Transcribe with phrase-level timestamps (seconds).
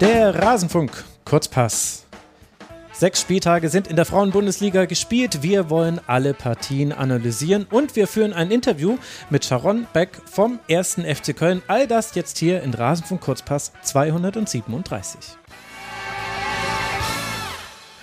[0.00, 2.06] Der Rasenfunk, Kurzpass.
[2.92, 5.42] Sechs Spieltage sind in der Frauenbundesliga gespielt.
[5.42, 8.98] Wir wollen alle Partien analysieren und wir führen ein Interview
[9.28, 11.00] mit Sharon Beck vom 1.
[11.00, 11.62] FC Köln.
[11.66, 15.36] All das jetzt hier in Rasenfunk Kurzpass 237.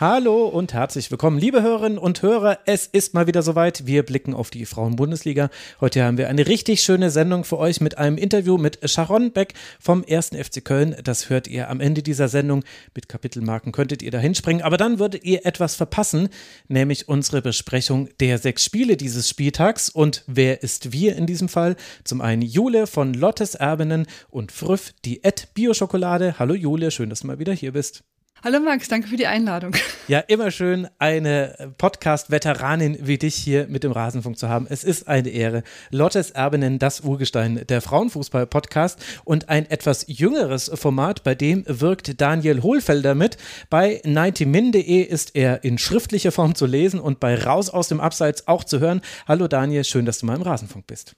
[0.01, 2.59] Hallo und herzlich willkommen, liebe Hörerinnen und Hörer.
[2.65, 3.87] Es ist mal wieder soweit.
[3.87, 5.49] Wir blicken auf die Frauenbundesliga.
[5.79, 9.53] Heute haben wir eine richtig schöne Sendung für euch mit einem Interview mit Sharon Beck
[9.79, 10.31] vom 1.
[10.31, 10.97] FC Köln.
[11.01, 12.65] Das hört ihr am Ende dieser Sendung.
[12.93, 14.63] Mit Kapitelmarken könntet ihr da hinspringen.
[14.63, 16.27] Aber dann würdet ihr etwas verpassen,
[16.67, 19.87] nämlich unsere Besprechung der sechs Spiele dieses Spieltags.
[19.87, 21.77] Und wer ist wir in diesem Fall?
[22.03, 26.37] Zum einen Jule von Lottes Erbinnen und Früff, die Ed Bio-Schokolade.
[26.37, 28.03] Hallo Jule, schön, dass du mal wieder hier bist.
[28.43, 29.73] Hallo Max, danke für die Einladung.
[30.07, 34.67] Ja, immer schön, eine Podcast-Veteranin wie dich hier mit dem Rasenfunk zu haben.
[34.69, 35.63] Es ist eine Ehre.
[35.89, 42.61] Lottes Erbinnen, das Urgestein der Frauenfußball-Podcast und ein etwas jüngeres Format, bei dem wirkt Daniel
[42.61, 43.37] Hohlfelder mit.
[43.71, 48.47] Bei 90min.de ist er in schriftlicher Form zu lesen und bei Raus aus dem Abseits
[48.47, 49.01] auch zu hören.
[49.27, 51.15] Hallo Daniel, schön, dass du mal im Rasenfunk bist.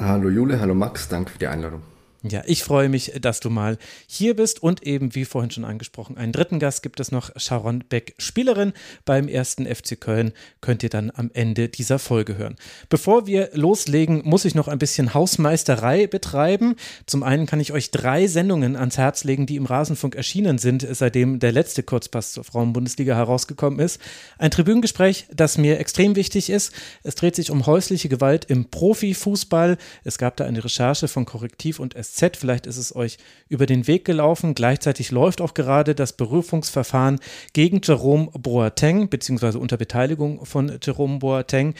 [0.00, 1.82] Hallo Jule, hallo Max, danke für die Einladung.
[2.24, 6.16] Ja, ich freue mich, dass du mal hier bist und eben, wie vorhin schon angesprochen,
[6.16, 10.88] einen dritten Gast gibt es noch, Sharon Beck, Spielerin beim ersten FC Köln, könnt ihr
[10.88, 12.54] dann am Ende dieser Folge hören.
[12.88, 16.76] Bevor wir loslegen, muss ich noch ein bisschen Hausmeisterei betreiben.
[17.06, 20.86] Zum einen kann ich euch drei Sendungen ans Herz legen, die im Rasenfunk erschienen sind,
[20.92, 24.00] seitdem der letzte Kurzpass zur Frauenbundesliga herausgekommen ist.
[24.38, 26.72] Ein Tribünengespräch, das mir extrem wichtig ist.
[27.02, 29.76] Es dreht sich um häusliche Gewalt im Profifußball.
[30.04, 32.36] Es gab da eine Recherche von Korrektiv und S SZ.
[32.36, 33.18] Vielleicht ist es euch
[33.48, 34.54] über den Weg gelaufen.
[34.54, 37.18] Gleichzeitig läuft auch gerade das Berufungsverfahren
[37.52, 41.74] gegen Jerome Boateng, beziehungsweise unter Beteiligung von Jerome Boateng.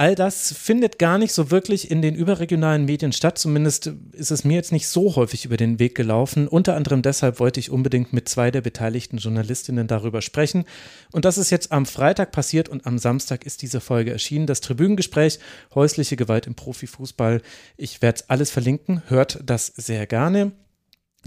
[0.00, 3.36] All das findet gar nicht so wirklich in den überregionalen Medien statt.
[3.36, 6.48] Zumindest ist es mir jetzt nicht so häufig über den Weg gelaufen.
[6.48, 10.64] Unter anderem deshalb wollte ich unbedingt mit zwei der beteiligten Journalistinnen darüber sprechen.
[11.12, 14.46] Und das ist jetzt am Freitag passiert und am Samstag ist diese Folge erschienen.
[14.46, 15.38] Das Tribünengespräch
[15.74, 17.42] Häusliche Gewalt im Profifußball.
[17.76, 19.02] Ich werde alles verlinken.
[19.08, 20.52] Hört das sehr gerne.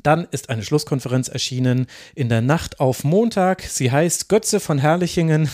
[0.01, 3.61] Dann ist eine Schlusskonferenz erschienen in der Nacht auf Montag.
[3.61, 5.49] Sie heißt Götze von Herrlichingen,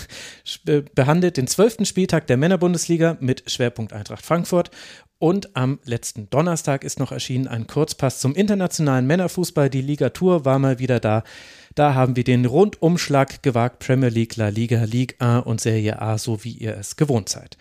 [0.96, 4.72] behandelt den zwölften Spieltag der Männerbundesliga mit Schwerpunkt Eintracht Frankfurt.
[5.20, 9.70] Und am letzten Donnerstag ist noch erschienen ein Kurzpass zum internationalen Männerfußball.
[9.70, 11.24] Die Liga Tour war mal wieder da.
[11.76, 13.80] Da haben wir den Rundumschlag gewagt.
[13.80, 17.58] Premier League, La Liga, Ligue 1 und Serie A, so wie ihr es gewohnt seid.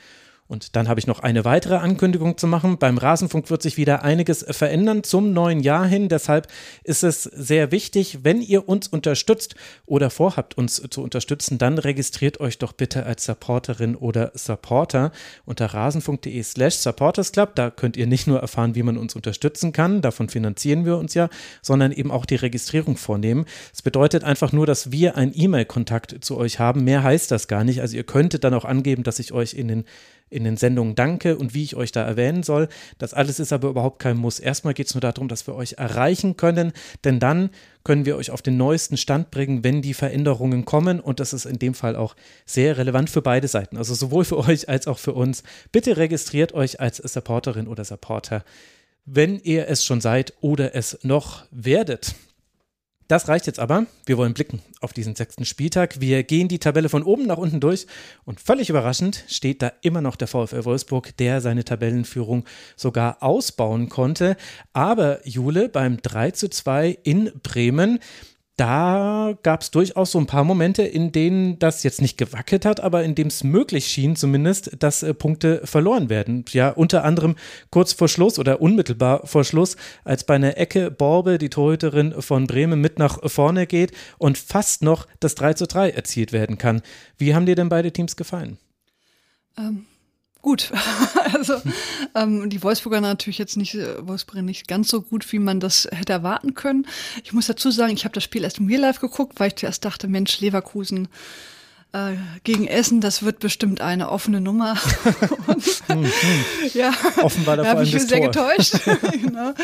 [0.49, 2.79] Und dann habe ich noch eine weitere Ankündigung zu machen.
[2.79, 6.09] Beim Rasenfunk wird sich wieder einiges verändern zum neuen Jahr hin.
[6.09, 6.49] Deshalb
[6.85, 12.41] ist es sehr wichtig, wenn ihr uns unterstützt oder vorhabt, uns zu unterstützen, dann registriert
[12.41, 15.13] euch doch bitte als Supporterin oder Supporter
[15.45, 17.55] unter rasenfunk.de slash supportersclub.
[17.55, 21.13] Da könnt ihr nicht nur erfahren, wie man uns unterstützen kann, davon finanzieren wir uns
[21.13, 21.29] ja,
[21.61, 23.45] sondern eben auch die Registrierung vornehmen.
[23.75, 26.85] Es bedeutet einfach nur, dass wir einen E-Mail-Kontakt zu euch haben.
[26.85, 27.83] Mehr heißt das gar nicht.
[27.83, 29.85] Also ihr könntet dann auch angeben, dass ich euch in den
[30.31, 32.69] in den Sendungen danke und wie ich euch da erwähnen soll.
[32.99, 34.39] Das alles ist aber überhaupt kein Muss.
[34.41, 36.73] Erstmal geht es nur darum, dass wir euch erreichen können,
[37.05, 37.51] denn dann
[37.85, 41.01] können wir euch auf den neuesten Stand bringen, wenn die Veränderungen kommen.
[41.01, 44.39] Und das ist in dem Fall auch sehr relevant für beide Seiten, also sowohl für
[44.39, 45.43] euch als auch für uns.
[45.73, 48.45] Bitte registriert euch als Supporterin oder Supporter,
[49.07, 52.15] wenn ihr es schon seid oder es noch werdet.
[53.09, 53.87] Das reicht jetzt aber.
[54.05, 55.99] Wir wollen blicken auf diesen sechsten Spieltag.
[55.99, 57.87] Wir gehen die Tabelle von oben nach unten durch
[58.27, 62.45] und völlig überraschend steht da immer noch der VfL Wolfsburg, der seine Tabellenführung
[62.77, 64.37] sogar ausbauen konnte.
[64.75, 67.99] Aber Jule beim 3 zu 2 in Bremen,
[68.59, 72.81] da gab es durchaus so ein paar Momente, in denen das jetzt nicht gewackelt hat,
[72.81, 76.45] aber in dem es möglich schien zumindest, dass äh, Punkte verloren werden.
[76.51, 77.37] Ja, unter anderem
[77.71, 82.49] kurz vor Schluss oder unmittelbar vor Schluss, als bei einer Ecke Borbe, die Torhüterin von
[82.49, 86.83] Bremen, mit nach vorne geht und fast noch das 3 zu 3 erzielt werden kann.
[87.17, 88.59] Wie haben dir denn beide Teams gefallen?
[89.57, 89.87] Ähm,
[90.49, 90.73] gut.
[91.35, 91.61] also
[92.15, 95.87] ähm, die Wolfsburger natürlich jetzt nicht, äh, Wolfsburger nicht ganz so gut, wie man das
[95.93, 96.87] hätte erwarten können.
[97.23, 99.57] Ich muss dazu sagen, ich habe das Spiel erst im Real Life geguckt, weil ich
[99.57, 101.09] zuerst dachte, Mensch, Leverkusen
[101.93, 104.77] äh, gegen Essen, das wird bestimmt eine offene Nummer.
[105.89, 106.11] Hm, hm.
[106.75, 106.93] ja,
[107.23, 108.75] offenbar da habe ich mich sehr getäuscht.
[109.23, 109.55] genau.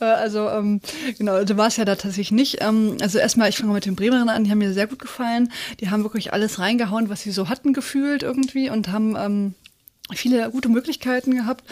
[0.00, 0.80] Äh, also ähm,
[1.18, 2.58] genau, also war es ja da tatsächlich nicht.
[2.60, 5.50] Ähm, also erstmal, ich fange mit den Bremerinnen an, die haben mir sehr gut gefallen.
[5.80, 9.54] Die haben wirklich alles reingehauen, was sie so hatten gefühlt irgendwie und haben ähm,
[10.12, 11.64] viele gute Möglichkeiten gehabt.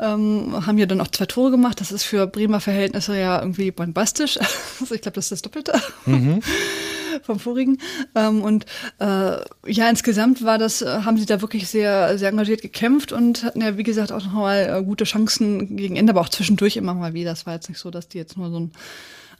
[0.00, 1.80] Ähm, haben ja dann auch zwei Tore gemacht.
[1.80, 4.38] Das ist für Bremer Verhältnisse ja irgendwie bombastisch.
[4.80, 5.72] Also ich glaube, das ist das Doppelte
[6.06, 6.40] mhm.
[7.24, 7.78] vom vorigen.
[8.14, 8.64] Ähm, und
[9.00, 13.42] äh, ja, insgesamt war das, äh, haben sie da wirklich sehr, sehr engagiert gekämpft und
[13.42, 16.94] hatten ja, wie gesagt, auch nochmal äh, gute Chancen gegen Ende, aber auch zwischendurch immer
[16.94, 17.30] mal wieder.
[17.30, 18.72] Das war jetzt nicht so, dass die jetzt nur so ein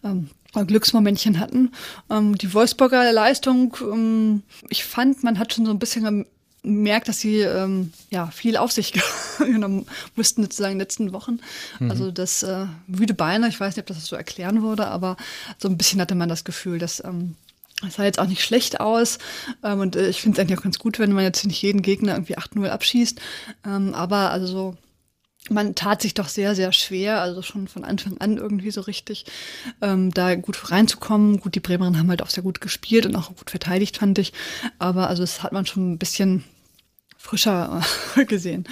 [0.03, 0.29] ähm,
[0.67, 1.71] Glücksmomentchen hatten.
[2.11, 6.27] Ähm, die Wolfsburger Leistung, ähm, ich fand, man hat schon so ein bisschen
[6.63, 8.93] gemerkt, dass sie ähm, ja viel auf sich
[9.39, 11.41] genommen mussten sozusagen in den letzten Wochen.
[11.79, 11.91] Mhm.
[11.91, 15.17] Also das äh, müde Beine, ich weiß nicht, ob das so erklären würde, aber
[15.59, 17.35] so ein bisschen hatte man das Gefühl, dass ähm,
[17.83, 19.19] das sah jetzt auch nicht schlecht aus.
[19.63, 21.83] Ähm, und äh, ich finde es eigentlich auch ganz gut, wenn man jetzt nicht jeden
[21.83, 23.21] Gegner irgendwie 8-0 abschießt.
[23.65, 24.77] Ähm, aber also so
[25.51, 29.25] man tat sich doch sehr, sehr schwer, also schon von Anfang an irgendwie so richtig,
[29.81, 31.41] ähm, da gut reinzukommen.
[31.41, 34.33] Gut, die Bremerinnen haben halt auch sehr gut gespielt und auch gut verteidigt, fand ich.
[34.79, 36.45] Aber also das hat man schon ein bisschen
[37.19, 37.83] frischer
[38.17, 38.65] äh, gesehen.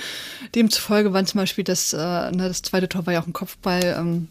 [0.54, 3.96] Demzufolge war zum Beispiel das, äh, ne, das zweite Tor war ja auch ein Kopfball
[3.98, 4.28] ähm,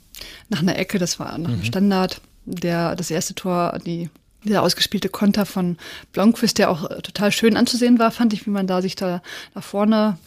[0.50, 1.66] nach einer Ecke, das war nach einem mhm.
[1.66, 2.22] Standard.
[2.48, 4.10] Der, das erste Tor, die
[4.44, 5.78] dieser ausgespielte Konter von
[6.14, 9.22] Blomqvist, der auch äh, total schön anzusehen war, fand ich, wie man da sich da,
[9.54, 10.18] da vorne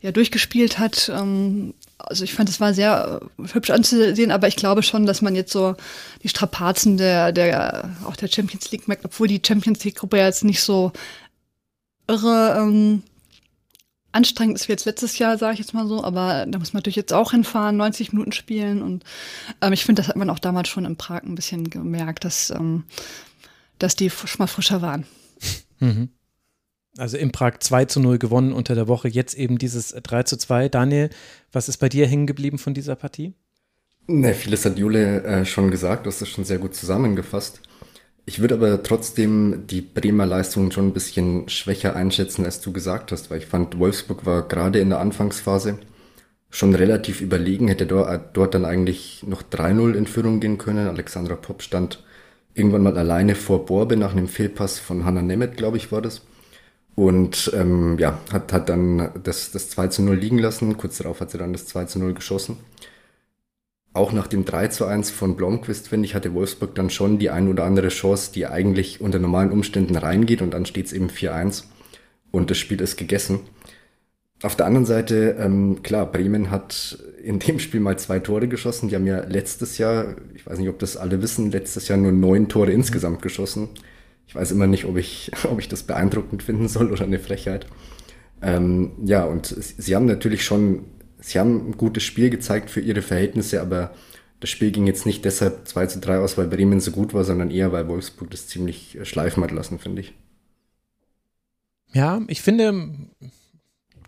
[0.00, 1.10] ja durchgespielt hat.
[1.14, 5.22] Ähm, also ich fand, es war sehr äh, hübsch anzusehen, aber ich glaube schon, dass
[5.22, 5.74] man jetzt so
[6.22, 10.44] die Strapazen der, der auch der Champions League merkt, obwohl die Champions League-Gruppe ja jetzt
[10.44, 10.92] nicht so
[12.06, 13.02] irre ähm,
[14.12, 16.78] anstrengend ist wie jetzt letztes Jahr, sage ich jetzt mal so, aber da muss man
[16.78, 19.04] natürlich jetzt auch hinfahren, 90 Minuten spielen und
[19.60, 22.50] ähm, ich finde, das hat man auch damals schon in Prag ein bisschen gemerkt, dass,
[22.50, 22.84] ähm,
[23.78, 25.06] dass die schon mal frischer waren.
[25.80, 26.08] Mhm.
[26.96, 30.36] Also in Prag 2 zu 0 gewonnen unter der Woche, jetzt eben dieses 3 zu
[30.36, 30.68] 2.
[30.68, 31.10] Daniel,
[31.52, 33.34] was ist bei dir hängen geblieben von dieser Partie?
[34.06, 37.60] Ne, vieles hat Jule äh, schon gesagt, du hast das schon sehr gut zusammengefasst.
[38.24, 43.12] Ich würde aber trotzdem die Bremer Leistung schon ein bisschen schwächer einschätzen, als du gesagt
[43.12, 45.78] hast, weil ich fand, Wolfsburg war gerade in der Anfangsphase
[46.50, 50.88] schon relativ überlegen, hätte dort, dort dann eigentlich noch 3-0 in Führung gehen können.
[50.88, 52.04] Alexandra Popp stand
[52.54, 56.22] irgendwann mal alleine vor Borbe nach einem Fehlpass von Hanna Nemeth, glaube ich, war das.
[56.98, 60.76] Und ähm, ja, hat, hat dann das, das 2 zu 0 liegen lassen.
[60.76, 62.56] Kurz darauf hat sie dann das 2 zu 0 geschossen.
[63.92, 67.30] Auch nach dem 3 zu 1 von Blomqvist, finde ich, hatte Wolfsburg dann schon die
[67.30, 71.06] ein oder andere Chance, die eigentlich unter normalen Umständen reingeht und dann steht es eben
[71.08, 71.66] 4-1
[72.32, 73.42] und das Spiel ist gegessen.
[74.42, 78.88] Auf der anderen Seite, ähm, klar, Bremen hat in dem Spiel mal zwei Tore geschossen.
[78.88, 82.10] Die haben ja letztes Jahr, ich weiß nicht, ob das alle wissen, letztes Jahr nur
[82.10, 83.68] neun Tore insgesamt geschossen.
[84.28, 87.66] Ich weiß immer nicht, ob ich, ob ich das beeindruckend finden soll oder eine Frechheit.
[88.40, 90.84] Ähm, ja, und sie haben natürlich schon,
[91.18, 93.92] sie haben ein gutes Spiel gezeigt für ihre Verhältnisse, aber
[94.38, 97.24] das Spiel ging jetzt nicht deshalb 2 zu 3 aus, weil Bremen so gut war,
[97.24, 100.14] sondern eher, weil Wolfsburg das ziemlich schleifen hat lassen, finde ich.
[101.92, 102.92] Ja, ich finde,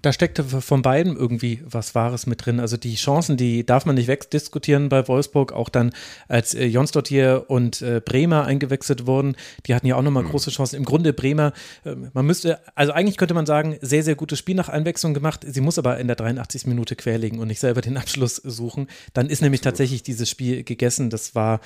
[0.03, 2.59] da steckte von beiden irgendwie was Wahres mit drin.
[2.59, 5.53] Also die Chancen, die darf man nicht wegdiskutieren bei Wolfsburg.
[5.53, 5.93] Auch dann,
[6.29, 9.37] als äh, Jonsdottir und äh, Bremer eingewechselt wurden,
[9.67, 10.31] die hatten ja auch nochmal mhm.
[10.31, 10.77] große Chancen.
[10.77, 11.53] Im Grunde Bremer,
[11.85, 15.45] äh, man müsste, also eigentlich könnte man sagen, sehr, sehr gutes Spiel nach Einwechslung gemacht.
[15.47, 16.67] Sie muss aber in der 83.
[16.67, 18.87] Minute querlegen und nicht selber den Abschluss suchen.
[19.13, 21.11] Dann ist nämlich tatsächlich dieses Spiel gegessen.
[21.11, 21.61] Das war,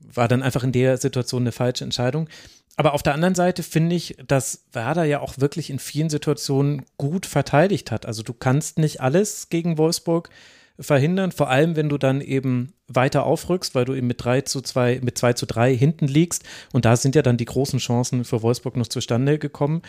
[0.00, 2.28] war dann einfach in der Situation eine falsche Entscheidung.
[2.76, 6.84] Aber auf der anderen Seite finde ich, dass Werder ja auch wirklich in vielen Situationen
[6.96, 8.04] gut verteidigt hat.
[8.04, 10.30] Also du kannst nicht alles gegen Wolfsburg
[10.78, 14.60] verhindern, vor allem wenn du dann eben weiter aufrückst, weil du eben mit 3 zu
[14.60, 16.42] 2, mit 2 zu 3 hinten liegst.
[16.72, 19.82] Und da sind ja dann die großen Chancen für Wolfsburg noch zustande gekommen.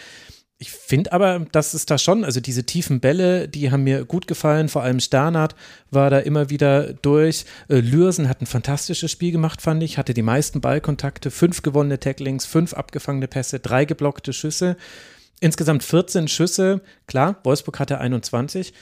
[0.57, 4.25] Ich finde aber, dass es da schon, also diese tiefen Bälle, die haben mir gut
[4.25, 4.69] gefallen.
[4.69, 5.53] Vor allem Sternhardt
[5.91, 7.43] war da immer wieder durch.
[7.67, 9.97] Äh, Lürsen hat ein fantastisches Spiel gemacht, fand ich.
[9.97, 14.77] Hatte die meisten Ballkontakte, fünf gewonnene Tacklings, fünf abgefangene Pässe, drei geblockte Schüsse.
[15.41, 16.79] Insgesamt 14 Schüsse.
[17.05, 18.73] Klar, Wolfsburg hatte 21.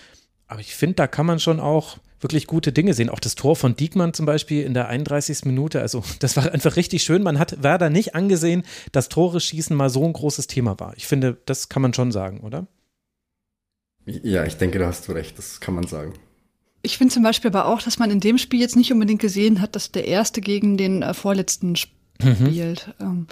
[0.48, 3.10] Aber ich finde, da kann man schon auch wirklich gute Dinge sehen.
[3.10, 5.46] Auch das Tor von Diekmann zum Beispiel in der 31.
[5.46, 5.82] Minute.
[5.82, 7.24] Also, das war einfach richtig schön.
[7.24, 10.94] Man hat Werder nicht angesehen, dass Tore schießen mal so ein großes Thema war.
[10.98, 12.68] Ich finde, das kann man schon sagen, oder?
[14.06, 15.38] Ja, ich denke, da hast du recht.
[15.38, 16.14] Das kann man sagen.
[16.82, 19.62] Ich finde zum Beispiel aber auch, dass man in dem Spiel jetzt nicht unbedingt gesehen
[19.62, 21.76] hat, dass der erste gegen den äh, vorletzten mhm.
[22.24, 22.94] Spielt.
[23.00, 23.28] Mhm.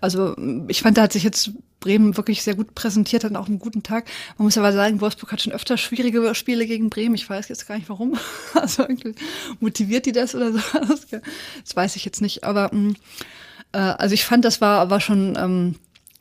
[0.00, 0.36] also
[0.68, 3.82] ich fand, da hat sich jetzt Bremen wirklich sehr gut präsentiert, hat auch einen guten
[3.82, 4.06] Tag.
[4.38, 7.14] Man muss aber sagen, Wolfsburg hat schon öfter schwierige Spiele gegen Bremen.
[7.14, 8.18] Ich weiß jetzt gar nicht warum.
[8.54, 9.14] Also irgendwie
[9.60, 10.58] motiviert die das oder so.
[10.80, 12.44] Das weiß ich jetzt nicht.
[12.44, 12.96] Aber mm,
[13.72, 15.74] äh, also ich fand, das war, war schon ähm,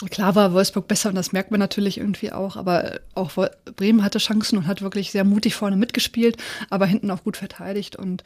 [0.10, 2.58] klar war Wolfsburg besser und das merkt man natürlich irgendwie auch.
[2.58, 3.32] Aber auch
[3.76, 6.38] Bremen hatte Chancen und hat wirklich sehr mutig vorne mitgespielt,
[6.70, 8.24] aber hinten auch gut verteidigt und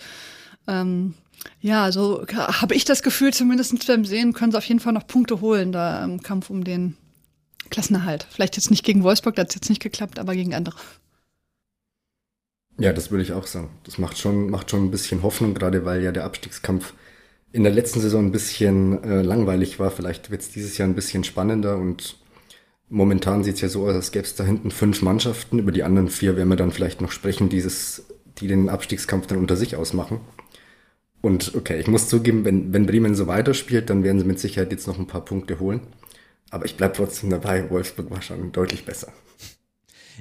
[0.67, 1.13] ähm,
[1.61, 5.07] ja, so habe ich das Gefühl, zumindest beim Sehen können sie auf jeden Fall noch
[5.07, 6.95] Punkte holen, da im Kampf um den
[7.69, 8.25] Klassenerhalt.
[8.29, 10.75] Vielleicht jetzt nicht gegen Wolfsburg, da hat es jetzt nicht geklappt, aber gegen andere.
[12.77, 13.69] Ja, das würde ich auch sagen.
[13.83, 16.93] Das macht schon, macht schon ein bisschen Hoffnung, gerade weil ja der Abstiegskampf
[17.51, 19.91] in der letzten Saison ein bisschen äh, langweilig war.
[19.91, 22.15] Vielleicht wird es dieses Jahr ein bisschen spannender und
[22.87, 25.59] momentan sieht es ja so aus, als gäbe es da hinten fünf Mannschaften.
[25.59, 28.05] Über die anderen vier werden wir dann vielleicht noch sprechen, dieses,
[28.37, 30.21] die den Abstiegskampf dann unter sich ausmachen.
[31.21, 34.71] Und okay, ich muss zugeben, wenn, wenn Bremen so weiterspielt, dann werden sie mit Sicherheit
[34.71, 35.81] jetzt noch ein paar Punkte holen.
[36.49, 39.11] Aber ich bleibe trotzdem dabei, Wolfsburg war schon deutlich besser.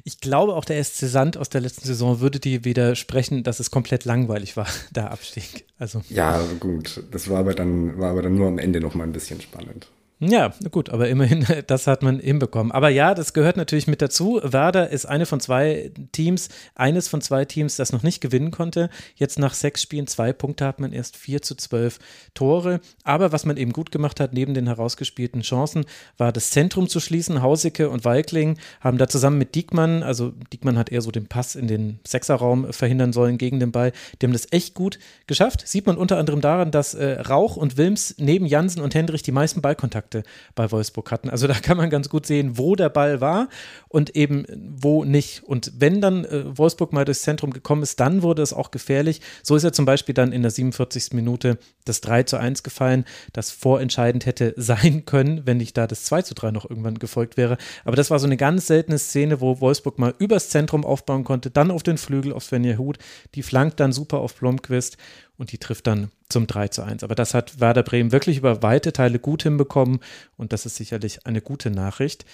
[0.04, 3.70] Ich glaube, auch der SC Sand aus der letzten Saison würde dir widersprechen, dass es
[3.70, 5.66] komplett langweilig war, der Abstieg.
[5.78, 6.02] Also.
[6.08, 7.02] Ja, gut.
[7.10, 9.88] Das war aber dann, war aber dann nur am Ende noch mal ein bisschen spannend.
[10.20, 12.72] Ja, gut, aber immerhin, das hat man hinbekommen.
[12.72, 14.40] Aber ja, das gehört natürlich mit dazu.
[14.42, 18.90] Werder ist eine von zwei Teams, eines von zwei Teams, das noch nicht gewinnen konnte.
[19.14, 22.00] Jetzt nach sechs Spielen, zwei Punkte hat man erst vier zu zwölf
[22.34, 22.80] Tore.
[23.04, 25.84] Aber was man eben gut gemacht hat, neben den herausgespielten Chancen,
[26.16, 27.40] war das Zentrum zu schließen.
[27.40, 31.54] Hausicke und Weikling haben da zusammen mit Diekmann, also Diekmann hat eher so den Pass
[31.54, 33.92] in den Sechserraum verhindern sollen gegen den Ball.
[34.20, 34.98] Die haben das echt gut
[35.28, 35.68] geschafft.
[35.68, 39.30] Sieht man unter anderem daran, dass äh, Rauch und Wilms neben Jansen und Hendrich die
[39.30, 40.22] meisten Ballkontakte Kontakte
[40.54, 41.30] bei Wolfsburg hatten.
[41.30, 43.48] Also da kann man ganz gut sehen, wo der Ball war
[43.88, 44.44] und eben
[44.80, 45.44] wo nicht.
[45.44, 49.20] Und wenn dann äh, Wolfsburg mal durchs Zentrum gekommen ist, dann wurde es auch gefährlich.
[49.42, 51.12] So ist ja zum Beispiel dann in der 47.
[51.12, 56.04] Minute das 3 zu 1 gefallen, das vorentscheidend hätte sein können, wenn nicht da das
[56.04, 57.56] 2 zu 3 noch irgendwann gefolgt wäre.
[57.84, 61.50] Aber das war so eine ganz seltene Szene, wo Wolfsburg mal übers Zentrum aufbauen konnte,
[61.50, 62.98] dann auf den Flügel auf Svenja Huth,
[63.34, 64.96] die flankt dann super auf Blomqvist
[65.38, 67.02] und die trifft dann zum 3 zu 1.
[67.04, 70.00] Aber das hat Werder Bremen wirklich über weite Teile gut hinbekommen
[70.36, 72.26] und das ist sicherlich eine gute Nachricht.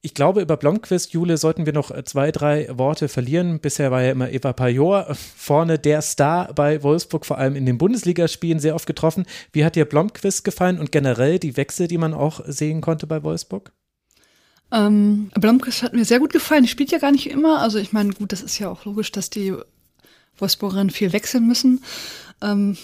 [0.00, 3.58] Ich glaube, über Blomqvist, Jule, sollten wir noch zwei, drei Worte verlieren.
[3.58, 7.78] Bisher war ja immer Eva Pajor vorne der Star bei Wolfsburg, vor allem in den
[7.78, 9.26] Bundesligaspielen sehr oft getroffen.
[9.52, 13.24] Wie hat dir Blomqvist gefallen und generell die Wechsel, die man auch sehen konnte bei
[13.24, 13.72] Wolfsburg?
[14.70, 16.62] Ähm, Blomqvist hat mir sehr gut gefallen.
[16.62, 17.60] Die spielt ja gar nicht immer.
[17.60, 19.52] Also ich meine, gut, das ist ja auch logisch, dass die
[20.36, 21.82] Wolfsburgerinnen viel wechseln müssen.
[22.42, 22.76] Ähm,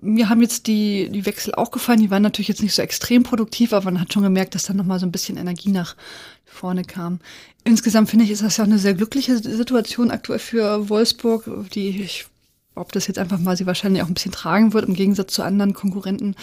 [0.00, 2.00] mir haben jetzt die, die Wechsel auch gefallen.
[2.00, 4.76] Die waren natürlich jetzt nicht so extrem produktiv, aber man hat schon gemerkt, dass dann
[4.76, 5.96] nochmal so ein bisschen Energie nach
[6.44, 7.20] vorne kam.
[7.64, 12.02] Insgesamt finde ich, ist das ja auch eine sehr glückliche Situation aktuell für Wolfsburg, die
[12.02, 12.26] ich
[12.74, 15.42] ob das jetzt einfach mal sie wahrscheinlich auch ein bisschen tragen wird, im Gegensatz zu
[15.42, 16.36] anderen Konkurrenten,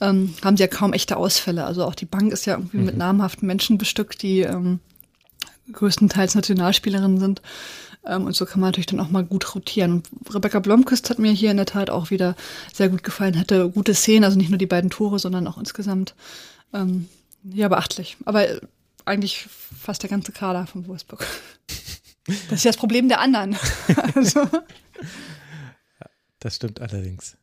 [0.00, 1.64] ähm, haben sie ja kaum echte Ausfälle.
[1.64, 2.84] Also auch die Bank ist ja irgendwie mhm.
[2.84, 4.80] mit namhaften Menschen bestückt, die ähm,
[5.72, 7.42] größtenteils Nationalspielerinnen sind.
[8.04, 10.02] Ähm, und so kann man natürlich dann auch mal gut rotieren.
[10.32, 12.36] Rebecca Blomkist hat mir hier in der Tat auch wieder
[12.72, 16.14] sehr gut gefallen, hatte gute Szenen, also nicht nur die beiden Tore, sondern auch insgesamt
[16.72, 17.08] ähm,
[17.44, 18.16] ja beachtlich.
[18.24, 18.46] Aber
[19.04, 21.26] eigentlich fast der ganze Kader von Wolfsburg.
[22.24, 23.56] Das ist ja das Problem der anderen.
[24.14, 24.48] also.
[26.38, 27.36] Das stimmt allerdings.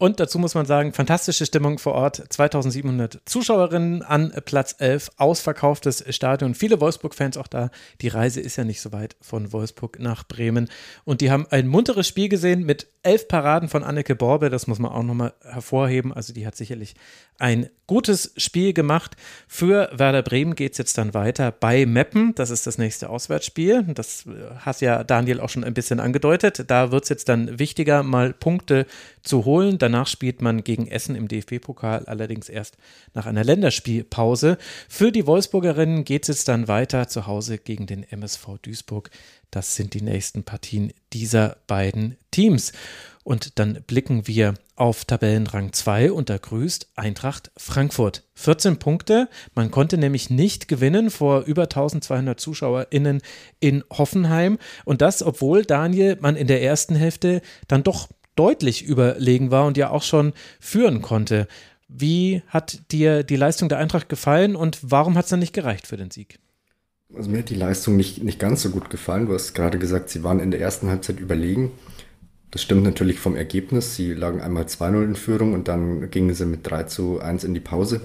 [0.00, 2.24] Und dazu muss man sagen, fantastische Stimmung vor Ort.
[2.30, 6.54] 2700 Zuschauerinnen an Platz 11, ausverkauftes Stadion.
[6.54, 7.70] Viele Wolfsburg-Fans auch da.
[8.00, 10.70] Die Reise ist ja nicht so weit von Wolfsburg nach Bremen.
[11.04, 14.48] Und die haben ein munteres Spiel gesehen mit elf Paraden von Anneke Borbe.
[14.48, 16.14] Das muss man auch nochmal hervorheben.
[16.14, 16.94] Also die hat sicherlich
[17.38, 19.16] ein gutes Spiel gemacht.
[19.48, 22.36] Für Werder Bremen geht es jetzt dann weiter bei Meppen.
[22.36, 23.82] Das ist das nächste Auswärtsspiel.
[23.82, 26.70] Das äh, hat ja Daniel auch schon ein bisschen angedeutet.
[26.70, 28.86] Da wird es jetzt dann wichtiger, mal Punkte
[29.24, 29.78] zu holen.
[29.78, 32.76] Danach spielt man gegen Essen im DFB-Pokal, allerdings erst
[33.12, 34.56] nach einer Länderspielpause.
[34.88, 39.10] Für die Wolfsburgerinnen geht es jetzt dann weiter zu Hause gegen den MSV Duisburg.
[39.50, 42.72] Das sind die nächsten Partien dieser beiden Teams.
[43.30, 48.24] Und dann blicken wir auf Tabellenrang 2 und da grüßt Eintracht Frankfurt.
[48.34, 49.28] 14 Punkte.
[49.54, 53.22] Man konnte nämlich nicht gewinnen vor über 1200 ZuschauerInnen
[53.60, 54.58] in Hoffenheim.
[54.84, 59.76] Und das, obwohl Daniel man in der ersten Hälfte dann doch deutlich überlegen war und
[59.76, 61.46] ja auch schon führen konnte.
[61.86, 65.86] Wie hat dir die Leistung der Eintracht gefallen und warum hat es dann nicht gereicht
[65.86, 66.40] für den Sieg?
[67.14, 69.26] Also mir hat die Leistung nicht, nicht ganz so gut gefallen.
[69.26, 71.70] Du hast gerade gesagt, sie waren in der ersten Halbzeit überlegen.
[72.50, 73.94] Das stimmt natürlich vom Ergebnis.
[73.94, 77.54] Sie lagen einmal 2-0 in Führung und dann gingen sie mit 3 zu 1 in
[77.54, 78.00] die Pause.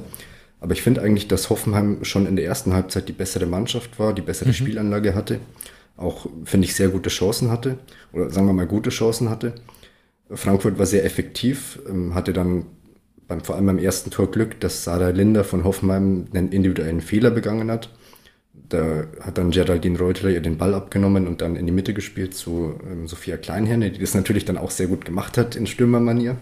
[0.62, 4.14] Aber ich finde eigentlich, dass Hoffenheim schon in der ersten Halbzeit die bessere Mannschaft war,
[4.14, 4.54] die bessere mhm.
[4.54, 5.40] Spielanlage hatte.
[5.98, 7.78] Auch, finde ich, sehr gute Chancen hatte.
[8.14, 9.54] Oder sagen wir mal, gute Chancen hatte.
[10.30, 12.66] Frankfurt war sehr effektiv, ähm, hatte dann
[13.28, 17.32] beim, vor allem beim ersten Tor Glück, dass Sarah Linder von Hoffenheim einen individuellen Fehler
[17.32, 17.90] begangen hat.
[18.70, 22.34] Da hat dann Geraldine Reuteler ihr den Ball abgenommen und dann in die Mitte gespielt
[22.34, 26.38] zu ähm, Sophia Kleinherne, die das natürlich dann auch sehr gut gemacht hat in Stürmermanier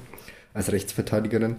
[0.54, 1.58] als Rechtsverteidigerin.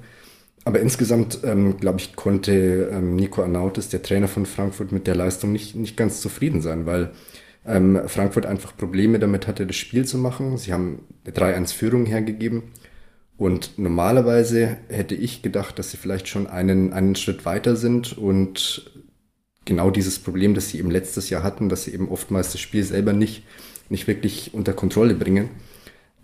[0.65, 5.15] Aber insgesamt, ähm, glaube ich, konnte ähm, Nico Arnautis, der Trainer von Frankfurt, mit der
[5.15, 7.11] Leistung nicht, nicht ganz zufrieden sein, weil
[7.67, 10.57] ähm, Frankfurt einfach Probleme damit hatte, das Spiel zu machen.
[10.57, 12.63] Sie haben eine 3-1-Führung hergegeben.
[13.37, 18.91] Und normalerweise hätte ich gedacht, dass sie vielleicht schon einen, einen Schritt weiter sind und
[19.65, 22.83] genau dieses Problem, das sie eben letztes Jahr hatten, dass sie eben oftmals das Spiel
[22.85, 23.43] selber nicht,
[23.89, 25.51] nicht wirklich unter Kontrolle bringen.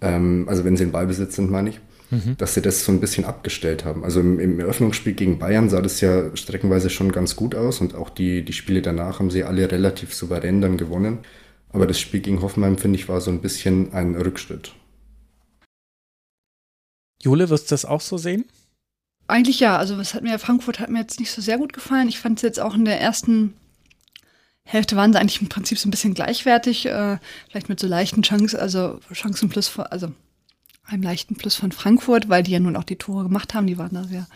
[0.00, 1.80] Ähm, also wenn sie in Ballbesitz sind, meine ich,
[2.10, 2.36] mhm.
[2.38, 4.04] dass sie das so ein bisschen abgestellt haben.
[4.04, 7.94] Also im, im, Eröffnungsspiel gegen Bayern sah das ja streckenweise schon ganz gut aus und
[7.94, 11.18] auch die, die Spiele danach haben sie alle relativ souverän dann gewonnen.
[11.72, 14.72] Aber das Spiel gegen Hoffenheim, finde ich, war so ein bisschen ein Rückschritt.
[17.22, 18.46] Jule, wirst du das auch so sehen?
[19.30, 19.76] Eigentlich ja.
[19.76, 22.08] Also was hat mir Frankfurt hat mir jetzt nicht so sehr gut gefallen.
[22.08, 23.54] Ich fand es jetzt auch in der ersten
[24.64, 27.18] Hälfte waren sie eigentlich im Prinzip so ein bisschen gleichwertig, äh,
[27.48, 30.12] vielleicht mit so leichten Chancen, also Chancen plus, also
[30.84, 33.78] einem leichten Plus von Frankfurt, weil die ja nun auch die Tore gemacht haben, die
[33.78, 34.26] waren da sehr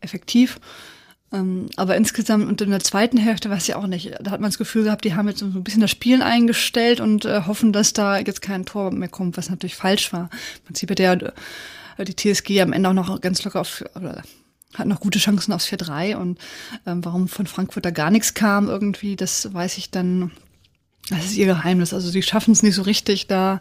[0.00, 0.60] effektiv.
[1.32, 4.12] Ähm, aber insgesamt und in der zweiten Hälfte weiß ich auch nicht.
[4.20, 7.00] Da hat man das Gefühl gehabt, die haben jetzt so ein bisschen das Spielen eingestellt
[7.00, 10.28] und äh, hoffen, dass da jetzt kein Tor mehr kommt, was natürlich falsch war.
[10.58, 11.32] Im Prinzip der äh,
[11.98, 14.22] die TSG am Ende auch noch ganz locker auf oder
[14.74, 16.38] hat noch gute Chancen aufs 4-3 und
[16.86, 20.32] ähm, warum von Frankfurt da gar nichts kam irgendwie, das weiß ich dann
[21.10, 21.92] das ist ihr Geheimnis.
[21.92, 23.60] Also sie schaffen es nicht so richtig, da,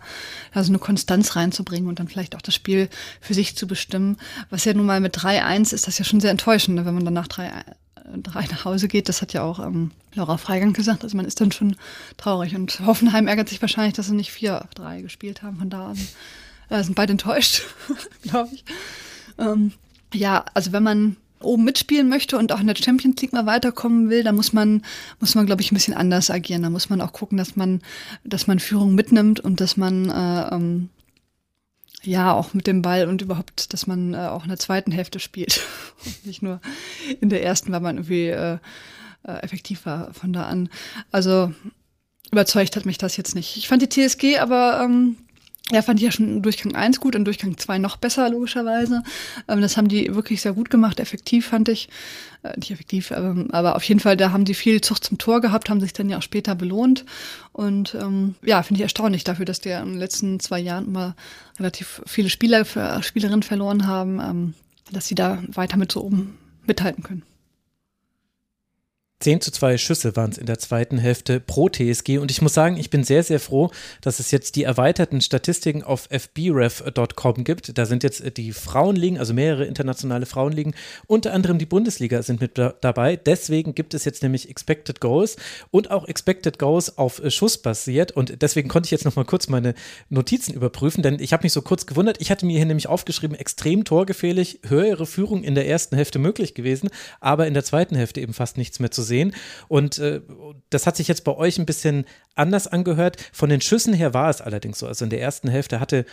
[0.54, 4.18] da so eine Konstanz reinzubringen und dann vielleicht auch das Spiel für sich zu bestimmen.
[4.50, 7.04] Was ja nun mal mit 3-1 ist das ja schon sehr enttäuschend, ne, wenn man
[7.04, 7.52] dann nach 3,
[8.16, 9.10] 3 nach Hause geht.
[9.10, 11.04] Das hat ja auch ähm, Laura Freigang gesagt.
[11.04, 11.76] Also man ist dann schon
[12.16, 12.56] traurig.
[12.56, 15.58] Und Hoffenheim ärgert sich wahrscheinlich, dass sie nicht 4-3 gespielt haben.
[15.58, 16.00] Von da an
[16.70, 17.64] äh, sind beide enttäuscht,
[18.24, 18.64] glaube ich.
[19.38, 19.72] Ähm,
[20.14, 24.10] ja, also wenn man oben mitspielen möchte und auch in der Champions League mal weiterkommen
[24.10, 24.82] will, dann muss man,
[25.20, 26.64] muss man, glaube ich, ein bisschen anders agieren.
[26.64, 27.82] Da muss man auch gucken, dass man,
[28.24, 30.90] dass man Führung mitnimmt und dass man äh, ähm,
[32.02, 35.20] ja auch mit dem Ball und überhaupt, dass man äh, auch in der zweiten Hälfte
[35.20, 35.62] spielt.
[36.24, 36.62] Nicht nur
[37.22, 38.58] in der ersten, weil man irgendwie äh,
[39.24, 40.70] äh, effektiv war von da an.
[41.12, 41.54] Also
[42.32, 43.58] überzeugt hat mich das jetzt nicht.
[43.58, 45.18] Ich fand die TSG aber ähm,
[45.72, 49.02] ja, fand ich ja schon Durchgang 1 gut und Durchgang 2 noch besser, logischerweise.
[49.48, 51.88] Ähm, das haben die wirklich sehr gut gemacht, effektiv fand ich.
[52.44, 55.40] Äh, nicht effektiv, ähm, aber auf jeden Fall, da haben die viel Zucht zum Tor
[55.40, 57.06] gehabt, haben sich dann ja auch später belohnt.
[57.54, 61.16] Und ähm, ja, finde ich erstaunlich dafür, dass die in den letzten zwei Jahren immer
[61.58, 62.66] relativ viele Spieler,
[63.02, 64.54] Spielerinnen verloren haben, ähm,
[64.92, 67.24] dass sie da weiter mit so oben mithalten können.
[69.24, 72.18] 10 zu 2 Schüsse waren es in der zweiten Hälfte pro TSG.
[72.18, 75.82] Und ich muss sagen, ich bin sehr, sehr froh, dass es jetzt die erweiterten Statistiken
[75.82, 77.78] auf fbref.com gibt.
[77.78, 80.76] Da sind jetzt die Frauenligen, also mehrere internationale Frauenligen,
[81.08, 83.16] unter anderem die Bundesliga sind mit dabei.
[83.16, 85.38] Deswegen gibt es jetzt nämlich Expected Goals
[85.72, 88.12] und auch Expected Goals auf Schuss basiert.
[88.12, 89.74] Und deswegen konnte ich jetzt noch mal kurz meine
[90.10, 92.18] Notizen überprüfen, denn ich habe mich so kurz gewundert.
[92.20, 96.56] Ich hatte mir hier nämlich aufgeschrieben, extrem torgefährlich, höhere Führung in der ersten Hälfte möglich
[96.56, 96.90] gewesen,
[97.22, 99.36] aber in der zweiten Hälfte eben fast nichts mehr zu sehen sehen.
[99.68, 100.22] Und äh,
[100.72, 103.18] das hat sich jetzt bei euch ein bisschen anders angehört.
[103.32, 104.88] Von den Schüssen her war es allerdings so.
[104.88, 106.06] Also in der ersten Hälfte hatte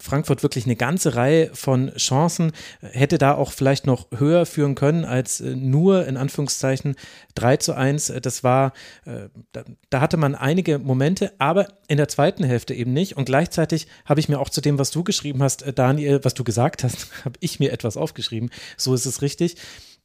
[0.00, 5.06] Frankfurt wirklich eine ganze Reihe von Chancen, hätte da auch vielleicht noch höher führen können
[5.06, 6.96] als äh, nur in Anführungszeichen
[7.36, 8.12] 3 zu 1.
[8.20, 8.74] Das war,
[9.06, 13.16] äh, da, da hatte man einige Momente, aber in der zweiten Hälfte eben nicht.
[13.16, 16.34] Und gleichzeitig habe ich mir auch zu dem, was du geschrieben hast, äh, Daniel, was
[16.34, 18.50] du gesagt hast, habe ich mir etwas aufgeschrieben.
[18.76, 19.56] So ist es richtig.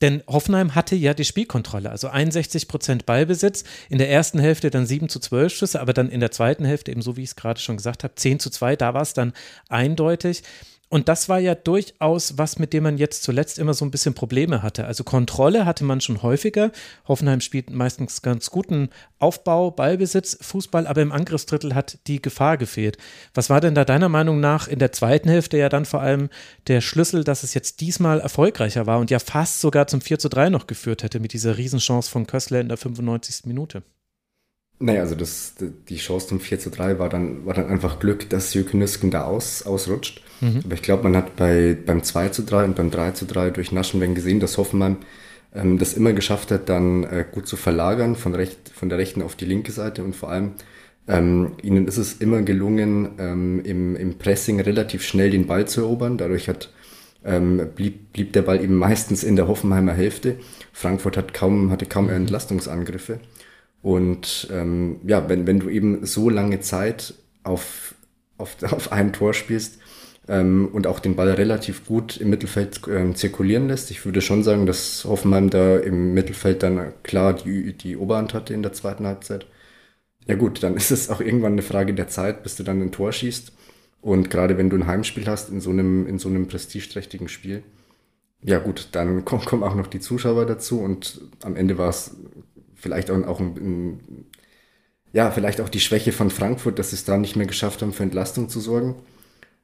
[0.02, 4.86] Denn Hoffenheim hatte ja die Spielkontrolle, also 61 Prozent Ballbesitz, in der ersten Hälfte dann
[4.86, 7.36] 7 zu 12 Schüsse, aber dann in der zweiten Hälfte, eben so wie ich es
[7.36, 9.34] gerade schon gesagt habe, 10 zu 2, da war es dann
[9.70, 10.44] eindeutig.
[10.90, 14.14] Und das war ja durchaus was, mit dem man jetzt zuletzt immer so ein bisschen
[14.14, 14.86] Probleme hatte.
[14.86, 16.72] Also Kontrolle hatte man schon häufiger.
[17.08, 22.98] Hoffenheim spielt meistens ganz guten Aufbau, Ballbesitz, Fußball, aber im Angriffsdrittel hat die Gefahr gefehlt.
[23.34, 26.30] Was war denn da deiner Meinung nach in der zweiten Hälfte ja dann vor allem
[26.68, 30.30] der Schlüssel, dass es jetzt diesmal erfolgreicher war und ja fast sogar zum 4 zu
[30.30, 33.46] 3 noch geführt hätte mit dieser Riesenchance von Kössler in der 95.
[33.46, 33.84] Minute?
[34.80, 35.56] Naja, also das,
[35.90, 39.10] die Chance zum 4 zu 3 war dann, war dann einfach Glück, dass Jürgen Nüsken
[39.10, 40.22] da aus, ausrutscht.
[40.40, 40.62] Mhm.
[40.66, 43.50] Aber ich glaube, man hat bei, beim 2 zu 3 und beim 3 zu 3
[43.50, 44.98] durch Naschenweng gesehen, dass Hoffenheim
[45.56, 49.24] ähm, das immer geschafft hat, dann äh, gut zu verlagern von, recht, von der rechten
[49.24, 50.52] auf die linke Seite und vor allem
[51.08, 55.82] ähm, ihnen ist es immer gelungen, ähm, im, im Pressing relativ schnell den Ball zu
[55.82, 56.18] erobern.
[56.18, 56.72] Dadurch hat,
[57.24, 60.36] ähm, blieb, blieb der Ball eben meistens in der Hoffenheimer Hälfte.
[60.74, 63.20] Frankfurt hat kaum, hatte kaum Entlastungsangriffe.
[63.82, 67.14] Und ähm, ja, wenn, wenn du eben so lange Zeit
[67.44, 67.96] auf,
[68.38, 69.80] auf, auf einem Tor spielst
[70.28, 74.44] ähm, und auch den Ball relativ gut im Mittelfeld ähm, zirkulieren lässt, ich würde schon
[74.44, 79.06] sagen, dass Hoffenheim da im Mittelfeld dann klar die, die Oberhand hatte in der zweiten
[79.06, 79.46] Halbzeit.
[80.26, 82.92] Ja gut, dann ist es auch irgendwann eine Frage der Zeit, bis du dann ein
[82.92, 83.54] Tor schießt.
[84.02, 87.64] Und gerade wenn du ein Heimspiel hast in so einem, in so einem prestigeträchtigen Spiel,
[88.42, 92.16] ja gut, dann kommen, kommen auch noch die Zuschauer dazu und am Ende war es
[92.78, 94.26] vielleicht auch, auch ein, ein,
[95.14, 97.94] ja, vielleicht auch die Schwäche von Frankfurt, dass sie es da nicht mehr geschafft haben,
[97.94, 98.96] für Entlastung zu sorgen.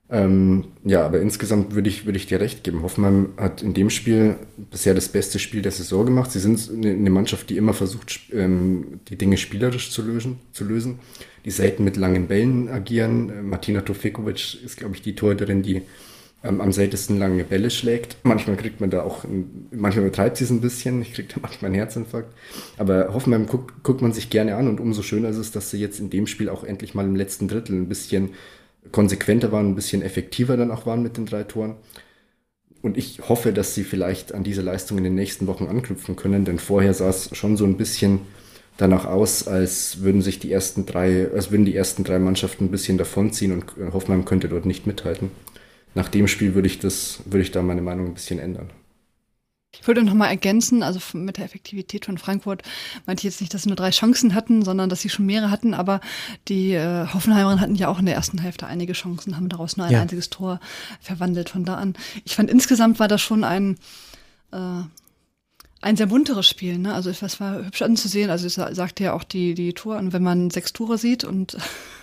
[0.09, 2.83] Ähm, ja, aber insgesamt würde ich, würde ich dir recht geben.
[2.83, 4.35] Hoffmann hat in dem Spiel
[4.69, 6.31] bisher das beste Spiel der Saison gemacht.
[6.31, 10.99] Sie sind eine Mannschaft, die immer versucht, ähm, die Dinge spielerisch zu lösen, zu lösen,
[11.45, 13.29] die selten mit langen Bällen agieren.
[13.29, 15.81] Äh, Martina Tofekovic ist, glaube ich, die Torhüterin, die
[16.43, 18.17] ähm, am seltensten lange Bälle schlägt.
[18.23, 21.39] Manchmal kriegt man da auch, ein, manchmal übertreibt sie es ein bisschen, ich kriege da
[21.41, 22.33] manchmal einen Herzinfarkt.
[22.77, 25.79] Aber Hoffenheim guckt, guckt man sich gerne an und umso schöner ist es, dass sie
[25.79, 28.31] jetzt in dem Spiel auch endlich mal im letzten Drittel ein bisschen
[28.91, 31.75] konsequenter waren, ein bisschen effektiver dann auch waren mit den drei Toren.
[32.81, 36.43] und ich hoffe, dass sie vielleicht an diese Leistung in den nächsten Wochen anknüpfen können,
[36.45, 38.19] denn vorher sah es schon so ein bisschen
[38.77, 42.71] danach aus, als würden sich die ersten drei, als würden die ersten drei Mannschaften ein
[42.71, 45.31] bisschen davonziehen und Hoffenheim könnte dort nicht mithalten.
[45.95, 48.69] Nach dem Spiel würde ich das, würde ich da meine Meinung ein bisschen ändern.
[49.75, 52.61] Ich würde noch mal ergänzen, also mit der Effektivität von Frankfurt
[53.07, 55.49] meinte ich jetzt nicht, dass sie nur drei Chancen hatten, sondern dass sie schon mehrere
[55.49, 55.99] hatten, aber
[56.47, 59.87] die äh, Hoffenheimerinnen hatten ja auch in der ersten Hälfte einige Chancen, haben daraus nur
[59.87, 60.01] ein ja.
[60.01, 60.59] einziges Tor
[61.01, 61.49] verwandelt.
[61.49, 63.77] Von da an, ich fand insgesamt war das schon ein
[64.51, 64.83] äh,
[65.81, 66.93] ein sehr bunteres Spiel, ne?
[66.93, 68.29] Also es war hübsch anzusehen.
[68.29, 71.57] Also es sagte ja auch die die Tour an, wenn man sechs Tore sieht und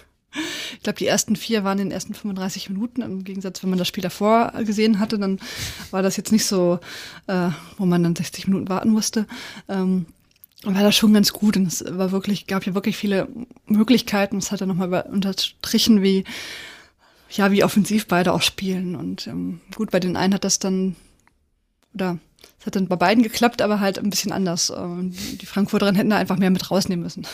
[0.74, 3.02] ich glaube, die ersten vier waren in den ersten 35 Minuten.
[3.02, 5.40] Im Gegensatz, wenn man das Spiel davor gesehen hatte, dann
[5.90, 6.78] war das jetzt nicht so,
[7.26, 9.26] äh, wo man dann 60 Minuten warten musste.
[9.68, 10.06] Ähm,
[10.62, 13.28] war das schon ganz gut und es war wirklich, gab ja wirklich viele
[13.66, 14.36] Möglichkeiten.
[14.36, 16.24] Es hat dann nochmal unterstrichen, wie,
[17.30, 18.94] ja, wie offensiv beide auch spielen.
[18.94, 20.96] Und ähm, gut, bei den einen hat das dann,
[21.94, 22.18] oder
[22.58, 24.70] es hat dann bei beiden geklappt, aber halt ein bisschen anders.
[24.70, 27.26] Ähm, die Frankfurterinnen hätten da einfach mehr mit rausnehmen müssen.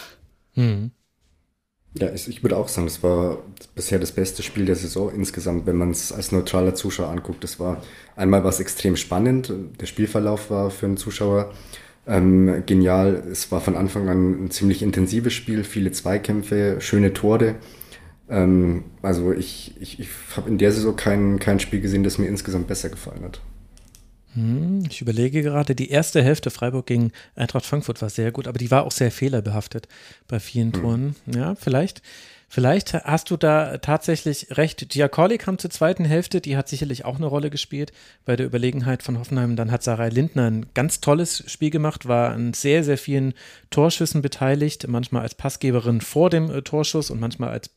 [0.54, 0.92] Mhm.
[1.98, 3.38] Ja, ich würde auch sagen, es war
[3.74, 7.42] bisher das beste Spiel der Saison insgesamt, wenn man es als neutraler Zuschauer anguckt.
[7.42, 7.82] Das war
[8.16, 9.52] einmal was extrem spannend.
[9.80, 11.54] Der Spielverlauf war für einen Zuschauer
[12.06, 13.22] ähm, genial.
[13.30, 17.54] Es war von Anfang an ein ziemlich intensives Spiel, viele Zweikämpfe, schöne Tore.
[18.28, 22.26] Ähm, also ich, ich, ich habe in der Saison kein, kein Spiel gesehen, das mir
[22.26, 23.40] insgesamt besser gefallen hat.
[24.36, 28.58] Hm, ich überlege gerade, die erste Hälfte Freiburg gegen Eintracht Frankfurt war sehr gut, aber
[28.58, 29.88] die war auch sehr fehlerbehaftet
[30.28, 30.80] bei vielen hm.
[30.80, 31.16] Toren.
[31.26, 32.02] Ja, vielleicht.
[32.48, 34.88] Vielleicht hast du da tatsächlich recht.
[34.88, 37.92] Giacolli kam zur zweiten Hälfte, die hat sicherlich auch eine Rolle gespielt
[38.24, 39.56] bei der Überlegenheit von Hoffenheim.
[39.56, 43.34] Dann hat Sarah Lindner ein ganz tolles Spiel gemacht, war an sehr, sehr vielen
[43.70, 47.70] Torschüssen beteiligt, manchmal als Passgeberin vor dem äh, Torschuss und manchmal als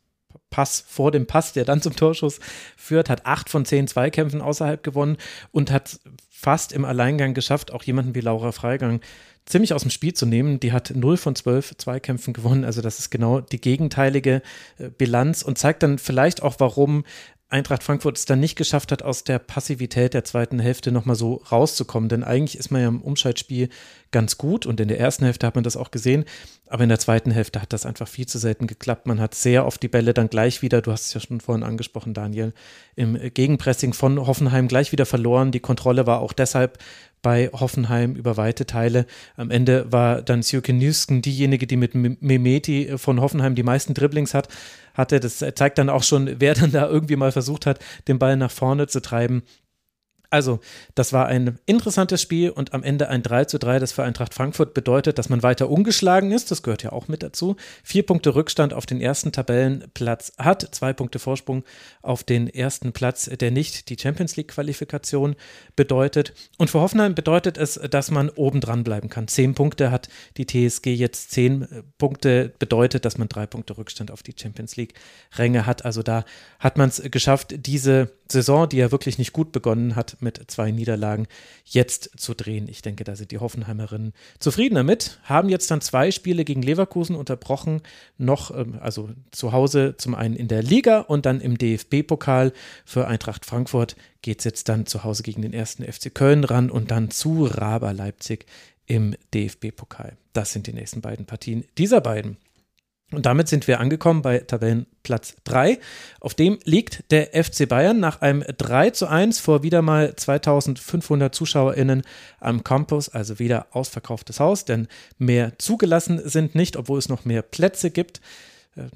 [0.51, 2.39] Pass vor dem Pass, der dann zum Torschuss
[2.75, 5.17] führt, hat acht von zehn Zweikämpfen außerhalb gewonnen
[5.51, 5.99] und hat
[6.39, 9.01] fast im Alleingang geschafft, auch jemanden wie Laura Freigang
[9.45, 10.59] ziemlich aus dem Spiel zu nehmen.
[10.59, 12.63] Die hat 0 von 12 Zweikämpfen gewonnen.
[12.63, 14.41] Also das ist genau die gegenteilige
[14.77, 17.03] äh, Bilanz und zeigt dann vielleicht auch, warum
[17.51, 21.41] Eintracht Frankfurt es dann nicht geschafft hat, aus der Passivität der zweiten Hälfte nochmal so
[21.51, 22.07] rauszukommen.
[22.07, 23.69] Denn eigentlich ist man ja im Umschaltspiel
[24.11, 26.25] ganz gut und in der ersten Hälfte hat man das auch gesehen,
[26.67, 29.07] aber in der zweiten Hälfte hat das einfach viel zu selten geklappt.
[29.07, 31.63] Man hat sehr oft die Bälle dann gleich wieder, du hast es ja schon vorhin
[31.63, 32.53] angesprochen, Daniel,
[32.95, 35.51] im Gegenpressing von Hoffenheim gleich wieder verloren.
[35.51, 36.77] Die Kontrolle war auch deshalb
[37.21, 39.05] bei Hoffenheim über weite Teile.
[39.35, 44.33] Am Ende war dann Sjöke Nüsken diejenige, die mit Memeti von Hoffenheim die meisten Dribblings
[44.33, 44.47] hat,
[44.99, 45.19] hatte.
[45.19, 48.51] Das zeigt dann auch schon, wer dann da irgendwie mal versucht hat, den Ball nach
[48.51, 49.43] vorne zu treiben.
[50.31, 50.59] Also,
[50.93, 54.35] das war ein interessantes Spiel und am Ende ein 3 zu 3, das für Eintracht
[54.35, 56.51] Frankfurt bedeutet, dass man weiter ungeschlagen ist.
[56.51, 57.55] Das gehört ja auch mit dazu.
[57.83, 61.63] Vier Punkte Rückstand auf den ersten Tabellenplatz hat, zwei Punkte Vorsprung
[62.03, 65.35] auf den ersten Platz, der nicht die Champions League-Qualifikation
[65.75, 66.33] bedeutet.
[66.59, 69.27] Und für Hoffenheim bedeutet es, dass man oben dran bleiben kann.
[69.27, 74.21] Zehn Punkte hat die TSG jetzt, zehn Punkte bedeutet, dass man drei Punkte Rückstand auf
[74.21, 75.85] die Champions League-Ränge hat.
[75.85, 76.23] Also da
[76.59, 80.71] hat man es geschafft, diese Saison, die ja wirklich nicht gut begonnen hat, mit zwei
[80.71, 81.27] Niederlagen
[81.65, 82.67] jetzt zu drehen.
[82.67, 85.19] Ich denke, da sind die Hoffenheimerinnen zufrieden damit.
[85.23, 87.81] Haben jetzt dann zwei Spiele gegen Leverkusen unterbrochen,
[88.17, 92.53] noch, ähm, also zu Hause zum einen in der Liga und dann im DFB-Pokal.
[92.85, 96.69] Für Eintracht Frankfurt geht es jetzt dann zu Hause gegen den ersten FC Köln ran
[96.69, 98.45] und dann zu Raber Leipzig
[98.85, 100.17] im DFB-Pokal.
[100.33, 102.37] Das sind die nächsten beiden Partien dieser beiden.
[103.11, 105.79] Und damit sind wir angekommen bei Tabellenplatz 3.
[106.19, 111.33] Auf dem liegt der FC Bayern nach einem 3 zu 1 vor wieder mal 2500
[111.33, 112.03] ZuschauerInnen
[112.39, 117.41] am Campus, also wieder ausverkauftes Haus, denn mehr zugelassen sind nicht, obwohl es noch mehr
[117.41, 118.21] Plätze gibt.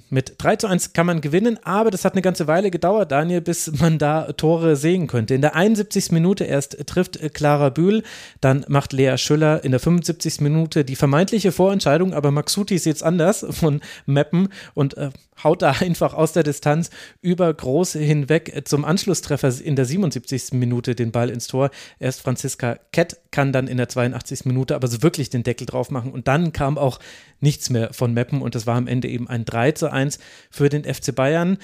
[0.10, 3.41] Mit 3 zu 1 kann man gewinnen, aber das hat eine ganze Weile gedauert, Daniel,
[3.41, 5.36] bis man da Tore sehen könnte.
[5.36, 6.12] In der 71.
[6.12, 8.04] Minute erst trifft Clara Bühl,
[8.41, 10.41] dann macht Lea Schüller in der 75.
[10.41, 15.10] Minute die vermeintliche Vorentscheidung, aber Maxuti sieht es anders von Meppen und äh,
[15.43, 16.89] haut da einfach aus der Distanz
[17.22, 20.54] über Groß hinweg zum Anschlusstreffer in der 77.
[20.54, 21.69] Minute den Ball ins Tor.
[22.00, 24.46] Erst Franziska Kett kann dann in der 82.
[24.46, 27.00] Minute aber so wirklich den Deckel drauf machen und dann kam auch
[27.39, 30.69] nichts mehr von Meppen und es war am Ende eben ein 3 zu 1 für
[30.69, 31.57] den FC Bayern.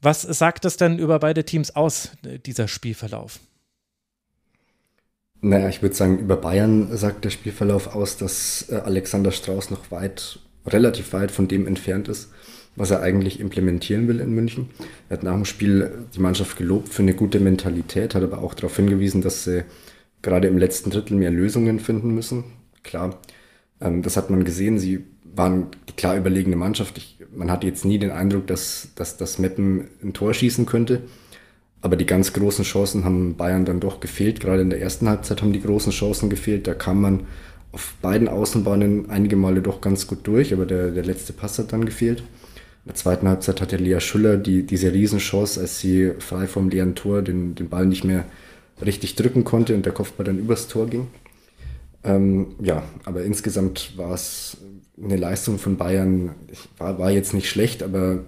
[0.00, 2.10] Was sagt das denn über beide Teams aus,
[2.44, 3.40] dieser Spielverlauf?
[5.40, 9.90] Naja, ich würde sagen, über Bayern sagt der Spielverlauf aus, dass äh, Alexander Strauß noch
[9.90, 12.30] weit, relativ weit von dem entfernt ist,
[12.76, 14.70] was er eigentlich implementieren will in München.
[15.08, 18.54] Er hat nach dem Spiel die Mannschaft gelobt für eine gute Mentalität, hat aber auch
[18.54, 19.64] darauf hingewiesen, dass sie
[20.22, 22.44] gerade im letzten Drittel mehr Lösungen finden müssen.
[22.82, 23.18] Klar,
[23.80, 24.78] ähm, das hat man gesehen.
[24.78, 25.04] Sie
[25.36, 26.98] waren die klar überlegene Mannschaft.
[26.98, 31.02] Ich, man hatte jetzt nie den Eindruck, dass, dass das Meppen ein Tor schießen könnte.
[31.80, 34.40] Aber die ganz großen Chancen haben Bayern dann doch gefehlt.
[34.40, 36.66] Gerade in der ersten Halbzeit haben die großen Chancen gefehlt.
[36.66, 37.26] Da kam man
[37.72, 41.72] auf beiden Außenbahnen einige Male doch ganz gut durch, aber der, der letzte Pass hat
[41.72, 42.20] dann gefehlt.
[42.20, 46.94] In der zweiten Halbzeit hatte Lea Schüller die, diese Riesenchance, als sie frei vom leeren
[46.94, 48.24] Tor den, den Ball nicht mehr
[48.84, 51.08] richtig drücken konnte und der Kopfball dann übers Tor ging.
[52.04, 54.58] Ähm, ja, aber insgesamt war es
[55.02, 56.34] eine Leistung von Bayern,
[56.78, 58.20] war, war jetzt nicht schlecht, aber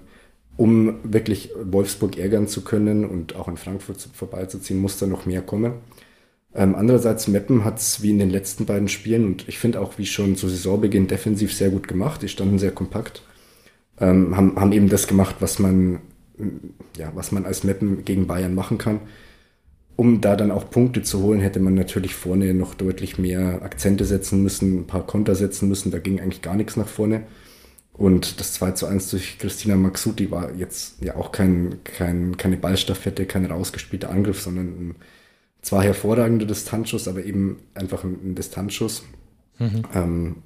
[0.57, 5.43] um wirklich Wolfsburg ärgern zu können und auch in Frankfurt vorbeizuziehen, muss da noch mehr
[5.43, 5.75] kommen.
[6.55, 9.99] Ähm, andererseits, Meppen hat es wie in den letzten beiden Spielen und ich finde auch
[9.99, 12.23] wie schon zu Saisonbeginn defensiv sehr gut gemacht.
[12.23, 13.23] Die standen sehr kompakt,
[14.01, 16.01] ähm, haben, haben eben das gemacht, was man,
[16.97, 19.01] ja, was man als Meppen gegen Bayern machen kann.
[19.97, 24.05] Um da dann auch Punkte zu holen, hätte man natürlich vorne noch deutlich mehr Akzente
[24.05, 25.91] setzen müssen, ein paar Konter setzen müssen.
[25.91, 27.23] Da ging eigentlich gar nichts nach vorne.
[27.95, 32.59] Und das 2 zu 1 durch Christina Maxuti war jetzt ja auch kein, kein, keine
[32.59, 34.95] Ballstaffette, kein rausgespielter Angriff, sondern ein
[35.63, 39.03] zwar hervorragender Distanzschuss, aber eben einfach ein, Distanzschuss.
[39.59, 39.83] Mhm.
[39.95, 40.37] Ähm,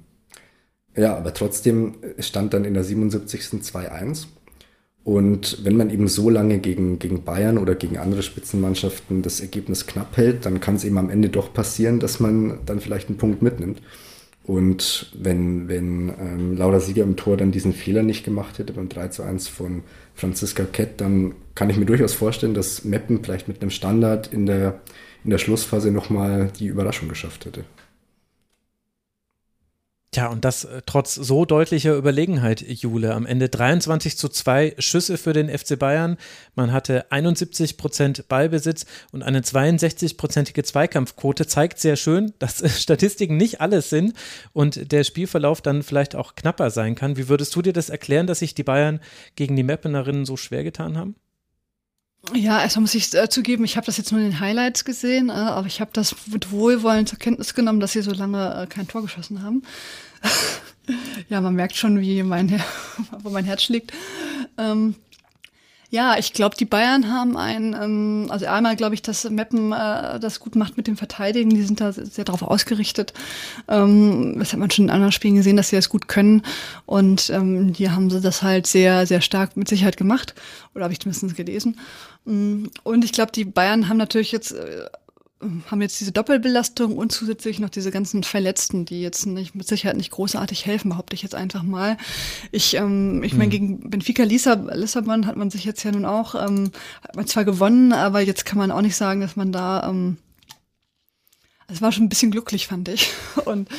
[0.95, 3.41] ja, aber trotzdem stand dann in der 77.
[3.41, 4.27] 2-1.
[5.03, 9.87] Und wenn man eben so lange gegen, gegen Bayern oder gegen andere Spitzenmannschaften das Ergebnis
[9.87, 13.17] knapp hält, dann kann es eben am Ende doch passieren, dass man dann vielleicht einen
[13.17, 13.81] Punkt mitnimmt.
[14.43, 18.89] Und wenn, wenn ähm, Laura Sieger im Tor dann diesen Fehler nicht gemacht hätte beim
[18.89, 19.83] 3 zu 1 von
[20.15, 24.45] Franziska Kett, dann kann ich mir durchaus vorstellen, dass Meppen vielleicht mit einem Standard in
[24.45, 24.81] der,
[25.23, 27.63] in der Schlussphase nochmal die Überraschung geschafft hätte.
[30.13, 33.13] Tja, und das äh, trotz so deutlicher Überlegenheit, Jule.
[33.13, 36.17] Am Ende 23 zu 2 Schüsse für den FC Bayern.
[36.53, 43.61] Man hatte 71 Prozent Ballbesitz und eine 62-prozentige Zweikampfquote zeigt sehr schön, dass Statistiken nicht
[43.61, 44.13] alles sind
[44.51, 47.15] und der Spielverlauf dann vielleicht auch knapper sein kann.
[47.15, 48.99] Wie würdest du dir das erklären, dass sich die Bayern
[49.37, 51.15] gegen die Mappenerinnen so schwer getan haben?
[52.33, 55.29] Ja, erstmal muss ich äh, zugeben, ich habe das jetzt nur in den Highlights gesehen,
[55.29, 58.67] äh, aber ich habe das mit Wohlwollen zur Kenntnis genommen, dass sie so lange äh,
[58.67, 59.63] kein Tor geschossen haben.
[61.29, 62.63] ja, man merkt schon, wie mein, Her
[63.23, 63.91] wo mein Herz schlägt.
[64.57, 64.95] Ähm,
[65.91, 70.21] ja, ich glaube, die Bayern haben ein, ähm, also einmal glaube ich, dass Meppen äh,
[70.21, 71.49] das gut macht mit dem Verteidigen.
[71.49, 73.13] Die sind da sehr darauf ausgerichtet.
[73.67, 76.43] Ähm, das hat man schon in anderen Spielen gesehen, dass sie das gut können.
[76.85, 80.33] Und ähm, hier haben sie das halt sehr, sehr stark mit Sicherheit gemacht.
[80.73, 81.77] Oder habe ich zumindest gelesen.
[82.23, 84.85] Mm, und ich glaube, die Bayern haben natürlich jetzt äh,
[85.69, 89.97] haben jetzt diese Doppelbelastung und zusätzlich noch diese ganzen Verletzten, die jetzt nicht mit Sicherheit
[89.97, 91.97] nicht großartig helfen, behaupte ich jetzt einfach mal.
[92.51, 93.51] Ich, ähm, ich meine, mhm.
[93.51, 96.71] gegen Benfica Lissabon hat man sich jetzt ja nun auch, ähm,
[97.03, 100.17] hat man zwar gewonnen, aber jetzt kann man auch nicht sagen, dass man da ähm,
[101.71, 103.11] es war schon ein bisschen glücklich, fand ich.
[103.45, 103.69] Und,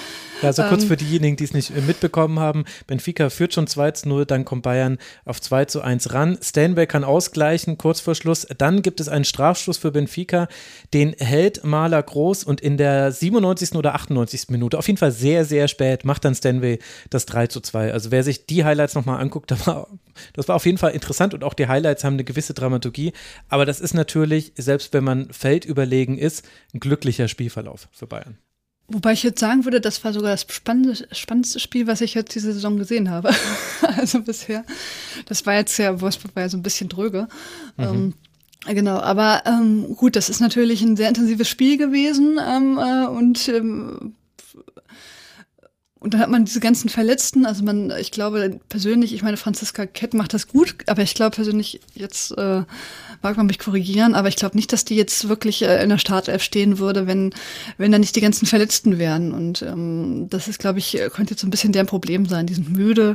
[0.43, 3.67] ja, also kurz ähm, für diejenigen, die es nicht äh, mitbekommen haben, Benfica führt schon
[3.67, 6.39] 2 zu 0, dann kommt Bayern auf 2 zu 1 ran.
[6.43, 8.47] Stanway kann ausgleichen, kurz vor Schluss.
[8.59, 10.49] Dann gibt es einen Strafstoß für Benfica,
[10.93, 13.75] den hält Maler groß und in der 97.
[13.75, 14.49] oder 98.
[14.49, 16.79] Minute, auf jeden Fall sehr, sehr spät, macht dann Stanway
[17.11, 17.93] das 3 zu 2.
[17.93, 19.89] Also wer sich die Highlights nochmal anguckt, da war,
[20.35, 23.13] das war auf jeden Fall interessant und auch die Highlights haben eine gewisse Dramaturgie.
[23.49, 28.39] Aber das ist natürlich, selbst wenn man feldüberlegen ist, ein glücklicher Spielverlauf für Bayern.
[28.93, 32.53] Wobei ich jetzt sagen würde, das war sogar das spannendste, Spiel, was ich jetzt diese
[32.53, 33.31] Saison gesehen habe.
[33.97, 34.65] also bisher.
[35.27, 37.29] Das war jetzt ja, Wolfsburg war ja so ein bisschen dröge.
[37.77, 37.85] Mhm.
[37.85, 38.15] Ähm,
[38.75, 43.49] genau, aber ähm, gut, das ist natürlich ein sehr intensives Spiel gewesen ähm, äh, und
[43.49, 44.15] ähm,
[46.03, 49.87] und dann hat man diese ganzen Verletzten, also man, ich glaube persönlich, ich meine, Franziska
[49.87, 52.65] Kett macht das gut, aber ich glaube persönlich, jetzt äh,
[53.23, 55.99] mag man mich korrigieren, aber ich glaube nicht, dass die jetzt wirklich äh, in der
[55.99, 57.33] Startelf stehen würde, wenn,
[57.79, 59.33] wenn da nicht die ganzen Verletzten wären.
[59.33, 62.47] Und ähm, das ist, glaube ich, könnte jetzt so ein bisschen deren Problem sein.
[62.47, 63.15] Die sind müde,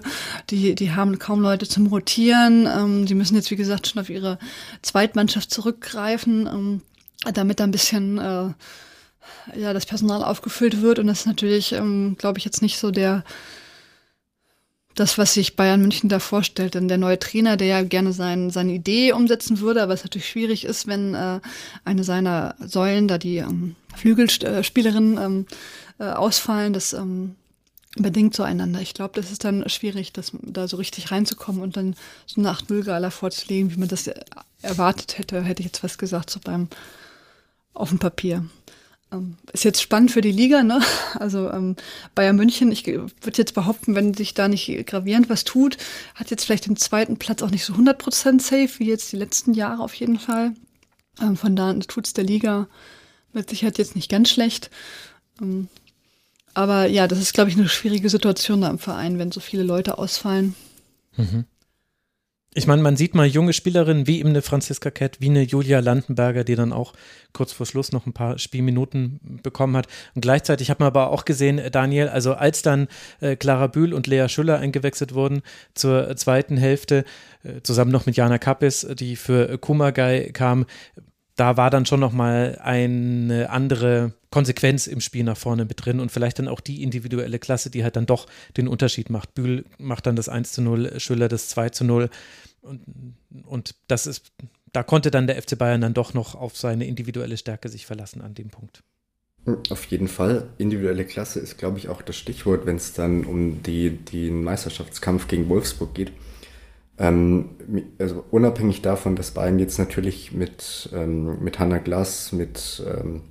[0.50, 4.10] die, die haben kaum Leute zum Rotieren, ähm, die müssen jetzt, wie gesagt, schon auf
[4.10, 4.40] ihre
[4.82, 6.82] Zweitmannschaft zurückgreifen, ähm,
[7.34, 8.54] damit da ein bisschen äh,
[9.56, 11.00] ja, das Personal aufgefüllt wird.
[11.00, 13.24] Und das ist natürlich, ähm, glaube ich, jetzt nicht so der
[14.98, 16.74] das, was sich Bayern München da vorstellt.
[16.74, 20.28] Denn der neue Trainer, der ja gerne sein, seine Idee umsetzen würde, aber es natürlich
[20.28, 21.40] schwierig ist, wenn äh,
[21.86, 25.46] eine seiner Säulen, da die ähm, Flügelspielerinnen ähm,
[26.00, 27.36] äh, ausfallen, das ähm,
[27.96, 28.82] bedingt zueinander.
[28.82, 32.52] Ich glaube, das ist dann schwierig, das, da so richtig reinzukommen und dann so eine
[32.52, 34.10] 8-0-Gala vorzulegen, wie man das
[34.62, 36.68] erwartet hätte, hätte ich jetzt was gesagt, so beim
[37.74, 38.46] auf dem Papier.
[39.12, 40.82] Ähm, ist jetzt spannend für die Liga, ne?
[41.20, 41.76] Also ähm,
[42.16, 45.78] Bayern München, ich würde jetzt behaupten, wenn sich da nicht gravierend was tut,
[46.16, 49.54] hat jetzt vielleicht den zweiten Platz auch nicht so 100% safe, wie jetzt die letzten
[49.54, 50.54] Jahre auf jeden Fall.
[51.22, 52.68] Ähm, von da tut's der Liga
[53.34, 54.70] mit Sicherheit jetzt nicht ganz schlecht.
[55.42, 55.70] Ähm,
[56.54, 59.64] aber ja, das ist, glaube ich, eine schwierige Situation da im Verein, wenn so viele
[59.64, 60.56] Leute ausfallen.
[61.16, 61.46] Mhm.
[62.58, 65.80] Ich meine, man sieht mal junge Spielerinnen wie eben eine Franziska Kett, wie eine Julia
[65.80, 66.94] Landenberger, die dann auch
[67.32, 69.86] kurz vor Schluss noch ein paar Spielminuten bekommen hat.
[70.16, 72.88] Und gleichzeitig hat man aber auch gesehen, Daniel, also als dann
[73.20, 75.44] äh, Clara Bühl und Lea Schüller eingewechselt wurden
[75.76, 77.06] zur zweiten Hälfte,
[77.44, 80.66] äh, zusammen noch mit Jana Kappes, die für Kumagai kam,
[81.36, 86.12] da war dann schon nochmal eine andere Konsequenz im Spiel nach vorne mit drin und
[86.12, 88.26] vielleicht dann auch die individuelle Klasse, die halt dann doch
[88.58, 89.36] den Unterschied macht.
[89.36, 92.10] Bühl macht dann das 1 zu 0, Schüller das 2 zu 0
[92.62, 92.82] und,
[93.46, 94.32] und das ist,
[94.72, 98.22] da konnte dann der FC Bayern dann doch noch auf seine individuelle Stärke sich verlassen
[98.22, 98.84] an dem Punkt.
[99.70, 100.50] Auf jeden Fall.
[100.58, 105.30] Individuelle Klasse ist, glaube ich, auch das Stichwort, wenn es dann um die, den Meisterschaftskampf
[105.30, 106.12] gegen Wolfsburg geht.
[106.98, 107.50] Ähm,
[107.98, 113.22] also unabhängig davon, dass Bayern jetzt natürlich mit, ähm, mit Hannah Glass, mit, ähm,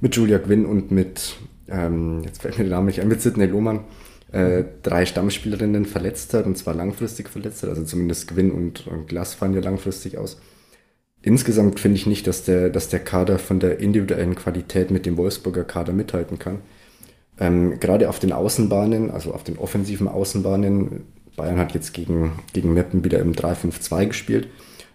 [0.00, 1.34] mit Julia Gwynn und mit,
[1.66, 3.84] ähm, jetzt fällt mir der Name nicht ein, mit Sidney Lohmann,
[4.34, 7.70] äh, drei Stammspielerinnen verletzt hat und zwar langfristig verletzt hat.
[7.70, 10.40] Also zumindest Gwynn und, und Glass fallen ja langfristig aus.
[11.22, 15.16] Insgesamt finde ich nicht, dass der, dass der Kader von der individuellen Qualität mit dem
[15.16, 16.58] Wolfsburger Kader mithalten kann.
[17.38, 21.04] Ähm, gerade auf den Außenbahnen, also auf den offensiven Außenbahnen,
[21.36, 24.48] Bayern hat jetzt gegen, gegen Meppen wieder im 3-5-2 gespielt.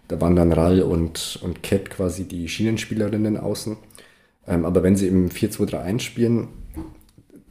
[0.08, 3.76] Da waren dann Rall und, und Cat quasi die Schienenspielerinnen außen.
[4.46, 6.48] Ähm, aber wenn sie im 4-2-3-1 spielen,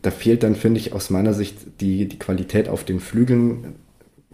[0.01, 3.75] da fehlt dann, finde ich, aus meiner Sicht die, die Qualität auf den Flügeln.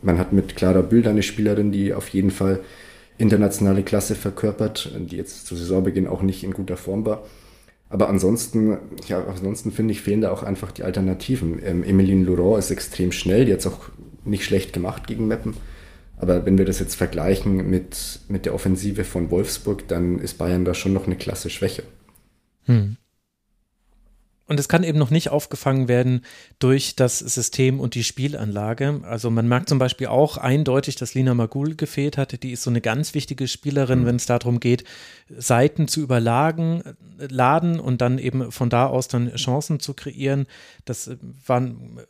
[0.02, 2.60] Man hat mit Clara Bühl eine Spielerin, die auf jeden Fall
[3.18, 7.24] internationale Klasse verkörpert, die jetzt zu Saisonbeginn auch nicht in guter Form war.
[7.90, 11.62] Aber ansonsten, ja, ansonsten finde ich, fehlen da auch einfach die Alternativen.
[11.64, 13.90] Ähm, Emeline Laurent ist extrem schnell, die hat es auch
[14.26, 15.56] nicht schlecht gemacht gegen Meppen.
[16.18, 20.66] Aber wenn wir das jetzt vergleichen mit, mit der Offensive von Wolfsburg, dann ist Bayern
[20.66, 21.84] da schon noch eine Klasse Schwäche.
[22.66, 22.98] Hm.
[24.48, 26.22] Und es kann eben noch nicht aufgefangen werden
[26.60, 29.02] durch das System und die Spielanlage.
[29.04, 32.44] Also man merkt zum Beispiel auch eindeutig, dass Lina Magul gefehlt hat.
[32.44, 34.06] Die ist so eine ganz wichtige Spielerin, mhm.
[34.06, 34.84] wenn es darum geht,
[35.36, 36.84] Seiten zu überlagen,
[37.18, 40.46] laden und dann eben von da aus dann Chancen zu kreieren.
[40.86, 41.10] Das
[41.48, 41.64] war,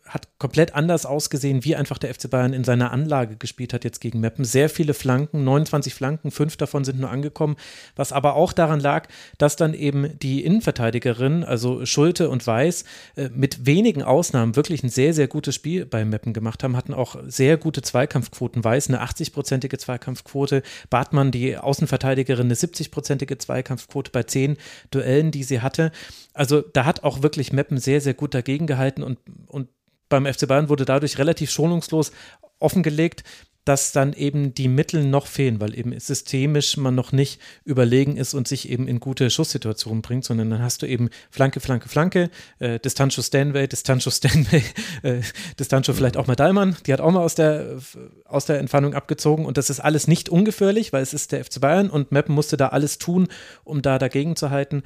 [0.06, 4.02] hat komplett anders ausgesehen, wie einfach der FC Bayern in seiner Anlage gespielt hat jetzt
[4.02, 4.44] gegen Meppen.
[4.44, 7.56] Sehr viele Flanken, 29 Flanken, fünf davon sind nur angekommen,
[7.96, 12.86] was aber auch daran lag, dass dann eben die Innenverteidigerin, also Schulte und Weiß,
[13.16, 16.94] äh, mit wenigen Ausnahmen wirklich ein sehr, sehr gutes Spiel bei Meppen gemacht haben, hatten
[16.94, 18.64] auch sehr gute Zweikampfquoten.
[18.64, 24.58] Weiß eine 80-prozentige Zweikampfquote, Bartmann, die Außenverteidigerin, eine 70-prozentige Zweikampfquote bei zehn
[24.92, 25.92] Duellen, die sie hatte.
[26.34, 29.70] Also da hat auch wirklich Meppen sehr, sehr gut dagegen gehalten und, und
[30.10, 32.12] beim FC Bayern wurde dadurch relativ schonungslos
[32.60, 33.24] offengelegt,
[33.66, 38.36] dass dann eben die Mittel noch fehlen, weil eben systemisch man noch nicht überlegen ist
[38.36, 42.30] und sich eben in gute Schusssituationen bringt, sondern dann hast du eben Flanke, Flanke, Flanke,
[42.60, 44.64] äh, Distancho Stanway, Distancho Stanway,
[45.02, 45.22] äh,
[45.60, 47.80] Distancho vielleicht auch mal Dallmann, die hat auch mal aus der,
[48.26, 51.60] aus der Entfernung abgezogen und das ist alles nicht ungefährlich, weil es ist der FC
[51.60, 53.28] Bayern und Meppen musste da alles tun,
[53.64, 54.84] um da dagegen zu halten,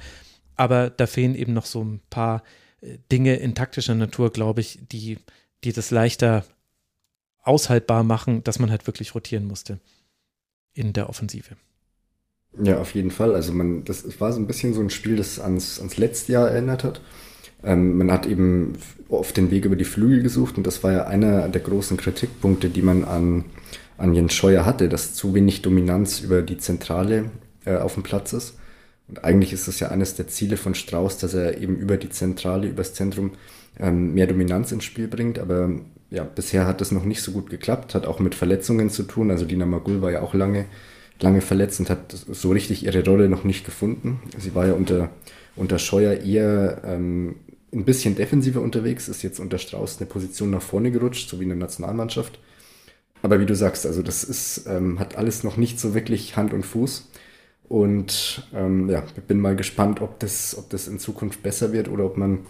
[0.56, 2.42] aber da fehlen eben noch so ein paar
[2.80, 5.18] äh, Dinge in taktischer Natur, glaube ich, die,
[5.64, 6.46] die das leichter
[7.42, 9.78] aushaltbar machen, dass man halt wirklich rotieren musste
[10.72, 11.56] in der Offensive.
[12.62, 13.34] Ja, auf jeden Fall.
[13.34, 16.50] Also man, das war so ein bisschen so ein Spiel, das ans, ans letzte Jahr
[16.50, 17.00] erinnert hat.
[17.62, 18.74] Ähm, man hat eben
[19.08, 22.70] oft den Weg über die Flügel gesucht und das war ja einer der großen Kritikpunkte,
[22.70, 23.44] die man an,
[23.98, 27.30] an Jens Scheuer hatte, dass zu wenig Dominanz über die Zentrale
[27.64, 28.54] äh, auf dem Platz ist.
[29.08, 32.10] Und eigentlich ist das ja eines der Ziele von Strauß, dass er eben über die
[32.10, 33.32] Zentrale, übers Zentrum
[33.78, 35.38] ähm, mehr Dominanz ins Spiel bringt.
[35.38, 35.70] Aber
[36.10, 39.30] ja, bisher hat das noch nicht so gut geklappt, hat auch mit Verletzungen zu tun.
[39.30, 40.66] Also Dina Magul war ja auch lange,
[41.20, 44.20] lange verletzt und hat so richtig ihre Rolle noch nicht gefunden.
[44.36, 45.10] Sie war ja unter,
[45.54, 47.36] unter Scheuer eher ähm,
[47.72, 51.44] ein bisschen defensiver unterwegs, ist jetzt unter Strauß eine Position nach vorne gerutscht, so wie
[51.44, 52.40] in der Nationalmannschaft.
[53.22, 56.52] Aber wie du sagst, also das ist, ähm, hat alles noch nicht so wirklich Hand
[56.52, 57.08] und Fuß.
[57.68, 62.04] Und ähm, ja, bin mal gespannt, ob das, ob das in Zukunft besser wird oder
[62.04, 62.40] ob man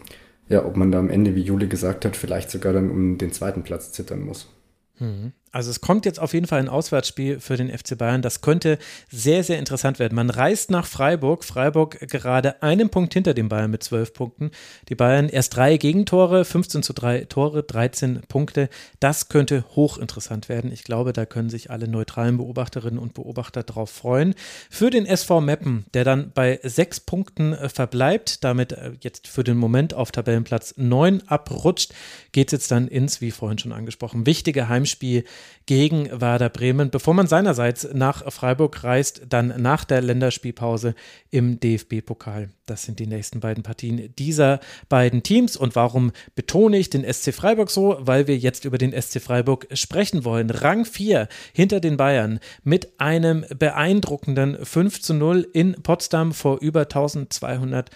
[0.50, 3.32] ja, ob man da am Ende, wie Jule gesagt hat, vielleicht sogar dann um den
[3.32, 4.52] zweiten Platz zittern muss.
[4.98, 5.32] Mhm.
[5.52, 8.22] Also es kommt jetzt auf jeden Fall ein Auswärtsspiel für den FC Bayern.
[8.22, 8.78] Das könnte
[9.10, 10.14] sehr, sehr interessant werden.
[10.14, 11.44] Man reist nach Freiburg.
[11.44, 14.52] Freiburg gerade einen Punkt hinter dem Bayern mit zwölf Punkten.
[14.88, 18.68] Die Bayern erst drei Gegentore, 15 zu drei Tore, 13 Punkte.
[19.00, 20.70] Das könnte hochinteressant werden.
[20.72, 24.34] Ich glaube, da können sich alle neutralen Beobachterinnen und Beobachter darauf freuen.
[24.70, 29.42] Für den SV Meppen, der dann bei sechs Punkten äh, verbleibt, damit äh, jetzt für
[29.42, 31.92] den Moment auf Tabellenplatz neun abrutscht,
[32.30, 35.24] geht es jetzt dann ins, wie vorhin schon angesprochen, wichtige Heimspiel
[35.66, 40.94] gegen Werder Bremen, bevor man seinerseits nach Freiburg reist, dann nach der Länderspielpause
[41.30, 42.50] im DFB-Pokal.
[42.66, 45.56] Das sind die nächsten beiden Partien dieser beiden Teams.
[45.56, 47.98] Und warum betone ich den SC Freiburg so?
[48.00, 50.50] Weil wir jetzt über den SC Freiburg sprechen wollen.
[50.50, 56.82] Rang 4 hinter den Bayern mit einem beeindruckenden 5 zu 0 in Potsdam vor über
[56.82, 57.90] 1200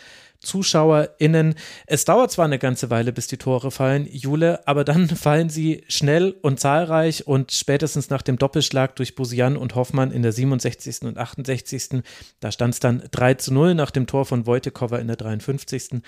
[0.45, 1.55] ZuschauerInnen.
[1.87, 5.85] Es dauert zwar eine ganze Weile, bis die Tore fallen, Jule, aber dann fallen sie
[5.89, 11.03] schnell und zahlreich und spätestens nach dem Doppelschlag durch Busian und Hoffmann in der 67.
[11.03, 12.03] und 68.
[12.41, 16.03] Da stand es dann 3 zu 0 nach dem Tor von Wojtekova in der 53.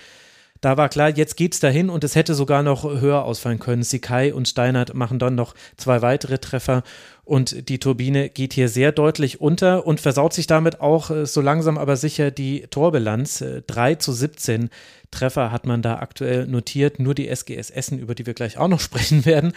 [0.61, 3.83] Da war klar, jetzt geht's dahin und es hätte sogar noch höher ausfallen können.
[3.83, 6.83] Sikai und Steinert machen dann noch zwei weitere Treffer
[7.27, 11.41] und die Turbine geht hier sehr deutlich unter und versaut sich damit auch äh, so
[11.41, 13.43] langsam aber sicher die Torbilanz.
[13.67, 14.69] 3 äh, zu 17
[15.11, 16.99] Treffer hat man da aktuell notiert.
[16.99, 19.51] Nur die SGS Essen, über die wir gleich auch noch sprechen werden,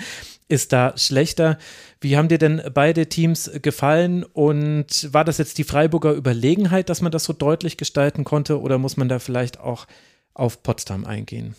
[0.48, 1.58] ist da schlechter.
[2.00, 7.02] Wie haben dir denn beide Teams gefallen und war das jetzt die Freiburger Überlegenheit, dass
[7.02, 9.86] man das so deutlich gestalten konnte oder muss man da vielleicht auch
[10.34, 11.54] auf Potsdam eingehen?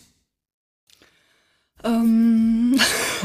[1.84, 2.78] Ähm,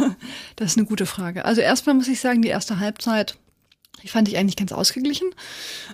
[0.56, 1.46] das ist eine gute Frage.
[1.46, 3.38] Also erstmal muss ich sagen, die erste Halbzeit,
[4.04, 5.30] die fand ich eigentlich ganz ausgeglichen.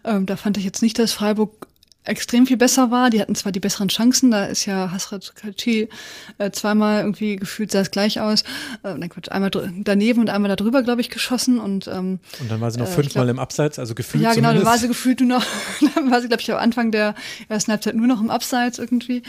[0.04, 1.68] Ähm, da fand ich jetzt nicht, dass Freiburg
[2.04, 3.10] extrem viel besser war.
[3.10, 5.89] Die hatten zwar die besseren Chancen, da ist ja Hasrat Kachi
[6.38, 8.43] äh, zweimal irgendwie gefühlt sah es gleich aus.
[8.84, 12.62] Äh, nein, Quatsch, einmal daneben und einmal darüber, glaube ich, geschossen und ähm, und dann
[12.62, 14.66] war sie noch äh, fünfmal glaub, im Abseits, also gefühlt Ja, genau, zumindest.
[14.66, 15.45] dann war sie gefühlt nur noch,
[15.95, 17.16] dann war sie, glaube ich, am Anfang der
[17.49, 19.24] ersten Halbzeit nur noch im Abseits irgendwie.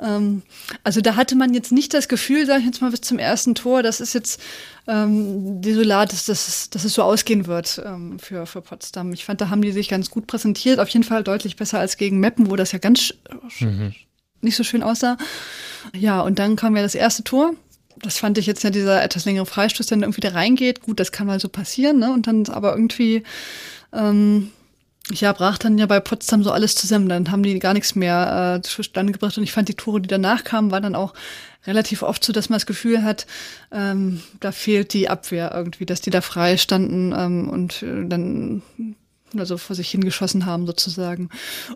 [0.00, 0.42] Ähm,
[0.82, 3.54] also da hatte man jetzt nicht das Gefühl, sage ich jetzt mal, bis zum ersten
[3.54, 4.40] Tor, das ist jetzt
[4.86, 9.12] ähm, desolat, dass, dass, dass es so ausgehen wird ähm, für, für Potsdam.
[9.12, 11.96] Ich fand, da haben die sich ganz gut präsentiert, auf jeden Fall deutlich besser als
[11.96, 13.14] gegen Meppen, wo das ja ganz
[13.60, 13.94] mhm.
[14.40, 15.16] nicht so schön aussah.
[15.94, 17.54] Ja, und dann kam ja das erste Tor.
[18.02, 20.82] Das fand ich jetzt ja dieser etwas längere Freistoß, der dann irgendwie da reingeht.
[20.82, 22.12] Gut, das kann mal so passieren, ne?
[22.12, 23.22] Und dann aber irgendwie
[23.92, 24.50] ähm,
[25.10, 27.08] ja, brach dann ja bei Potsdam so alles zusammen.
[27.08, 29.36] Dann haben die gar nichts mehr äh, zustande gebracht.
[29.36, 31.14] Und ich fand, die Tore, die danach kamen, waren dann auch
[31.66, 33.26] relativ oft so, dass man das Gefühl hat,
[33.70, 38.62] ähm, da fehlt die Abwehr irgendwie, dass die da frei standen ähm, und äh, dann
[39.36, 41.28] also vor sich hingeschossen haben sozusagen.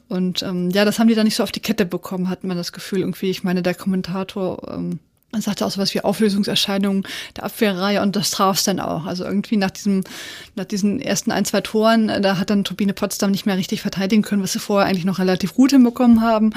[0.09, 2.57] Und ähm, ja, das haben die dann nicht so auf die Kette bekommen, hat man
[2.57, 3.31] das Gefühl irgendwie.
[3.31, 5.01] Ich meine, der Kommentator ähm,
[5.31, 7.07] man sagte auch so was wie Auflösungserscheinungen
[7.37, 9.05] der Abwehrreihe und das traf es dann auch.
[9.05, 10.05] Also irgendwie nach diesem,
[10.55, 13.83] nach diesen ersten ein, zwei Toren, äh, da hat dann Turbine Potsdam nicht mehr richtig
[13.83, 16.53] verteidigen können, was sie vorher eigentlich noch relativ gut hinbekommen haben,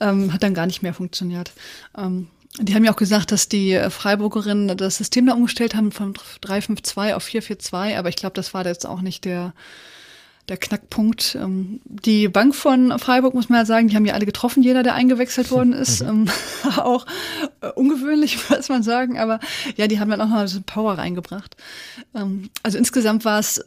[0.00, 1.52] ähm, hat dann gar nicht mehr funktioniert.
[1.96, 6.12] Ähm, die haben ja auch gesagt, dass die Freiburgerinnen das System da umgestellt haben von
[6.42, 9.54] 352 auf 442, aber ich glaube, das war jetzt auch nicht der,
[10.52, 11.34] der Knackpunkt.
[11.40, 14.82] Ähm, die Bank von Freiburg, muss man ja sagen, die haben ja alle getroffen, jeder,
[14.82, 16.02] der eingewechselt worden ist.
[16.02, 16.08] Mhm.
[16.08, 16.28] Ähm,
[16.76, 17.06] auch
[17.62, 19.40] äh, ungewöhnlich, muss man sagen, aber
[19.76, 21.56] ja, die haben dann auch noch ein bisschen Power reingebracht.
[22.14, 23.64] Ähm, also insgesamt war es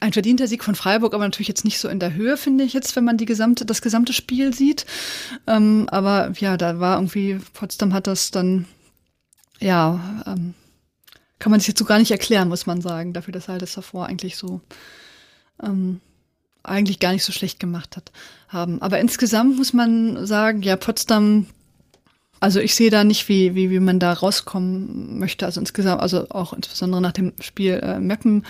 [0.00, 2.72] ein verdienter Sieg von Freiburg, aber natürlich jetzt nicht so in der Höhe, finde ich
[2.72, 4.86] jetzt, wenn man die gesamte, das gesamte Spiel sieht.
[5.44, 8.66] Aber ja, da war irgendwie, Potsdam hat das dann,
[9.58, 9.98] ja,
[11.40, 13.74] kann man sich jetzt so gar nicht erklären, muss man sagen, dafür, dass halt das
[13.74, 14.60] davor eigentlich so
[15.62, 16.00] ähm,
[16.68, 18.12] eigentlich gar nicht so schlecht gemacht hat,
[18.48, 18.80] haben.
[18.82, 21.46] Aber insgesamt muss man sagen, ja, Potsdam,
[22.40, 25.46] also ich sehe da nicht, wie, wie, wie man da rauskommen möchte.
[25.46, 28.46] Also insgesamt, also auch insbesondere nach dem Spiel äh, Meppen.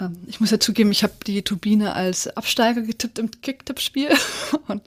[0.00, 4.10] Ähm, ich muss ja zugeben, ich habe die Turbine als Absteiger getippt im Kicktipp-Spiel
[4.68, 4.82] und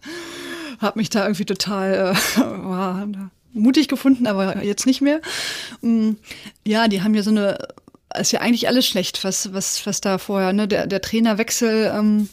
[0.79, 3.07] habe mich da irgendwie total äh, wow,
[3.53, 5.21] mutig gefunden, aber jetzt nicht mehr.
[5.82, 6.11] Mm,
[6.65, 7.57] ja, die haben ja so eine
[8.19, 12.29] ist ja eigentlich alles schlecht, was, was, was da vorher, ne, der, der Trainerwechsel, ähm,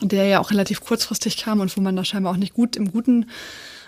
[0.00, 2.92] der ja auch relativ kurzfristig kam und wo man da scheinbar auch nicht gut im
[2.92, 3.26] Guten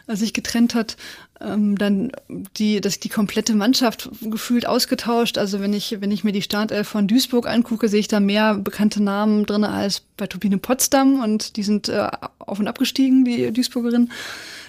[0.07, 0.97] äh, sich getrennt hat,
[1.41, 2.13] ähm, dann
[2.57, 5.39] die, dass die komplette Mannschaft gefühlt ausgetauscht.
[5.39, 8.55] Also wenn ich, wenn ich mir die Startelf von Duisburg angucke, sehe ich da mehr
[8.55, 13.53] bekannte Namen drin als bei Turbine Potsdam und die sind äh, auf und abgestiegen, die
[13.53, 14.11] Duisburgerin.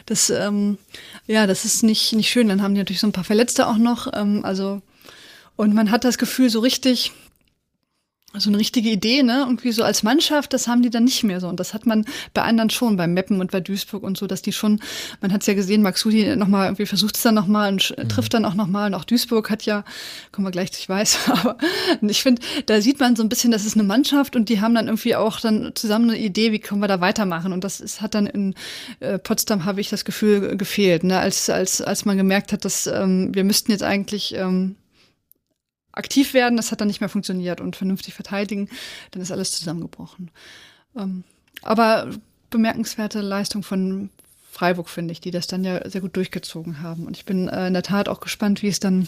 [0.05, 0.77] Das, ähm,
[1.27, 2.49] ja, das ist nicht, nicht schön.
[2.49, 4.11] Dann haben die natürlich so ein paar Verletzte auch noch.
[4.13, 4.81] Ähm, also
[5.55, 7.11] und man hat das Gefühl, so richtig,
[8.38, 9.39] so eine richtige Idee, ne?
[9.39, 11.47] Irgendwie so als Mannschaft, das haben die dann nicht mehr so.
[11.47, 14.43] Und das hat man bei anderen schon, beim Meppen und bei Duisburg und so, dass
[14.43, 14.80] die schon,
[15.19, 18.07] man hat es ja gesehen, Maxudi nochmal irgendwie versucht es dann nochmal und mhm.
[18.07, 18.88] trifft dann auch nochmal.
[18.88, 19.84] Und auch Duisburg hat ja,
[20.32, 21.57] kommen wir gleich, ich weiß, aber
[22.01, 24.75] ich finde, da sieht man so ein bisschen, das ist eine Mannschaft und die haben
[24.75, 27.51] dann irgendwie auch dann zusammen eine Idee, wie können wir da weitermachen.
[27.51, 28.53] Und das ist, hat dann in
[28.99, 31.19] äh, Potsdam, habe ich das Gefühl, gefehlt, ne?
[31.19, 34.75] Als, als, als man gemerkt hat, dass ähm, wir müssten jetzt eigentlich ähm,
[35.99, 38.69] aktiv werden, das hat dann nicht mehr funktioniert und vernünftig verteidigen,
[39.11, 40.31] dann ist alles zusammengebrochen.
[40.97, 41.23] Ähm,
[41.61, 42.09] aber
[42.49, 44.09] bemerkenswerte Leistung von
[44.51, 47.05] Freiburg, finde ich, die das dann ja sehr gut durchgezogen haben.
[47.05, 49.07] Und ich bin äh, in der Tat auch gespannt, wie es dann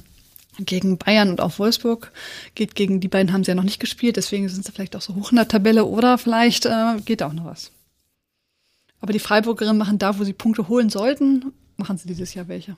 [0.60, 2.12] gegen Bayern und auch Wolfsburg.
[2.56, 5.02] Geht gegen die beiden haben sie ja noch nicht gespielt, deswegen sind sie vielleicht auch
[5.02, 7.72] so hoch in der Tabelle oder vielleicht äh, geht auch noch was.
[9.00, 12.78] Aber die Freiburgerinnen machen da, wo sie Punkte holen sollten, machen sie dieses Jahr welche.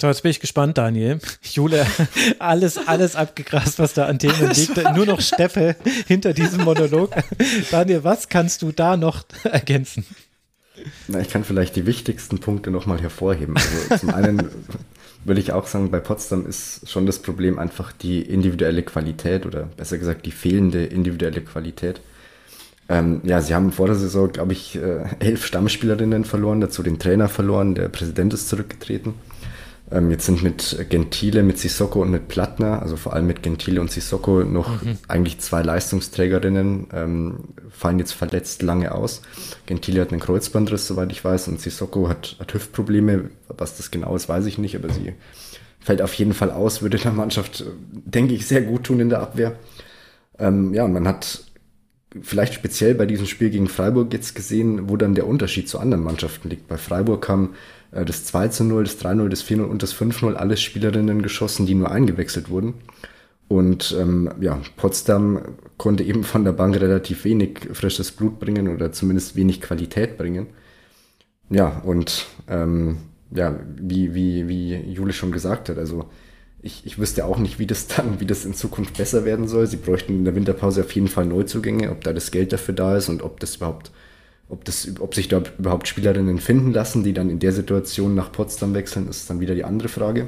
[0.00, 1.18] So, jetzt bin ich gespannt, Daniel.
[1.42, 1.84] Jule,
[2.38, 4.76] alles, alles abgegrast, was da an Themen liegt.
[4.94, 5.74] Nur noch Steffe
[6.06, 7.10] hinter diesem Monolog.
[7.72, 10.06] Daniel, was kannst du da noch ergänzen?
[11.08, 13.56] Na, ich kann vielleicht die wichtigsten Punkte nochmal hervorheben.
[13.56, 14.48] Also zum einen
[15.24, 19.64] würde ich auch sagen, bei Potsdam ist schon das Problem einfach die individuelle Qualität oder
[19.64, 22.00] besser gesagt die fehlende individuelle Qualität.
[22.88, 27.00] Ähm, ja, sie haben vor der Saison, glaube ich, äh, elf Stammspielerinnen verloren, dazu den
[27.00, 29.14] Trainer verloren, der Präsident ist zurückgetreten.
[29.90, 33.80] Ähm, jetzt sind mit Gentile, mit Sissoko und mit Plattner, also vor allem mit Gentile
[33.80, 34.98] und Sissoko, noch mhm.
[35.08, 37.38] eigentlich zwei Leistungsträgerinnen, ähm,
[37.70, 39.22] fallen jetzt verletzt lange aus.
[39.66, 43.30] Gentile hat einen Kreuzbandriss, soweit ich weiß, und Sissoko hat, hat Hüftprobleme.
[43.48, 45.14] Was das genau ist, weiß ich nicht, aber sie
[45.80, 49.20] fällt auf jeden Fall aus, würde der Mannschaft, denke ich, sehr gut tun in der
[49.20, 49.56] Abwehr.
[50.38, 51.44] Ähm, ja, und man hat
[52.20, 56.02] vielleicht speziell bei diesem Spiel gegen Freiburg jetzt gesehen, wo dann der Unterschied zu anderen
[56.02, 56.68] Mannschaften liegt.
[56.68, 59.82] Bei Freiburg haben äh, das 2 zu 0, das 3 0, das 4 0 und
[59.82, 62.74] das 5 0 alles Spielerinnen geschossen, die nur eingewechselt wurden.
[63.48, 65.40] Und ähm, ja, Potsdam
[65.78, 70.48] konnte eben von der Bank relativ wenig frisches Blut bringen oder zumindest wenig Qualität bringen.
[71.48, 72.98] Ja, und ähm,
[73.30, 76.10] ja, wie, wie, wie Jule schon gesagt hat, also
[76.60, 79.66] ich, ich wüsste auch nicht, wie das dann, wie das in Zukunft besser werden soll.
[79.66, 82.96] Sie bräuchten in der Winterpause auf jeden Fall Neuzugänge, ob da das Geld dafür da
[82.96, 83.90] ist und ob das überhaupt
[84.48, 88.32] ob, das, ob sich da überhaupt Spielerinnen finden lassen, die dann in der Situation nach
[88.32, 90.26] Potsdam wechseln, ist dann wieder die andere Frage.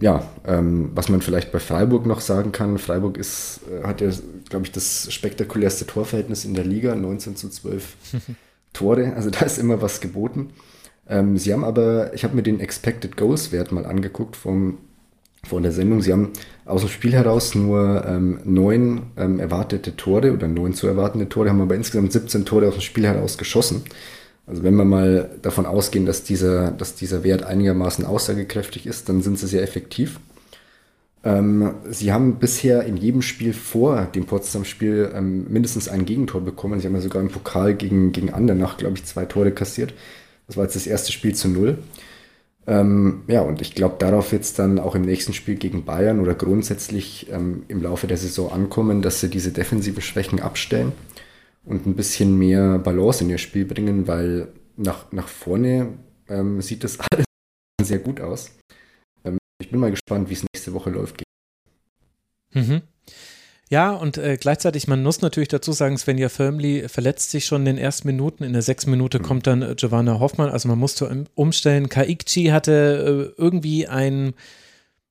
[0.00, 4.10] Ja, ähm, was man vielleicht bei Freiburg noch sagen kann, Freiburg ist, äh, hat ja,
[4.48, 7.96] glaube ich, das spektakulärste Torverhältnis in der Liga, 19 zu 12
[8.72, 10.50] Tore, also da ist immer was geboten.
[11.08, 14.78] Ähm, sie haben aber, ich habe mir den Expected Goals Wert mal angeguckt vom
[15.46, 16.02] vor der Sendung.
[16.02, 16.30] Sie haben
[16.64, 21.48] aus dem Spiel heraus nur ähm, neun ähm, erwartete Tore oder neun zu erwartende Tore,
[21.50, 23.82] haben aber insgesamt 17 Tore aus dem Spiel heraus geschossen.
[24.46, 29.22] Also wenn wir mal davon ausgehen, dass dieser, dass dieser Wert einigermaßen aussagekräftig ist, dann
[29.22, 30.20] sind sie sehr effektiv.
[31.24, 36.80] Ähm, sie haben bisher in jedem Spiel vor dem Potsdam-Spiel ähm, mindestens ein Gegentor bekommen.
[36.80, 39.92] Sie haben ja sogar im Pokal gegen, gegen Andernach, glaube ich, zwei Tore kassiert.
[40.46, 41.78] Das war jetzt das erste Spiel zu null.
[42.68, 46.20] Ähm, ja, und ich glaube, darauf wird es dann auch im nächsten Spiel gegen Bayern
[46.20, 50.92] oder grundsätzlich ähm, im Laufe der Saison ankommen, dass sie diese defensive Schwächen abstellen
[51.64, 55.94] und ein bisschen mehr Balance in ihr Spiel bringen, weil nach, nach vorne
[56.28, 57.24] ähm, sieht das alles
[57.80, 58.50] sehr gut aus.
[59.24, 61.22] Ähm, ich bin mal gespannt, wie es nächste Woche läuft.
[62.52, 62.82] Mhm.
[63.70, 67.76] Ja, und äh, gleichzeitig, man muss natürlich dazu sagen, Svenja Firmly verletzt sich schon in
[67.76, 68.44] den ersten Minuten.
[68.44, 69.22] In der sechsten Minute mhm.
[69.22, 70.48] kommt dann äh, Giovanna Hoffmann.
[70.48, 71.88] Also man musste umstellen.
[71.88, 74.32] Kaikchi hatte äh, irgendwie ein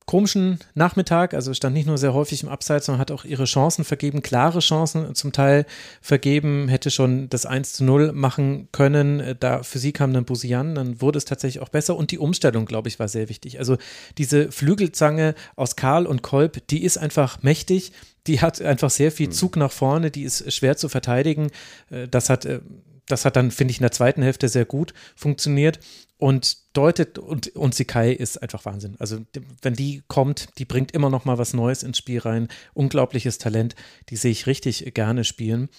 [0.08, 3.84] komischen Nachmittag, also stand nicht nur sehr häufig im Abseits, sondern hat auch ihre Chancen
[3.84, 5.66] vergeben, klare Chancen zum Teil
[6.02, 9.36] vergeben, hätte schon das 1 zu 0 machen können.
[9.40, 12.66] Da für sie kam dann Busian, dann wurde es tatsächlich auch besser und die Umstellung,
[12.66, 13.60] glaube ich, war sehr wichtig.
[13.60, 13.78] Also
[14.18, 17.92] diese Flügelzange aus Karl und Kolb, die ist einfach mächtig,
[18.28, 19.34] die hat einfach sehr viel hm.
[19.34, 21.50] Zug nach vorne, die ist schwer zu verteidigen.
[21.90, 22.62] Äh, das hat äh,
[23.08, 25.80] das hat dann, finde ich, in der zweiten Hälfte sehr gut funktioniert
[26.18, 28.96] und deutet und, und Sikai ist einfach Wahnsinn.
[29.00, 29.20] Also
[29.62, 32.48] wenn die kommt, die bringt immer noch mal was Neues ins Spiel rein.
[32.74, 33.76] Unglaubliches Talent,
[34.10, 35.70] die sehe ich richtig gerne spielen.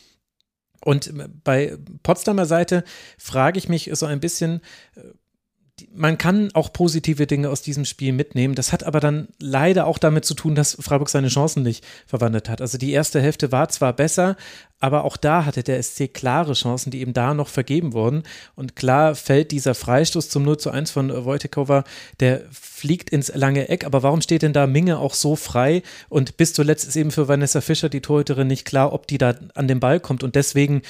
[0.85, 1.12] Und
[1.43, 2.85] bei Potsdamer Seite
[3.18, 4.61] frage ich mich so ein bisschen,
[4.95, 5.01] äh,
[5.95, 8.55] man kann auch positive Dinge aus diesem Spiel mitnehmen.
[8.55, 12.49] Das hat aber dann leider auch damit zu tun, dass Freiburg seine Chancen nicht verwandelt
[12.49, 12.61] hat.
[12.61, 14.37] Also die erste Hälfte war zwar besser,
[14.81, 18.22] aber auch da hatte der SC klare Chancen, die eben da noch vergeben wurden.
[18.55, 21.85] Und klar fällt dieser Freistoß zum 0 zu 1 von Wojtekova,
[22.20, 23.85] der fliegt ins lange Eck.
[23.85, 25.83] Aber warum steht denn da Minge auch so frei?
[26.09, 29.35] Und bis zuletzt ist eben für Vanessa Fischer, die Torhüterin, nicht klar, ob die da
[29.55, 30.22] an den Ball kommt.
[30.22, 30.83] Und deswegen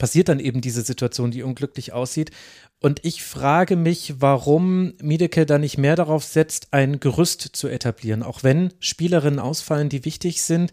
[0.00, 2.32] passiert dann eben diese Situation, die unglücklich aussieht.
[2.80, 8.24] Und ich frage mich, warum Miedeke da nicht mehr darauf setzt, ein Gerüst zu etablieren.
[8.24, 10.72] Auch wenn Spielerinnen ausfallen, die wichtig sind,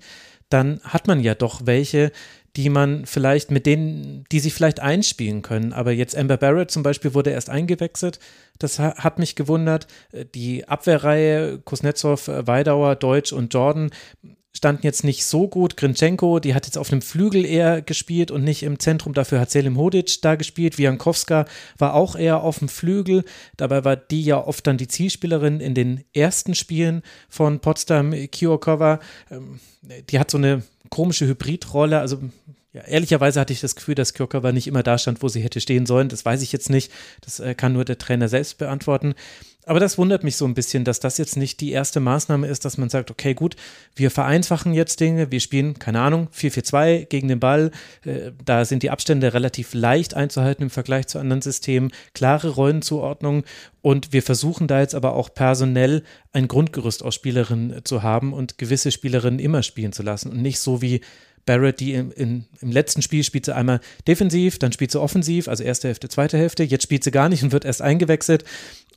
[0.49, 2.13] dann hat man ja doch welche,
[2.55, 5.73] die man vielleicht mit denen, die sich vielleicht einspielen können.
[5.73, 8.19] Aber jetzt Amber Barrett zum Beispiel wurde erst eingewechselt.
[8.57, 9.87] Das hat mich gewundert.
[10.33, 13.91] Die Abwehrreihe Kuznetsov, Weidauer, Deutsch und Jordan
[14.57, 15.77] standen jetzt nicht so gut.
[15.77, 19.13] Grinčenko, die hat jetzt auf einem Flügel eher gespielt und nicht im Zentrum.
[19.13, 20.77] Dafür hat Selim Hodic da gespielt.
[20.77, 21.45] Wiankowska
[21.77, 23.23] war auch eher auf dem Flügel.
[23.55, 28.11] Dabei war die ja oft dann die Zielspielerin in den ersten Spielen von Potsdam.
[28.31, 28.99] Kiokova,
[29.29, 29.59] ähm,
[30.09, 31.99] die hat so eine komische Hybridrolle.
[31.99, 32.19] Also
[32.73, 35.61] ja, ehrlicherweise hatte ich das Gefühl, dass Kiokova nicht immer da stand, wo sie hätte
[35.61, 36.09] stehen sollen.
[36.09, 36.91] Das weiß ich jetzt nicht.
[37.21, 39.13] Das äh, kann nur der Trainer selbst beantworten.
[39.67, 42.63] Aber das wundert mich so ein bisschen, dass das jetzt nicht die erste Maßnahme ist,
[42.63, 43.57] dass man sagt, okay, gut,
[43.95, 47.71] wir vereinfachen jetzt Dinge, wir spielen, keine Ahnung, 4-4-2 gegen den Ball.
[48.05, 53.43] Äh, da sind die Abstände relativ leicht einzuhalten im Vergleich zu anderen Systemen, klare Rollenzuordnung
[53.81, 58.57] und wir versuchen da jetzt aber auch personell ein Grundgerüst aus Spielerinnen zu haben und
[58.57, 61.01] gewisse Spielerinnen immer spielen zu lassen und nicht so wie
[61.45, 65.47] Barrett, die im, in, im letzten Spiel spielt sie einmal defensiv, dann spielt sie offensiv,
[65.47, 66.63] also erste Hälfte, zweite Hälfte.
[66.63, 68.43] Jetzt spielt sie gar nicht und wird erst eingewechselt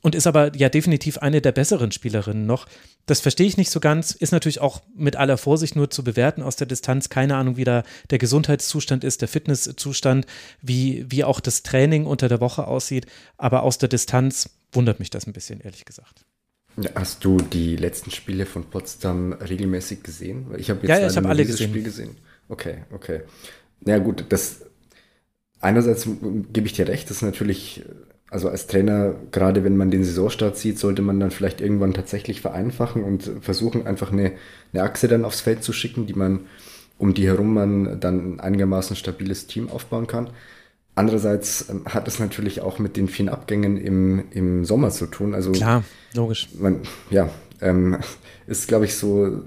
[0.01, 2.67] und ist aber ja definitiv eine der besseren Spielerinnen noch.
[3.05, 4.11] Das verstehe ich nicht so ganz.
[4.11, 7.09] Ist natürlich auch mit aller Vorsicht nur zu bewerten aus der Distanz.
[7.09, 10.25] Keine Ahnung, wie da der Gesundheitszustand ist, der Fitnesszustand,
[10.61, 13.05] wie, wie auch das Training unter der Woche aussieht.
[13.37, 16.25] Aber aus der Distanz wundert mich das ein bisschen, ehrlich gesagt.
[16.95, 20.47] Hast du die letzten Spiele von Potsdam regelmäßig gesehen?
[20.57, 21.69] Ich habe jetzt ja, ja, ich habe alle gesehen.
[21.69, 22.17] Spiel gesehen.
[22.47, 23.21] Okay, okay.
[23.85, 24.61] Ja gut, das
[25.59, 26.07] einerseits
[26.53, 27.83] gebe ich dir recht, das ist natürlich,
[28.31, 32.39] also als Trainer, gerade wenn man den Saisonstart sieht, sollte man dann vielleicht irgendwann tatsächlich
[32.39, 34.31] vereinfachen und versuchen, einfach eine,
[34.71, 36.39] eine Achse dann aufs Feld zu schicken, die man,
[36.97, 40.29] um die herum man dann ein einigermaßen stabiles Team aufbauen kann.
[40.95, 45.35] Andererseits ähm, hat es natürlich auch mit den vielen Abgängen im, im Sommer zu tun.
[45.35, 46.47] Also Klar, logisch.
[46.57, 46.79] Man,
[47.09, 47.29] ja,
[47.59, 47.97] ähm,
[48.47, 49.41] ist, glaube ich, so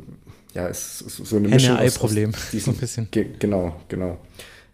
[0.53, 3.09] ja, ist so eine Mischung aus, problem so ein bisschen.
[3.11, 4.19] Ge genau, genau.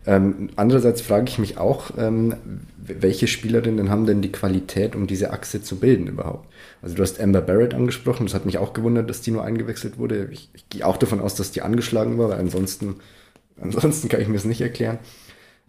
[0.06, 2.34] Ähm, andererseits frage ich mich auch, ähm,
[2.78, 6.48] welche Spielerinnen haben denn die Qualität, um diese Achse zu bilden überhaupt?
[6.82, 9.98] Also du hast Amber Barrett angesprochen, das hat mich auch gewundert, dass die nur eingewechselt
[9.98, 10.28] wurde.
[10.32, 12.96] Ich, ich gehe auch davon aus, dass die angeschlagen war, weil ansonsten,
[13.60, 14.98] ansonsten kann ich mir das nicht erklären.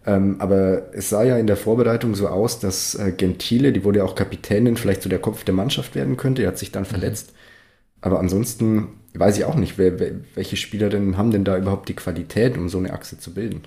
[0.06, 4.00] Ähm, aber es sah ja in der Vorbereitung so aus, dass äh, Gentile, die wurde
[4.00, 6.42] ja auch Kapitänin, vielleicht so der Kopf der Mannschaft werden könnte.
[6.42, 6.88] Er hat sich dann mhm.
[6.88, 7.34] verletzt.
[8.00, 11.96] Aber ansonsten weiß ich auch nicht, wer, wer, welche Spielerinnen haben denn da überhaupt die
[11.96, 13.62] Qualität, um so eine Achse zu bilden.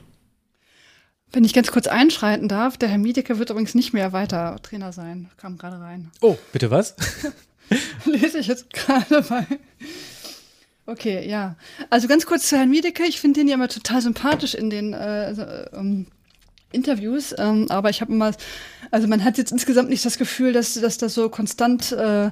[1.34, 4.92] Wenn ich ganz kurz einschreiten darf, der Herr Miedecker wird übrigens nicht mehr weiter Trainer
[4.92, 5.28] sein.
[5.36, 6.12] Kam gerade rein.
[6.20, 6.94] Oh, bitte was?
[8.04, 9.44] Lese ich jetzt gerade bei.
[10.86, 11.56] Okay, ja.
[11.90, 13.02] Also ganz kurz zu Herrn Miedecke.
[13.02, 15.32] Ich finde den ja immer total sympathisch in den äh,
[15.72, 16.06] ähm,
[16.70, 18.30] Interviews, ähm, aber ich habe immer,
[18.92, 22.30] also man hat jetzt insgesamt nicht das Gefühl, dass, dass das so konstant äh,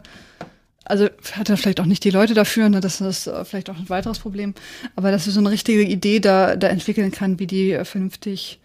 [0.85, 3.79] also hat er vielleicht auch nicht die Leute dafür, ne, das ist äh, vielleicht auch
[3.79, 4.55] ein weiteres Problem,
[4.97, 8.61] aber dass er so eine richtige Idee da, da entwickeln kann, wie die äh, vernünftig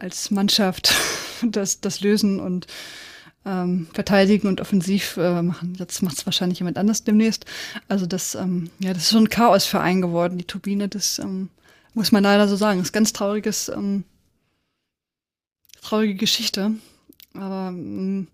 [0.00, 0.94] als Mannschaft
[1.42, 2.66] das, das lösen und
[3.46, 5.74] ähm, verteidigen und offensiv äh, machen.
[5.78, 7.46] Das macht es wahrscheinlich jemand anders demnächst.
[7.88, 11.48] Also das, ähm, ja, das ist so ein Chaosverein geworden, die Turbine, das ähm,
[11.94, 12.78] muss man leider so sagen.
[12.78, 14.04] Das ist ganz trauriges, ähm,
[15.80, 16.72] traurige Geschichte.
[17.34, 18.28] Aber ähm,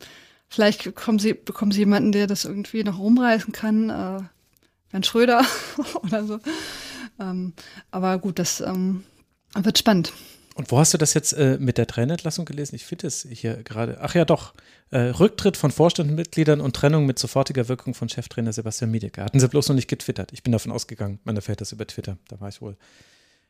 [0.48, 3.90] Vielleicht bekommen sie, bekommen sie jemanden, der das irgendwie noch rumreißen kann.
[3.90, 4.22] Äh,
[4.90, 5.44] Bernd Schröder
[6.02, 6.40] oder so.
[7.18, 7.52] Ähm,
[7.90, 9.04] aber gut, das ähm,
[9.54, 10.12] wird spannend.
[10.56, 12.76] Und wo hast du das jetzt äh, mit der Trainerentlassung gelesen?
[12.76, 13.98] Ich finde es hier gerade.
[14.00, 14.54] Ach ja, doch.
[14.90, 19.22] Äh, Rücktritt von Vorstandsmitgliedern und Trennung mit sofortiger Wirkung von Cheftrainer Sebastian Miedecke.
[19.22, 20.32] Hatten sie bloß noch nicht getwittert.
[20.32, 21.18] Ich bin davon ausgegangen.
[21.24, 22.16] Man erfährt das über Twitter.
[22.28, 22.76] Da war ich wohl.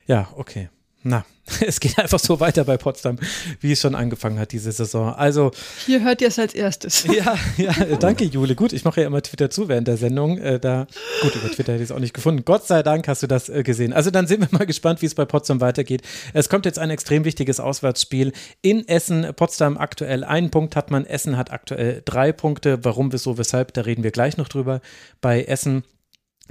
[0.07, 0.69] Ja, okay
[1.07, 1.25] na,
[1.67, 3.19] es geht einfach so weiter bei Potsdam,
[3.61, 5.15] wie es schon angefangen hat diese Saison.
[5.15, 5.53] Also
[5.87, 7.07] hier hört ihr es als erstes.
[7.17, 8.57] Ja, ja, danke Jule.
[8.57, 10.39] Gut, ich mache ja immer Twitter zu während der Sendung.
[10.39, 10.87] Äh, da
[11.23, 12.45] gut über Twitter hätte ich es auch nicht gefunden.
[12.45, 13.93] Gott sei Dank hast du das äh, gesehen.
[13.93, 16.03] Also dann sind wir mal gespannt, wie es bei Potsdam weitergeht.
[16.35, 19.33] Es kommt jetzt ein extrem wichtiges Auswärtsspiel in Essen.
[19.37, 21.07] Potsdam aktuell einen Punkt hat man.
[21.07, 22.85] Essen hat aktuell drei Punkte.
[22.85, 23.73] Warum, wieso, weshalb?
[23.73, 24.81] Da reden wir gleich noch drüber.
[25.21, 25.85] Bei Essen.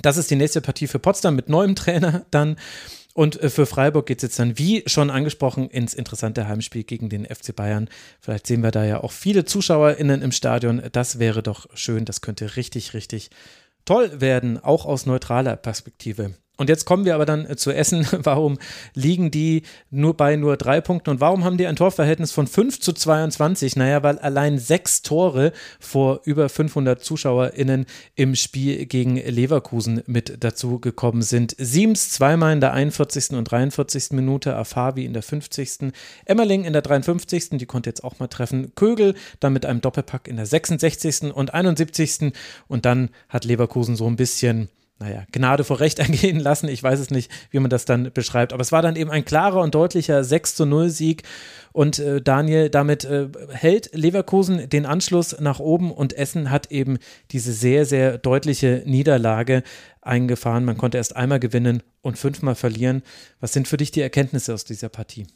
[0.02, 2.56] Das ist die nächste Partie für Potsdam mit neuem Trainer dann.
[3.16, 7.08] Und äh, für Freiburg geht es jetzt dann, wie schon angesprochen, ins interessante Heimspiel gegen
[7.10, 7.90] den FC Bayern.
[8.20, 10.84] Vielleicht sehen wir da ja auch viele ZuschauerInnen im Stadion.
[10.92, 12.04] Das wäre doch schön.
[12.04, 13.30] Das könnte richtig, richtig
[13.86, 16.34] toll werden, auch aus neutraler Perspektive.
[16.58, 18.08] Und jetzt kommen wir aber dann äh, zu Essen.
[18.24, 18.58] Warum
[18.94, 22.80] liegen die nur bei nur drei Punkten und warum haben die ein Torverhältnis von 5
[22.80, 23.76] zu 22?
[23.76, 27.86] Naja, weil allein sechs Tore vor über 500 ZuschauerInnen
[28.16, 31.56] im Spiel gegen Leverkusen mit dazu gekommen sind.
[31.58, 33.32] Siems zweimal in der 41.
[33.32, 34.12] und 43.
[34.12, 35.92] Minute, Afavi in der 50.
[36.26, 37.50] Emmerling in der 53.
[37.52, 38.74] Die konnte jetzt auch mal treffen.
[38.76, 41.34] Kögel dann mit einem Doppelpack in der 66.
[41.34, 42.34] und 71.
[42.68, 44.70] Und dann hat Leverkusen so ein bisschen
[45.00, 46.68] naja, Gnade vor Recht ergehen lassen.
[46.68, 48.54] Ich weiß es nicht, wie man das dann beschreibt.
[48.54, 51.24] Aber es war dann eben ein klarer und deutlicher 6 zu 0 Sieg.
[51.74, 56.98] Und äh, Daniel, damit äh, hält Leverkusen den Anschluss nach oben und Essen hat eben
[57.32, 59.64] diese sehr, sehr deutliche Niederlage
[60.02, 60.64] eingefahren.
[60.64, 63.04] Man konnte erst einmal gewinnen und fünfmal verlieren.
[63.42, 65.28] Was sind für dich die Erkenntnisse aus dieser Partie?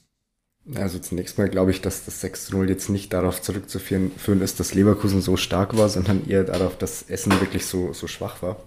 [0.76, 4.74] Also zunächst mal glaube ich, dass das 6 0 jetzt nicht darauf zurückzuführen ist, dass
[4.74, 8.58] Leverkusen so stark war, sondern eher darauf, dass Essen wirklich so, so schwach war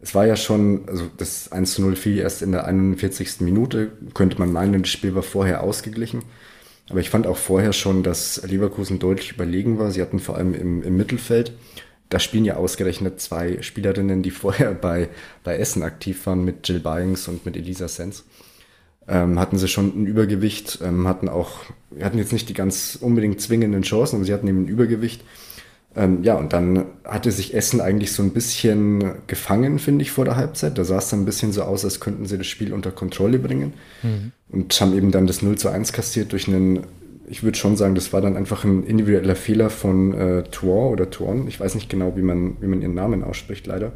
[0.00, 3.40] es war ja schon, also das 1 zu 0 fiel erst in der 41.
[3.40, 6.22] Minute, könnte man meinen, das Spiel war vorher ausgeglichen.
[6.88, 9.90] Aber ich fand auch vorher schon, dass Leverkusen deutlich überlegen war.
[9.90, 11.52] Sie hatten vor allem im, im Mittelfeld
[12.08, 15.08] da spielen ja ausgerechnet zwei Spielerinnen, die vorher bei,
[15.44, 18.24] bei Essen aktiv waren, mit Jill Byings und mit Elisa Sens.
[19.06, 21.60] Ähm, hatten sie schon ein Übergewicht, ähm, hatten auch,
[22.00, 25.22] hatten jetzt nicht die ganz unbedingt zwingenden Chancen, aber sie hatten eben ein Übergewicht.
[25.96, 30.24] Ähm, ja, und dann hatte sich Essen eigentlich so ein bisschen gefangen, finde ich, vor
[30.24, 30.78] der Halbzeit.
[30.78, 33.38] Da sah es dann ein bisschen so aus, als könnten sie das Spiel unter Kontrolle
[33.38, 33.72] bringen.
[34.02, 34.32] Mhm.
[34.50, 36.84] Und haben eben dann das 0 zu 1 kassiert durch einen
[37.30, 41.10] ich würde schon sagen, das war dann einfach ein individueller Fehler von äh, Tuan oder
[41.10, 41.46] Tuan.
[41.46, 43.92] Ich weiß nicht genau, wie man, wie man ihren Namen ausspricht, leider.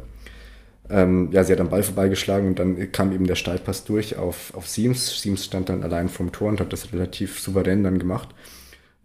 [0.89, 4.53] Ähm, ja, sie hat am Ball vorbeigeschlagen und dann kam eben der Steilpass durch auf,
[4.55, 5.19] auf Siems.
[5.21, 8.29] Siems stand dann allein vom Tor und hat das relativ souverän dann gemacht.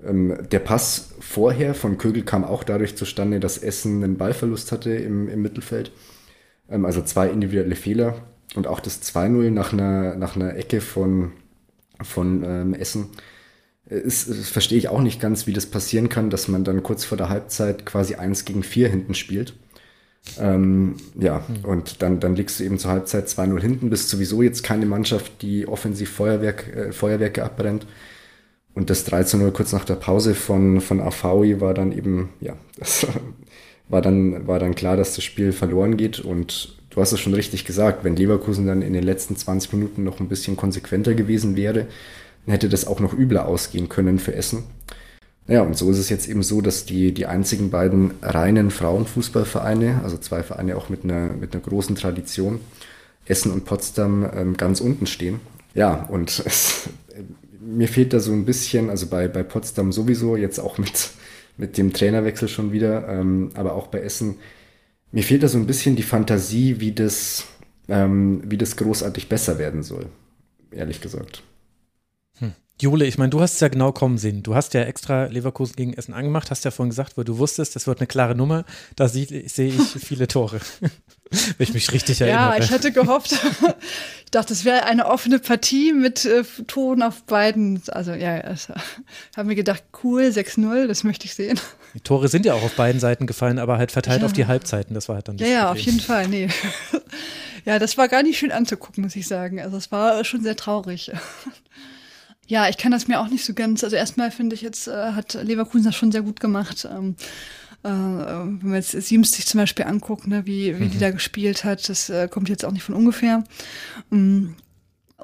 [0.05, 4.91] Ähm, der Pass vorher von Kögel kam auch dadurch zustande, dass Essen einen Ballverlust hatte
[4.91, 5.93] im, im Mittelfeld.
[6.71, 8.23] Ähm, also zwei individuelle Fehler
[8.55, 11.33] und auch das 2-0 nach einer, nach einer Ecke von,
[12.03, 13.11] von ähm, Essen
[13.89, 17.05] ist, ist, verstehe ich auch nicht ganz, wie das passieren kann, dass man dann kurz
[17.05, 19.55] vor der Halbzeit quasi eins gegen vier hinten spielt.
[20.39, 21.65] Ähm, ja, mhm.
[21.65, 25.41] und dann, dann liegst du eben zur Halbzeit 2-0 hinten, bist sowieso jetzt keine Mannschaft,
[25.43, 27.87] die offensiv Feuerwerk, äh, Feuerwerke abbrennt.
[28.79, 32.55] Und das 3 0 kurz nach der Pause von, von Afawi war dann eben, ja,
[32.79, 33.09] das
[33.89, 36.21] war dann, war dann klar, dass das Spiel verloren geht.
[36.21, 40.05] Und du hast es schon richtig gesagt, wenn Leverkusen dann in den letzten 20 Minuten
[40.05, 41.87] noch ein bisschen konsequenter gewesen wäre,
[42.47, 44.63] hätte das auch noch übler ausgehen können für Essen.
[45.49, 50.03] Ja, und so ist es jetzt eben so, dass die, die einzigen beiden reinen Frauenfußballvereine,
[50.05, 52.61] also zwei Vereine auch mit einer, mit einer großen Tradition,
[53.27, 55.41] Essen und Potsdam, ähm, ganz unten stehen.
[55.75, 56.91] Ja, und es,
[57.61, 61.11] mir fehlt da so ein bisschen, also bei, bei Potsdam sowieso, jetzt auch mit,
[61.57, 64.37] mit dem Trainerwechsel schon wieder, ähm, aber auch bei Essen,
[65.13, 67.47] mir fehlt da so ein bisschen die Fantasie, wie das,
[67.89, 70.07] ähm, wie das großartig besser werden soll,
[70.71, 71.43] ehrlich gesagt.
[72.81, 74.43] Jule, ich meine, du hast es ja genau kommen sehen.
[74.43, 77.75] Du hast ja extra Leverkusen gegen Essen angemacht, hast ja vorhin gesagt, wo du wusstest,
[77.75, 78.65] das wird eine klare Nummer.
[78.95, 79.53] Da sehe ich
[80.05, 80.61] viele Tore.
[81.31, 82.57] Wenn ich mich richtig erinnere.
[82.57, 83.33] Ja, ich hatte gehofft.
[84.25, 87.83] ich dachte, es wäre eine offene Partie mit äh, Toren auf beiden.
[87.89, 88.75] Also ja, also,
[89.37, 91.61] habe mir gedacht, cool, 6-0, das möchte ich sehen.
[91.95, 94.27] Die Tore sind ja auch auf beiden Seiten gefallen, aber halt verteilt ja.
[94.27, 94.95] auf die Halbzeiten.
[94.95, 96.29] Das war halt dann das Ja, ja, auf jeden Fall.
[96.29, 96.49] Nee.
[97.65, 99.61] ja, das war gar nicht schön anzugucken, muss ich sagen.
[99.61, 101.11] Also es war schon sehr traurig.
[102.49, 103.85] Ja, ich kann das mir auch nicht so ganz.
[103.85, 106.89] Also erstmal finde ich jetzt, äh, hat Leverkusen das schon sehr gut gemacht.
[106.91, 107.15] Ähm,
[107.85, 110.91] äh, wenn man jetzt Siems sich zum Beispiel anguckt, ne, wie, wie mhm.
[110.91, 113.45] die da gespielt hat, das äh, kommt jetzt auch nicht von ungefähr.
[114.11, 114.57] Ähm,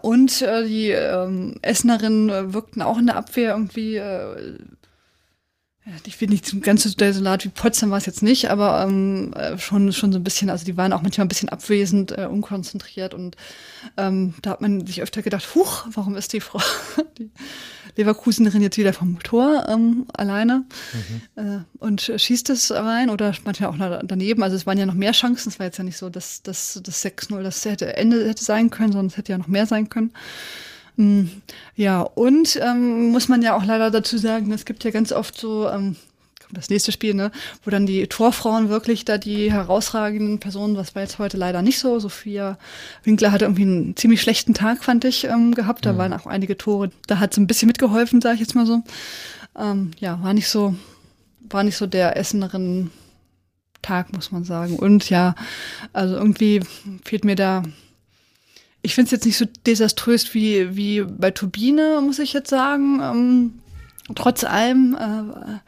[0.02, 4.58] und äh, die ähm, Essenerinnen äh, wirkten auch in der Abwehr irgendwie äh,
[6.06, 9.58] ich will nicht ganz so desolat wie Potsdam war es jetzt nicht, aber ähm, äh,
[9.58, 13.12] schon, schon so ein bisschen, also die waren auch manchmal ein bisschen abwesend, äh, unkonzentriert
[13.12, 13.36] und
[13.98, 16.60] ähm, da hat man sich öfter gedacht, huch, warum ist die Frau,
[17.18, 17.30] die
[17.96, 20.64] Leverkusenerin jetzt wieder vom Tor ähm, alleine
[21.36, 21.42] mhm.
[21.42, 24.42] äh, und schießt es rein oder manchmal auch daneben.
[24.42, 26.80] Also es waren ja noch mehr Chancen, es war jetzt ja nicht so, dass, dass
[26.82, 29.90] das 6-0 das hätte Ende hätte sein können, sondern es hätte ja noch mehr sein
[29.90, 30.12] können.
[30.96, 31.24] Mm,
[31.76, 35.36] ja, und ähm, muss man ja auch leider dazu sagen, es gibt ja ganz oft
[35.38, 35.96] so, ähm,
[36.54, 37.30] das nächste Spiel, ne,
[37.64, 41.78] wo dann die Torfrauen wirklich da die herausragenden Personen, was war jetzt heute leider nicht
[41.78, 41.98] so.
[41.98, 42.58] Sophia
[43.02, 45.84] Winkler hatte irgendwie einen ziemlich schlechten Tag, fand ich, ähm, gehabt.
[45.84, 45.98] Da mhm.
[45.98, 46.90] waren auch einige Tore.
[47.06, 48.82] Da hat sie ein bisschen mitgeholfen, sage ich jetzt mal so.
[49.58, 50.74] Ähm, ja, war nicht so,
[51.48, 52.90] war nicht so der Essenerin
[53.82, 54.76] Tag, muss man sagen.
[54.76, 55.34] Und ja,
[55.92, 56.60] also irgendwie
[57.04, 57.62] fehlt mir da
[58.84, 63.00] ich finde es jetzt nicht so desaströs wie, wie bei Turbine, muss ich jetzt sagen.
[63.00, 63.54] Ähm,
[64.14, 65.58] trotz allem, äh,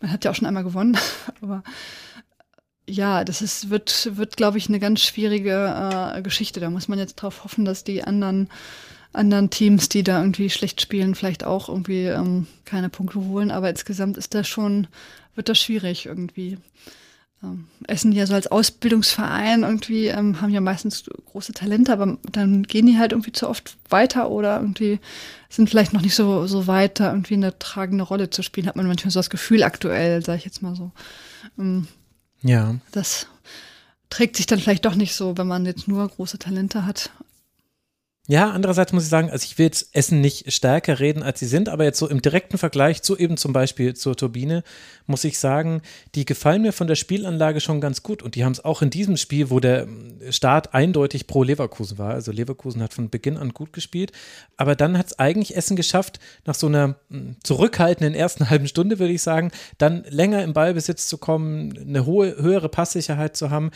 [0.00, 0.98] man hat ja auch schon einmal gewonnen,
[1.40, 1.64] aber
[2.86, 6.60] ja, das ist, wird, wird glaube ich, eine ganz schwierige äh, Geschichte.
[6.60, 8.50] Da muss man jetzt drauf hoffen, dass die anderen,
[9.14, 13.50] anderen Teams, die da irgendwie schlecht spielen, vielleicht auch irgendwie ähm, keine Punkte holen.
[13.50, 14.86] Aber insgesamt ist das schon,
[15.34, 16.58] wird das schwierig irgendwie.
[17.42, 22.62] Ähm, Essen ja so als Ausbildungsverein irgendwie, ähm, haben ja meistens große Talente, aber dann
[22.62, 25.00] gehen die halt irgendwie zu oft weiter oder irgendwie
[25.48, 28.76] sind vielleicht noch nicht so, so weit, da irgendwie eine tragende Rolle zu spielen, hat
[28.76, 30.90] man manchmal so das Gefühl aktuell, sage ich jetzt mal so.
[31.58, 31.86] Ähm,
[32.42, 32.76] ja.
[32.92, 33.26] Das
[34.10, 37.10] trägt sich dann vielleicht doch nicht so, wenn man jetzt nur große Talente hat.
[38.28, 41.46] Ja, andererseits muss ich sagen, also ich will jetzt Essen nicht stärker reden, als sie
[41.46, 44.64] sind, aber jetzt so im direkten Vergleich zu eben zum Beispiel zur Turbine,
[45.06, 45.80] muss ich sagen,
[46.16, 48.90] die gefallen mir von der Spielanlage schon ganz gut und die haben es auch in
[48.90, 49.86] diesem Spiel, wo der
[50.30, 52.14] Start eindeutig pro Leverkusen war.
[52.14, 54.10] Also Leverkusen hat von Beginn an gut gespielt,
[54.56, 58.98] aber dann hat es eigentlich Essen geschafft, nach so einer hm, zurückhaltenden ersten halben Stunde,
[58.98, 63.70] würde ich sagen, dann länger im Ballbesitz zu kommen, eine hohe, höhere Passsicherheit zu haben.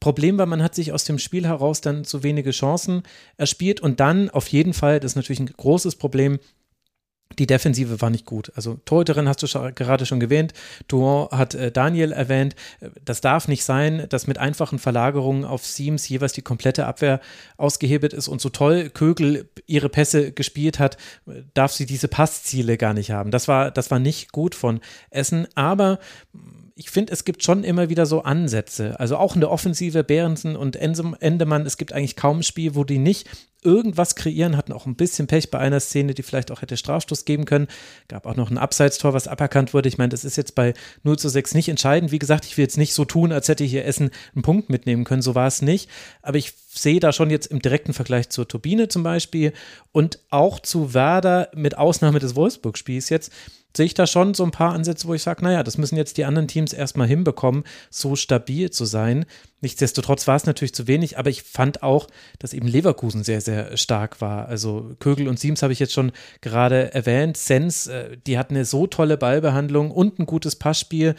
[0.00, 3.04] Problem war, man hat sich aus dem Spiel heraus dann zu wenige Chancen
[3.36, 6.38] erspielt und dann auf jeden Fall, das ist natürlich ein großes Problem,
[7.38, 8.50] die Defensive war nicht gut.
[8.54, 10.54] Also Torhüterin hast du gerade schon erwähnt.
[10.88, 12.56] Duon hat äh, Daniel erwähnt.
[13.04, 17.20] Das darf nicht sein, dass mit einfachen Verlagerungen auf Seams jeweils die komplette Abwehr
[17.58, 18.28] ausgehebelt ist.
[18.28, 20.96] Und so toll Kögel ihre Pässe gespielt hat,
[21.52, 23.30] darf sie diese Passziele gar nicht haben.
[23.30, 24.80] Das war, das war nicht gut von
[25.10, 25.46] Essen.
[25.56, 25.98] Aber
[26.76, 28.98] ich finde, es gibt schon immer wieder so Ansätze.
[28.98, 32.84] Also auch in der Offensive, Behrensen und Endemann, es gibt eigentlich kaum ein Spiel, wo
[32.84, 33.28] die nicht
[33.64, 37.24] irgendwas kreieren, hatten auch ein bisschen Pech bei einer Szene, die vielleicht auch hätte Strafstoß
[37.24, 37.66] geben können.
[38.08, 39.88] Gab auch noch ein Abseitstor, was aberkannt wurde.
[39.88, 42.12] Ich meine, das ist jetzt bei 0 zu 6 nicht entscheidend.
[42.12, 45.04] Wie gesagt, ich will jetzt nicht so tun, als hätte hier Essen einen Punkt mitnehmen
[45.04, 45.22] können.
[45.22, 45.88] So war es nicht.
[46.22, 49.52] Aber ich sehe da schon jetzt im direkten Vergleich zur Turbine zum Beispiel
[49.92, 53.32] und auch zu Werder mit Ausnahme des Wolfsburg-Spiels jetzt
[53.76, 56.16] sehe ich da schon so ein paar Ansätze, wo ich sage, naja, das müssen jetzt
[56.16, 59.26] die anderen Teams erstmal hinbekommen, so stabil zu sein.
[59.60, 62.06] Nichtsdestotrotz war es natürlich zu wenig, aber ich fand auch,
[62.38, 64.46] dass eben Leverkusen sehr, sehr stark war.
[64.46, 67.36] Also Kögel und Siems habe ich jetzt schon gerade erwähnt.
[67.36, 71.14] Sens, äh, die hatten eine so tolle Ballbehandlung und ein gutes Passspiel.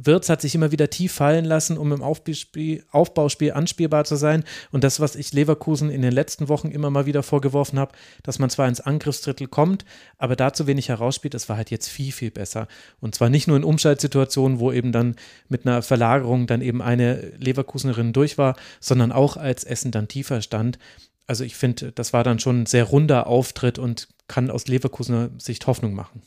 [0.00, 4.44] Wirtz hat sich immer wieder tief fallen lassen, um im Aufbauspiel, Aufbauspiel anspielbar zu sein.
[4.70, 7.92] Und das, was ich Leverkusen in den letzten Wochen immer mal wieder vorgeworfen habe,
[8.22, 9.84] dass man zwar ins Angriffsdrittel kommt,
[10.16, 12.68] aber da zu wenig herausspielt, das war halt jetzt viel, viel besser.
[13.00, 15.16] Und zwar nicht nur in Umschaltsituationen, wo eben dann
[15.48, 20.42] mit einer Verlagerung dann eben eine Leverkusenerin durch war, sondern auch als Essen dann tiefer
[20.42, 20.78] stand.
[21.26, 25.30] Also ich finde, das war dann schon ein sehr runder Auftritt und kann aus Leverkusener
[25.38, 26.22] Sicht Hoffnung machen.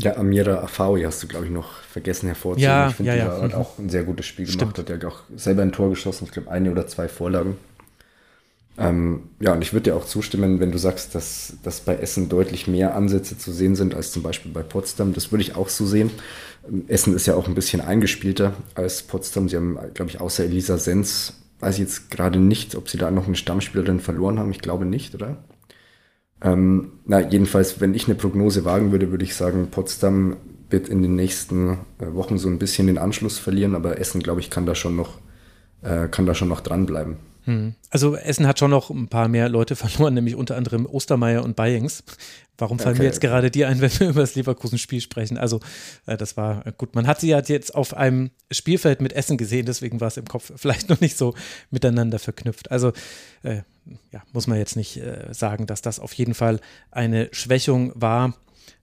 [0.00, 2.70] Ja, Amira Afawi hast du, glaube ich, noch vergessen hervorzuheben.
[2.70, 3.36] Ja, ich finde, ja, ja.
[3.36, 3.42] ja.
[3.42, 3.58] hat mhm.
[3.58, 4.74] auch ein sehr gutes Spiel Stimmt.
[4.74, 4.90] gemacht.
[4.90, 6.24] Hat ja auch selber ein Tor geschossen.
[6.24, 7.56] Ich glaube, eine oder zwei Vorlagen.
[8.78, 12.28] Ähm, ja, und ich würde dir auch zustimmen, wenn du sagst, dass, dass bei Essen
[12.28, 15.14] deutlich mehr Ansätze zu sehen sind als zum Beispiel bei Potsdam.
[15.14, 16.12] Das würde ich auch so sehen.
[16.86, 19.48] Essen ist ja auch ein bisschen eingespielter als Potsdam.
[19.48, 23.10] Sie haben, glaube ich, außer Elisa Sens, weiß ich jetzt gerade nicht, ob sie da
[23.10, 24.52] noch eine Stammspielerin verloren haben.
[24.52, 25.38] Ich glaube nicht, oder?
[26.42, 30.36] Ähm, na, jedenfalls, wenn ich eine Prognose wagen würde, würde ich sagen, Potsdam
[30.70, 34.40] wird in den nächsten äh, Wochen so ein bisschen den Anschluss verlieren, aber Essen, glaube
[34.40, 35.18] ich, kann da schon noch,
[35.82, 37.16] äh, kann da schon noch dranbleiben.
[37.44, 37.74] Hm.
[37.90, 41.56] Also Essen hat schon noch ein paar mehr Leute verloren, nämlich unter anderem Ostermeier und
[41.56, 42.04] Bayings.
[42.58, 43.02] Warum fallen Okay.
[43.02, 45.38] mir jetzt gerade die ein, wenn wir über das Leverkusen-Spiel sprechen?
[45.38, 45.60] Also
[46.06, 46.94] äh, das war äh, gut.
[46.94, 50.26] Man hat sie ja jetzt auf einem Spielfeld mit Essen gesehen, deswegen war es im
[50.26, 51.34] Kopf vielleicht noch nicht so
[51.70, 52.70] miteinander verknüpft.
[52.70, 52.92] Also
[53.42, 53.62] äh,
[54.12, 56.60] ja, muss man jetzt nicht äh, sagen, dass das auf jeden Fall
[56.90, 58.34] eine Schwächung war.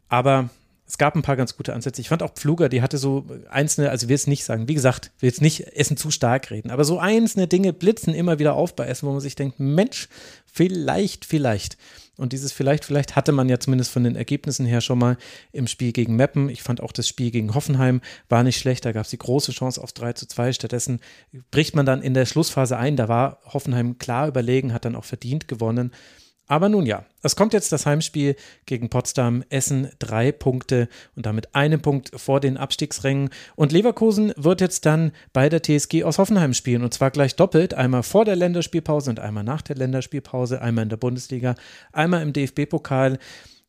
[0.08, 0.50] Aber
[0.88, 2.02] es gab ein paar ganz gute Ansätze.
[2.02, 5.12] Ich fand auch Pfluger, die hatte so einzelne, also will es nicht sagen, wie gesagt,
[5.20, 8.76] will jetzt nicht Essen zu stark reden, aber so einzelne Dinge blitzen immer wieder auf
[8.76, 10.10] bei Essen, wo man sich denkt, Mensch,
[10.46, 11.78] vielleicht, vielleicht.
[12.18, 15.18] Und dieses vielleicht, vielleicht hatte man ja zumindest von den Ergebnissen her schon mal
[15.52, 16.48] im Spiel gegen Meppen.
[16.50, 18.86] Ich fand auch das Spiel gegen Hoffenheim war nicht schlecht.
[18.86, 20.54] Da gab es die große Chance aufs 3 zu 2.
[20.54, 21.02] Stattdessen
[21.52, 22.96] bricht man dann in der Schlussphase ein.
[22.96, 25.92] Da war Hoffenheim klar überlegen, hat dann auch verdient gewonnen.
[26.48, 28.36] Aber nun ja, es kommt jetzt das Heimspiel
[28.68, 33.30] gegen Potsdam, Essen drei Punkte und damit einen Punkt vor den Abstiegsrängen.
[33.56, 37.74] Und Leverkusen wird jetzt dann bei der TSG aus Hoffenheim spielen und zwar gleich doppelt,
[37.74, 41.56] einmal vor der Länderspielpause und einmal nach der Länderspielpause, einmal in der Bundesliga,
[41.92, 43.18] einmal im DFB-Pokal.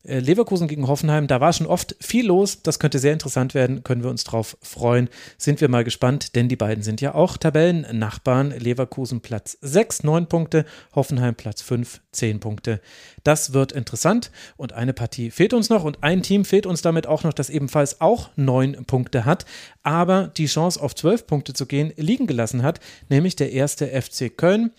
[0.03, 2.61] Äh, Leverkusen gegen Hoffenheim, da war schon oft viel los.
[2.61, 5.09] Das könnte sehr interessant werden, können wir uns drauf freuen.
[5.37, 8.51] Sind wir mal gespannt, denn die beiden sind ja auch Tabellennachbarn.
[8.51, 12.79] Leverkusen Platz 6, 9 Punkte, Hoffenheim Platz 5, 10 Punkte.
[13.23, 17.07] Das wird interessant und eine Partie fehlt uns noch und ein Team fehlt uns damit
[17.07, 19.45] auch noch, das ebenfalls auch 9 Punkte hat,
[19.83, 22.79] aber die Chance auf 12 Punkte zu gehen liegen gelassen hat,
[23.09, 24.71] nämlich der erste FC Köln.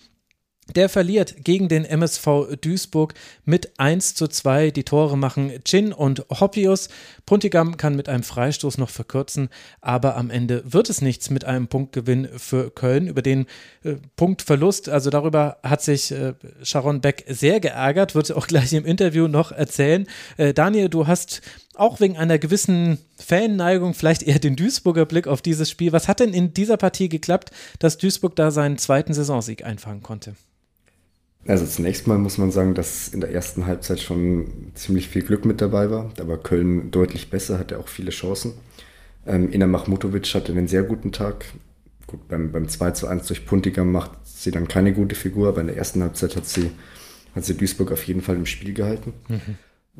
[0.75, 4.69] Der verliert gegen den MSV Duisburg mit 1 zu 2.
[4.71, 6.89] Die Tore machen Chin und Hoppius.
[7.25, 9.49] Puntigam kann mit einem Freistoß noch verkürzen,
[9.81, 13.07] aber am Ende wird es nichts mit einem Punktgewinn für Köln.
[13.07, 13.47] Über den
[13.83, 18.73] äh, Punktverlust, also darüber hat sich äh, Sharon Beck sehr geärgert, wird sie auch gleich
[18.73, 20.07] im Interview noch erzählen.
[20.37, 21.41] Äh, Daniel, du hast
[21.73, 25.93] auch wegen einer gewissen Fanneigung vielleicht eher den Duisburger Blick auf dieses Spiel.
[25.93, 30.35] Was hat denn in dieser Partie geklappt, dass Duisburg da seinen zweiten Saisonsieg einfangen konnte?
[31.47, 35.45] Also zunächst mal muss man sagen, dass in der ersten Halbzeit schon ziemlich viel Glück
[35.45, 36.11] mit dabei war.
[36.15, 38.53] Da war Köln deutlich besser, hatte auch viele Chancen.
[39.25, 41.45] Ähm, Ina Mahmutovic hatte einen sehr guten Tag.
[42.07, 45.61] Gut, beim, beim 2 zu 1 durch Puntigam macht sie dann keine gute Figur, aber
[45.61, 46.71] in der ersten Halbzeit hat sie,
[47.35, 49.13] hat sie Duisburg auf jeden Fall im Spiel gehalten.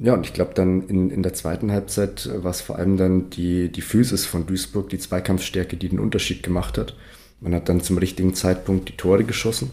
[0.01, 2.97] Ja, und ich glaube dann in, in der zweiten Halbzeit äh, war es vor allem
[2.97, 6.95] dann die, die Physis von Duisburg, die Zweikampfstärke, die den Unterschied gemacht hat.
[7.41, 9.71] Man hat dann zum richtigen Zeitpunkt die Tore geschossen.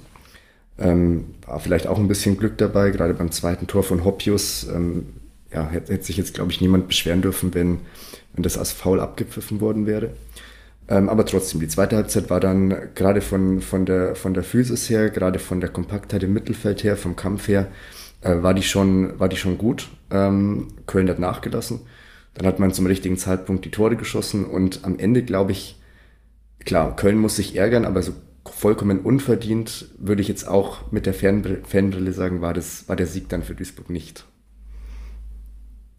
[0.79, 4.67] Ähm, war vielleicht auch ein bisschen Glück dabei, gerade beim zweiten Tor von Hoppius.
[4.73, 5.07] Ähm,
[5.53, 7.79] ja, hätte, hätte sich jetzt, glaube ich, niemand beschweren dürfen, wenn,
[8.35, 10.11] wenn das als Foul abgepfiffen worden wäre.
[10.89, 14.89] Ähm, aber trotzdem, die zweite Halbzeit war dann gerade von, von, der, von der Physis
[14.89, 17.69] her, gerade von der Kompaktheit im Mittelfeld her, vom Kampf her,
[18.21, 19.89] äh, war, die schon, war die schon gut.
[20.11, 21.81] Ähm, Köln hat nachgelassen.
[22.35, 25.81] Dann hat man zum richtigen Zeitpunkt die Tore geschossen und am Ende, glaube ich,
[26.65, 28.13] klar, Köln muss sich ärgern, aber so
[28.49, 33.29] vollkommen unverdient würde ich jetzt auch mit der Fanbrille sagen, war, das, war der Sieg
[33.29, 34.25] dann für Duisburg nicht.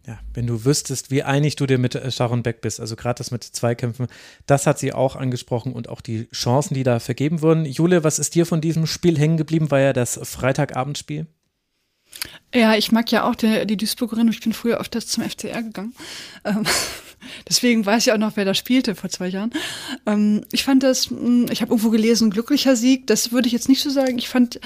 [0.07, 3.31] Ja, wenn du wüsstest, wie einig du dir mit Sharon Beck bist, also gerade das
[3.31, 4.07] mit Zweikämpfen,
[4.45, 7.65] das hat sie auch angesprochen und auch die Chancen, die da vergeben wurden.
[7.65, 9.69] Jule, was ist dir von diesem Spiel hängen geblieben?
[9.69, 11.27] War ja das Freitagabendspiel?
[12.55, 14.29] Ja, ich mag ja auch die, die Duisburgerin.
[14.29, 15.93] Ich bin früher öfters zum FCR gegangen.
[16.45, 16.63] Ähm,
[17.47, 19.51] Deswegen weiß ich auch noch, wer da spielte vor zwei Jahren.
[20.05, 23.07] Ähm, ich fand das, hm, ich habe irgendwo gelesen, glücklicher Sieg.
[23.07, 24.17] Das würde ich jetzt nicht so sagen.
[24.17, 24.59] Ich fand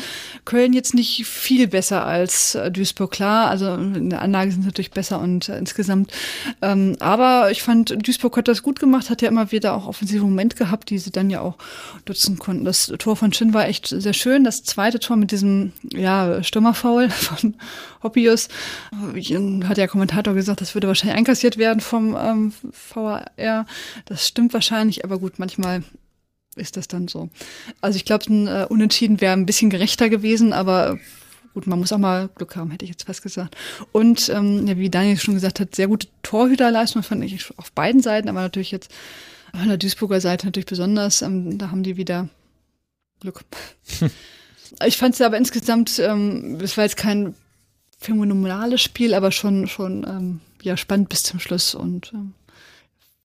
[0.46, 3.12] Köln jetzt nicht viel besser als äh, Duisburg.
[3.12, 6.12] Klar, also in der Anlage sind natürlich besser und äh, insgesamt.
[6.62, 10.24] Ähm, aber ich fand, Duisburg hat das gut gemacht, hat ja immer wieder auch offensive
[10.24, 11.58] Momente gehabt, die sie dann ja auch
[12.08, 12.66] nutzen konnten.
[12.66, 14.44] Das Tor von Shin war echt sehr schön.
[14.44, 17.56] Das zweite Tor mit diesem, ja, Stürmerfoul von
[18.04, 18.50] Hoppius,
[19.68, 23.66] hat der Kommentator gesagt, das würde wahrscheinlich einkassiert werden vom ähm, VR.
[24.06, 25.84] Das stimmt wahrscheinlich, aber gut, manchmal
[26.56, 27.30] ist das dann so.
[27.80, 31.00] Also ich glaube, ein äh, Unentschieden wäre ein bisschen gerechter gewesen, aber
[31.54, 33.56] gut, man muss auch mal Glück haben, hätte ich jetzt fast gesagt.
[33.92, 38.02] Und ähm, ja, wie Daniel schon gesagt hat, sehr gute Torhüterleistung fand ich auf beiden
[38.02, 38.92] Seiten, aber natürlich jetzt
[39.54, 41.22] an der Duisburger Seite natürlich besonders.
[41.22, 42.30] Ähm, da haben die wieder
[43.20, 43.42] Glück.
[44.86, 47.36] ich fand es aber insgesamt, ähm, es war jetzt kein
[47.98, 52.34] phänomenales Spiel, aber schon, schon ähm, ja, spannend bis zum Schluss und ähm,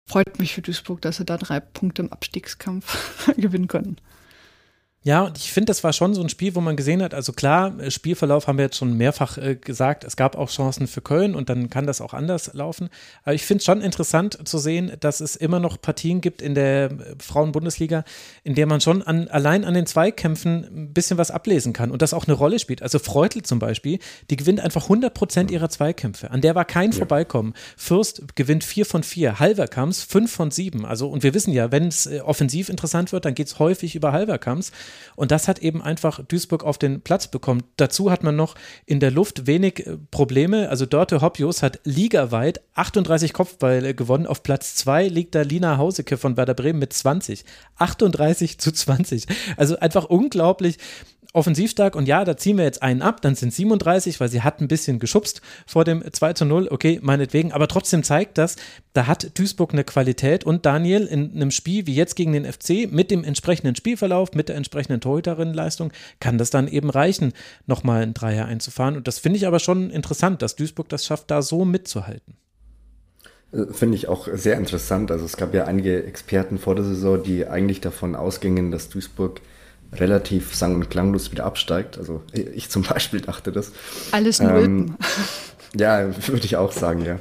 [0.07, 3.97] freut mich für Duisburg, dass sie da drei Punkte im Abstiegskampf gewinnen konnten.
[5.05, 7.31] Ja, und ich finde, das war schon so ein Spiel, wo man gesehen hat, also
[7.31, 11.01] klar, äh, Spielverlauf haben wir jetzt schon mehrfach äh, gesagt, es gab auch Chancen für
[11.01, 12.89] Köln und dann kann das auch anders laufen.
[13.21, 16.55] Aber ich finde es schon interessant zu sehen, dass es immer noch Partien gibt in
[16.55, 16.89] der äh,
[17.19, 18.03] Frauenbundesliga,
[18.43, 22.01] in der man schon an, allein an den Zweikämpfen ein bisschen was ablesen kann und
[22.01, 22.81] das auch eine Rolle spielt.
[22.81, 23.99] Also Freutel zum Beispiel,
[24.31, 26.31] die gewinnt einfach 100 Prozent ihrer Zweikämpfe.
[26.31, 26.97] An der war kein ja.
[26.97, 27.53] Vorbeikommen.
[27.77, 30.83] Fürst gewinnt 4 von 4, Halverkamps 5 von 7.
[30.83, 33.93] Also, und wir wissen ja, wenn es äh, offensiv interessant wird, dann geht es häufig
[33.93, 34.71] über Halverkamps.
[35.15, 37.63] Und das hat eben einfach Duisburg auf den Platz bekommen.
[37.77, 40.69] Dazu hat man noch in der Luft wenig äh, Probleme.
[40.69, 44.27] Also Dörte Hoppius hat ligaweit 38 Kopfbälle gewonnen.
[44.27, 47.45] Auf Platz 2 liegt da Lina Hauseke von Werder Bremen mit 20.
[47.77, 49.25] 38 zu 20.
[49.57, 50.77] Also einfach unglaublich
[51.35, 54.41] offensiv stark und ja, da ziehen wir jetzt einen ab, dann sind 37, weil sie
[54.41, 58.55] hat ein bisschen geschubst vor dem 2 zu 0, okay, meinetwegen, aber trotzdem zeigt das,
[58.93, 62.91] da hat Duisburg eine Qualität und Daniel in einem Spiel wie jetzt gegen den FC
[62.91, 67.33] mit dem entsprechenden Spielverlauf, mit der entsprechenden Torhüterinnenleistung, kann das dann eben reichen,
[67.65, 71.31] nochmal ein Dreier einzufahren und das finde ich aber schon interessant, dass Duisburg das schafft,
[71.31, 72.37] da so mitzuhalten.
[73.51, 75.11] Äh, finde ich auch sehr interessant.
[75.11, 79.41] Also es gab ja einige Experten vor der Saison, die eigentlich davon ausgingen, dass Duisburg
[79.99, 81.97] relativ sang- und klanglos wieder absteigt.
[81.97, 83.71] Also ich zum Beispiel dachte das.
[84.11, 84.95] Alles nur ähm,
[85.77, 87.19] Ja, würde ich auch sagen, ja.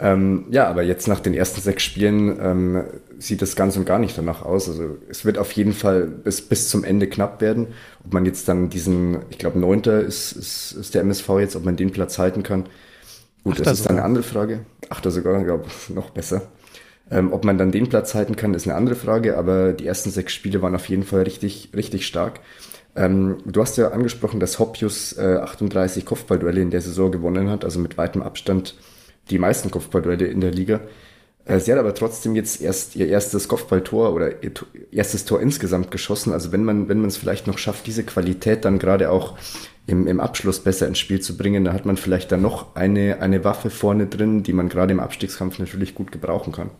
[0.00, 2.84] ähm, ja, aber jetzt nach den ersten sechs Spielen ähm,
[3.18, 4.68] sieht das ganz und gar nicht danach aus.
[4.68, 7.68] Also es wird auf jeden Fall bis, bis zum Ende knapp werden.
[8.04, 11.64] Ob man jetzt dann diesen, ich glaube, neunter ist, ist, ist der MSV jetzt, ob
[11.64, 12.66] man den Platz halten kann.
[13.44, 14.60] Gut, Achter das ist dann eine andere Frage.
[14.90, 16.42] Achter sogar, ich glaube, noch besser.
[17.10, 20.10] Ähm, ob man dann den Platz halten kann, ist eine andere Frage, aber die ersten
[20.10, 22.40] sechs Spiele waren auf jeden Fall richtig, richtig stark.
[22.94, 27.64] Ähm, du hast ja angesprochen, dass Hoppius äh, 38 Kopfballduelle in der Saison gewonnen hat,
[27.64, 28.76] also mit weitem Abstand
[29.30, 30.80] die meisten Kopfballduelle in der Liga.
[31.44, 34.52] Äh, sie hat aber trotzdem jetzt erst ihr erstes Kopfballtor oder ihr
[34.92, 36.32] erstes Tor insgesamt geschossen.
[36.32, 39.36] Also wenn man, wenn man es vielleicht noch schafft, diese Qualität dann gerade auch
[39.90, 43.20] im, im Abschluss besser ins Spiel zu bringen, dann hat man vielleicht dann noch eine,
[43.20, 46.70] eine Waffe vorne drin, die man gerade im Abstiegskampf natürlich gut gebrauchen kann.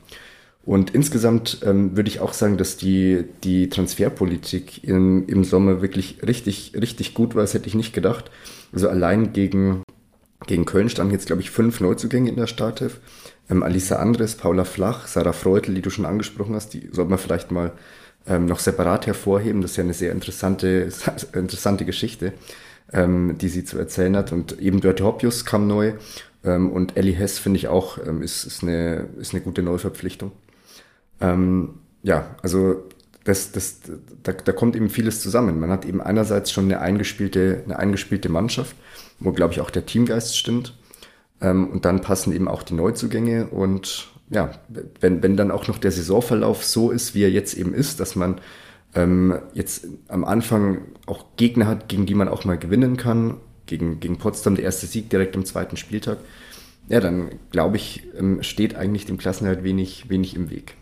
[0.64, 6.18] Und insgesamt ähm, würde ich auch sagen, dass die, die Transferpolitik im, im Sommer wirklich
[6.26, 7.42] richtig, richtig gut war.
[7.42, 8.30] Das hätte ich nicht gedacht.
[8.72, 9.82] Also allein gegen,
[10.46, 12.98] gegen Köln standen jetzt, glaube ich, fünf Neuzugänge in der Starthilfe.
[13.48, 17.18] Ähm, Alisa Andres, Paula Flach, Sarah Freutel, die du schon angesprochen hast, die sollte man
[17.18, 17.72] vielleicht mal
[18.28, 19.62] ähm, noch separat hervorheben.
[19.62, 20.90] Das ist ja eine sehr interessante,
[21.32, 22.34] interessante Geschichte
[22.92, 24.32] ähm, die sie zu erzählen hat.
[24.32, 25.94] Und eben Dörte Hoppius kam neu
[26.44, 30.32] ähm, und Ellie Hess finde ich auch, ähm, ist, ist, eine, ist eine gute Neuverpflichtung.
[31.20, 32.84] Ähm, ja, also
[33.24, 33.80] das, das,
[34.22, 35.60] da, da kommt eben vieles zusammen.
[35.60, 38.74] Man hat eben einerseits schon eine eingespielte, eine eingespielte Mannschaft,
[39.18, 40.74] wo, glaube ich, auch der Teamgeist stimmt.
[41.40, 44.52] Ähm, und dann passen eben auch die Neuzugänge und ja,
[45.00, 48.14] wenn, wenn dann auch noch der Saisonverlauf so ist, wie er jetzt eben ist, dass
[48.14, 48.40] man
[48.94, 53.38] ähm, jetzt am Anfang auch Gegner hat, gegen die man auch mal gewinnen kann.
[53.66, 56.18] Gegen, gegen Potsdam der erste Sieg direkt am zweiten Spieltag.
[56.88, 60.74] Ja, dann glaube ich, ähm, steht eigentlich dem Klassenhalt wenig, wenig im Weg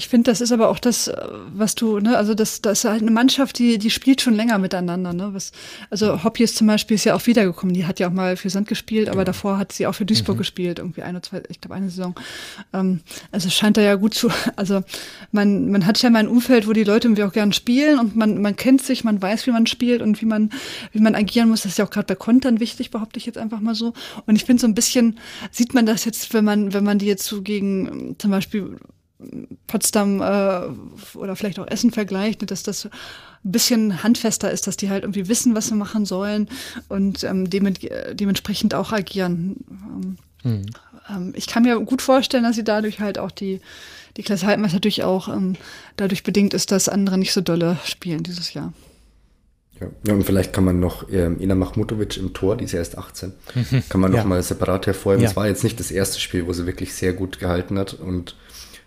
[0.00, 1.14] Ich finde, das ist aber auch das, äh,
[1.52, 4.56] was du, ne, also das, das ist halt eine Mannschaft, die, die spielt schon länger
[4.56, 5.34] miteinander, ne?
[5.34, 5.52] Was,
[5.90, 7.74] also Hoppies zum Beispiel ist ja auch wiedergekommen.
[7.74, 9.24] Die hat ja auch mal für Sand gespielt, aber genau.
[9.26, 10.38] davor hat sie auch für Duisburg mhm.
[10.38, 12.14] gespielt, irgendwie eine, zwei, ich glaube eine Saison.
[12.72, 14.82] Ähm, also es scheint da ja gut zu, also
[15.32, 18.16] man, man hat ja mal ein Umfeld, wo die Leute irgendwie auch gern spielen und
[18.16, 20.48] man, man kennt sich, man weiß, wie man spielt und wie man,
[20.92, 21.60] wie man agieren muss.
[21.60, 23.92] Das ist ja auch gerade bei Kontern wichtig, behaupte ich jetzt einfach mal so.
[24.24, 25.18] Und ich finde so ein bisschen,
[25.50, 28.78] sieht man das jetzt, wenn man, wenn man die jetzt so gegen zum Beispiel
[29.66, 34.76] Potsdam äh, oder vielleicht auch Essen vergleicht, ne, dass das ein bisschen handfester ist, dass
[34.76, 36.48] die halt irgendwie wissen, was sie machen sollen
[36.88, 39.56] und ähm, dementsprechend auch agieren.
[39.70, 40.66] Ähm, hm.
[41.08, 43.60] ähm, ich kann mir gut vorstellen, dass sie dadurch halt auch die,
[44.16, 45.56] die Klasse halten, was natürlich auch ähm,
[45.96, 48.72] dadurch bedingt ist, dass andere nicht so dolle spielen dieses Jahr.
[50.06, 52.98] Ja, und vielleicht kann man noch ähm, Ina Mahmutovic im Tor, die ist ja erst
[52.98, 53.82] 18, mhm.
[53.88, 54.24] kann man noch ja.
[54.24, 55.24] mal separat hervorheben.
[55.24, 55.36] Es ja.
[55.36, 58.36] war jetzt nicht das erste Spiel, wo sie wirklich sehr gut gehalten hat und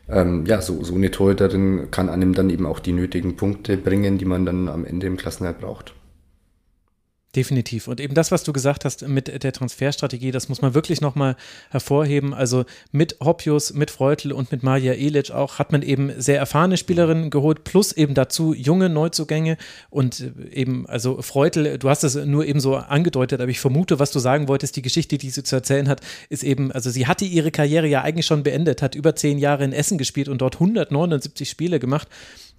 [0.09, 4.17] ähm, ja, so, so eine Torhüterin kann einem dann eben auch die nötigen Punkte bringen,
[4.17, 5.93] die man dann am Ende im Klassenerhalt braucht.
[7.35, 7.87] Definitiv.
[7.87, 11.35] Und eben das, was du gesagt hast mit der Transferstrategie, das muss man wirklich nochmal
[11.71, 12.31] hervorheben.
[12.31, 16.77] Also mit Hoppius, mit Freutl und mit Maja Elic auch hat man eben sehr erfahrene
[16.77, 19.57] Spielerinnen geholt, plus eben dazu junge Neuzugänge
[19.89, 24.11] und eben, also Freutl, du hast es nur eben so angedeutet, aber ich vermute, was
[24.11, 27.25] du sagen wolltest, die Geschichte, die sie zu erzählen hat, ist eben, also sie hatte
[27.25, 30.57] ihre Karriere ja eigentlich schon beendet, hat über zehn Jahre in Essen gespielt und dort
[30.57, 32.07] 179 Spiele gemacht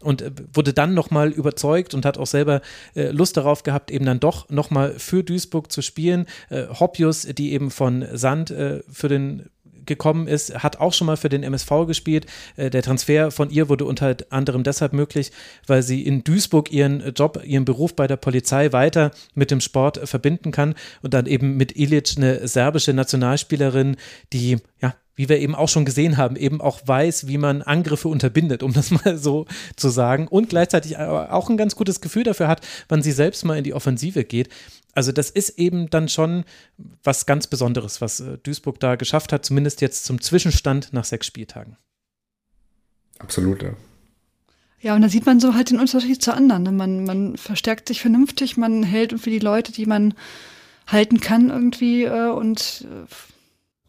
[0.01, 2.61] und äh, wurde dann nochmal überzeugt und hat auch selber
[2.95, 6.27] äh, Lust darauf gehabt, eben dann doch nochmal für Duisburg zu spielen.
[6.51, 9.49] Äh, Hoppius, die eben von Sand äh, für den
[9.87, 12.27] gekommen ist, hat auch schon mal für den MSV gespielt.
[12.57, 15.31] Äh, der Transfer von ihr wurde unter anderem deshalb möglich,
[15.67, 20.09] weil sie in Duisburg ihren Job, ihren Beruf bei der Polizei weiter mit dem Sport
[20.09, 23.97] verbinden kann und dann eben mit Ilic eine serbische Nationalspielerin,
[24.33, 28.09] die ja wie wir eben auch schon gesehen haben, eben auch weiß, wie man Angriffe
[28.09, 29.47] unterbindet, um das mal so
[29.77, 33.59] zu sagen, und gleichzeitig auch ein ganz gutes Gefühl dafür hat, wann sie selbst mal
[33.59, 34.49] in die Offensive geht.
[34.95, 36.45] Also das ist eben dann schon
[37.03, 41.27] was ganz Besonderes, was äh, Duisburg da geschafft hat, zumindest jetzt zum Zwischenstand nach sechs
[41.27, 41.77] Spieltagen.
[43.19, 43.71] Absolut, ja.
[44.81, 46.63] Ja, und da sieht man so halt den Unterschied zu anderen.
[46.63, 46.71] Ne?
[46.71, 50.13] Man, man verstärkt sich vernünftig, man hält irgendwie die Leute, die man
[50.87, 53.07] halten kann irgendwie äh, und äh,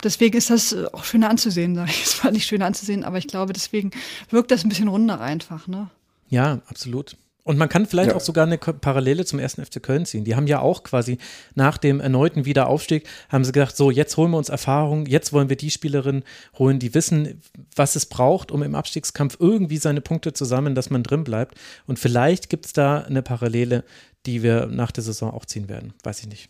[0.06, 2.04] deswegen ist das auch schöner anzusehen, sage ich.
[2.04, 3.92] Es war nicht schöner anzusehen, aber ich glaube, deswegen
[4.30, 5.90] wirkt das ein bisschen runder einfach, ne?
[6.30, 7.18] Ja, absolut.
[7.44, 8.16] Und man kann vielleicht ja.
[8.16, 10.24] auch sogar eine Parallele zum ersten FC Köln ziehen.
[10.24, 11.20] Die haben ja auch quasi
[11.54, 15.48] nach dem erneuten Wiederaufstieg, haben sie gedacht, so, jetzt holen wir uns Erfahrung, jetzt wollen
[15.48, 16.24] wir die Spielerinnen
[16.58, 17.40] holen, die wissen,
[17.76, 21.56] was es braucht, um im Abstiegskampf irgendwie seine Punkte zu sammeln, dass man drin bleibt.
[21.86, 23.84] Und vielleicht gibt es da eine Parallele,
[24.26, 25.94] die wir nach der Saison auch ziehen werden.
[26.04, 26.50] Weiß ich nicht.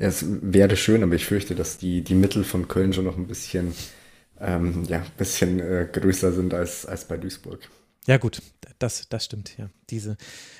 [0.00, 3.26] Es wäre schön, aber ich fürchte, dass die, die Mittel von Köln schon noch ein
[3.26, 3.74] bisschen,
[4.40, 7.68] ähm, ja, bisschen äh, größer sind als, als bei Duisburg.
[8.06, 8.40] Ja, gut,
[8.78, 9.68] das, das stimmt, ja.
[9.90, 10.16] Diese,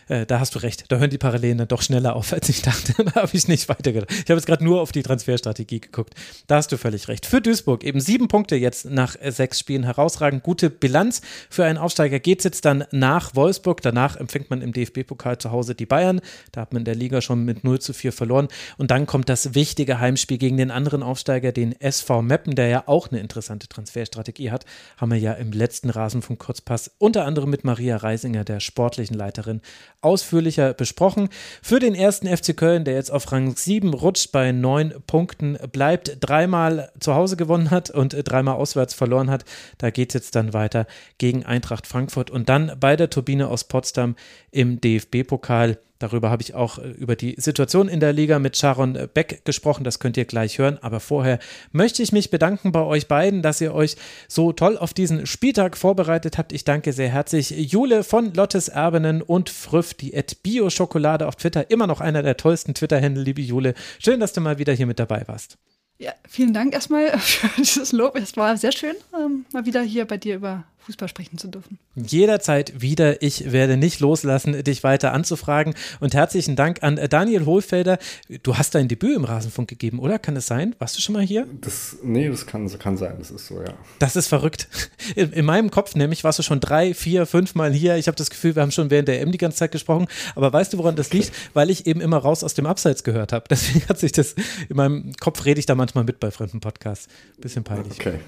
[0.08, 0.84] äh, da hast du recht.
[0.88, 2.92] Da hören die Parallelen dann doch schneller auf, als ich dachte.
[3.04, 4.10] da habe ich nicht weitergedacht.
[4.10, 6.14] Ich habe jetzt gerade nur auf die Transferstrategie geguckt.
[6.48, 7.26] Da hast du völlig recht.
[7.26, 10.42] Für Duisburg eben sieben Punkte jetzt nach äh, sechs Spielen herausragend.
[10.42, 11.20] Gute Bilanz.
[11.48, 13.82] Für einen Aufsteiger geht es jetzt dann nach Wolfsburg.
[13.82, 16.20] Danach empfängt man im DFB-Pokal zu Hause die Bayern.
[16.50, 18.48] Da hat man in der Liga schon mit 0 zu 4 verloren.
[18.78, 22.82] Und dann kommt das wichtige Heimspiel gegen den anderen Aufsteiger, den SV Meppen, der ja
[22.86, 24.64] auch eine interessante Transferstrategie hat.
[24.96, 29.60] Haben wir ja im letzten Rasenfunk Kurzpass unter anderem mit Maria Reisinger, der sportlichen Leiterin,
[30.00, 31.28] ausführlicher besprochen.
[31.62, 36.16] Für den ersten FC Köln, der jetzt auf Rang 7 rutscht, bei neun Punkten bleibt,
[36.20, 39.44] dreimal zu Hause gewonnen hat und dreimal auswärts verloren hat.
[39.78, 40.86] Da geht es jetzt dann weiter
[41.18, 44.16] gegen Eintracht Frankfurt und dann bei der Turbine aus Potsdam
[44.50, 45.78] im DFB-Pokal.
[46.00, 49.84] Darüber habe ich auch äh, über die Situation in der Liga mit Sharon Beck gesprochen.
[49.84, 50.78] Das könnt ihr gleich hören.
[50.80, 51.38] Aber vorher
[51.70, 53.96] möchte ich mich bedanken bei euch beiden, dass ihr euch
[54.26, 56.52] so toll auf diesen Spieltag vorbereitet habt.
[56.52, 61.70] Ich danke sehr herzlich Jule von Lottes Erbenen und Früff, die at Bio-Schokolade auf Twitter.
[61.70, 63.74] Immer noch einer der tollsten Twitter-Händel, liebe Jule.
[63.98, 65.58] Schön, dass du mal wieder hier mit dabei warst.
[65.98, 68.16] Ja, vielen Dank erstmal für dieses Lob.
[68.16, 71.78] Es war sehr schön, ähm, mal wieder hier bei dir über Fußball sprechen zu dürfen.
[71.94, 73.22] Jederzeit wieder.
[73.22, 75.74] Ich werde nicht loslassen, dich weiter anzufragen.
[76.00, 77.98] Und herzlichen Dank an Daniel Hohlfelder.
[78.42, 80.18] Du hast dein Debüt im Rasenfunk gegeben, oder?
[80.18, 80.74] Kann das sein?
[80.78, 81.46] Warst du schon mal hier?
[81.60, 83.16] Das, nee, das kann, kann sein.
[83.18, 83.74] Das ist so, ja.
[83.98, 84.68] Das ist verrückt.
[85.14, 87.96] In, in meinem Kopf nämlich warst du schon drei, vier, fünf Mal hier.
[87.96, 90.06] Ich habe das Gefühl, wir haben schon während der M die ganze Zeit gesprochen.
[90.34, 91.32] Aber weißt du, woran das liegt?
[91.54, 93.44] Weil ich eben immer raus aus dem Abseits gehört habe.
[93.50, 94.34] Deswegen hat sich das
[94.68, 97.08] in meinem Kopf rede ich da manchmal mit bei fremden Podcasts.
[97.38, 97.92] Bisschen peinlich.
[97.92, 98.20] Okay.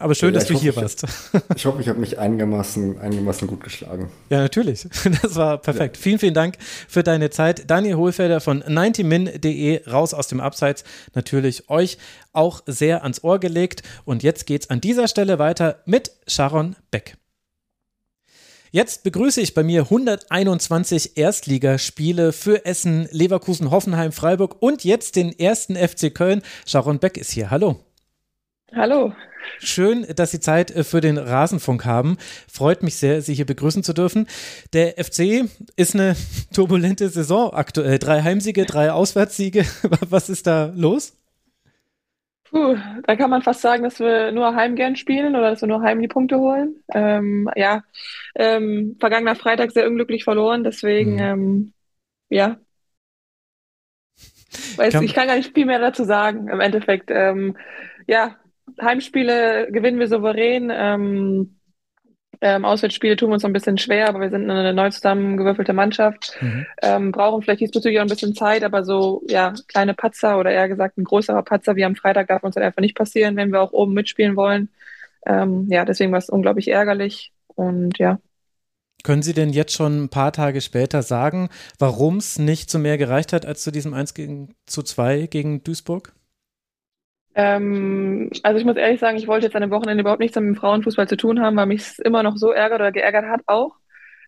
[0.00, 1.04] Aber schön, ja, dass du hoffe, hier warst.
[1.54, 4.10] Ich, hoffe, ich habe mich einigermaßen, einigermaßen gut geschlagen.
[4.30, 4.88] Ja, natürlich.
[5.22, 5.98] Das war perfekt.
[5.98, 6.02] Ja.
[6.02, 6.56] Vielen, vielen Dank
[6.88, 7.70] für deine Zeit.
[7.70, 10.84] Daniel Hohlfelder von 90min.de, raus aus dem Abseits.
[11.14, 11.98] Natürlich euch
[12.32, 13.82] auch sehr ans Ohr gelegt.
[14.06, 17.18] Und jetzt geht's an dieser Stelle weiter mit Sharon Beck.
[18.70, 25.38] Jetzt begrüße ich bei mir 121 Erstligaspiele für Essen, Leverkusen, Hoffenheim, Freiburg und jetzt den
[25.38, 26.40] ersten FC Köln.
[26.64, 27.50] Sharon Beck ist hier.
[27.50, 27.84] Hallo.
[28.74, 29.12] Hallo.
[29.58, 32.16] Schön, dass Sie Zeit äh, für den Rasenfunk haben.
[32.50, 34.26] Freut mich sehr, Sie hier begrüßen zu dürfen.
[34.72, 36.14] Der FC ist eine
[36.54, 37.98] turbulente Saison aktuell.
[37.98, 39.64] Drei Heimsiege, drei Auswärtssiege.
[40.08, 41.16] Was ist da los?
[42.50, 45.68] Puh, da kann man fast sagen, dass wir nur heim gern spielen oder dass wir
[45.68, 46.82] nur heim die Punkte holen.
[46.92, 47.82] Ähm, ja,
[48.34, 51.20] ähm, vergangener Freitag sehr unglücklich verloren, deswegen, mhm.
[51.20, 51.72] ähm,
[52.28, 52.56] ja.
[54.76, 56.48] Weiß, kann, ich kann gar nicht viel mehr dazu sagen.
[56.48, 57.56] Im Endeffekt, ähm,
[58.08, 58.36] ja,
[58.80, 60.70] Heimspiele gewinnen wir souverän.
[60.72, 61.60] Ähm,
[62.42, 65.74] ähm, Auswärtsspiele tun wir uns noch ein bisschen schwer, aber wir sind eine neu zusammengewürfelte
[65.74, 66.66] Mannschaft, mhm.
[66.80, 70.68] ähm, brauchen vielleicht diesbezüglich auch ein bisschen Zeit, aber so, ja, kleine Patzer oder eher
[70.68, 73.60] gesagt ein größerer Patzer wie am Freitag darf uns halt einfach nicht passieren, wenn wir
[73.60, 74.70] auch oben mitspielen wollen.
[75.26, 78.18] Ähm, ja, deswegen war es unglaublich ärgerlich und ja.
[79.02, 81.48] Können Sie denn jetzt schon ein paar Tage später sagen,
[81.78, 85.62] warum es nicht zu mehr gereicht hat als zu diesem 1 gegen, zu 2 gegen
[85.62, 86.14] Duisburg?
[87.34, 90.44] Ähm, also ich muss ehrlich sagen, ich wollte jetzt an dem Wochenende überhaupt nichts mit
[90.44, 93.42] dem Frauenfußball zu tun haben, weil mich es immer noch so ärgert oder geärgert hat
[93.46, 93.76] auch.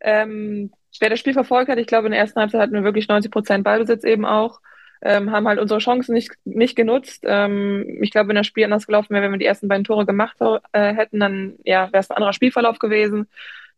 [0.01, 3.09] Ähm, wer das Spiel verfolgt hat, ich glaube, in der ersten Halbzeit hatten wir wirklich
[3.09, 4.61] 90 Prozent Ballbesitz eben auch,
[5.03, 7.25] ähm, haben halt unsere Chancen nicht, nicht genutzt.
[7.27, 10.07] Ähm, ich glaube, wenn das Spiel anders gelaufen wäre, wenn wir die ersten beiden Tore
[10.07, 10.37] gemacht
[10.73, 13.27] äh, hätten, dann ja, wäre es ein anderer Spielverlauf gewesen.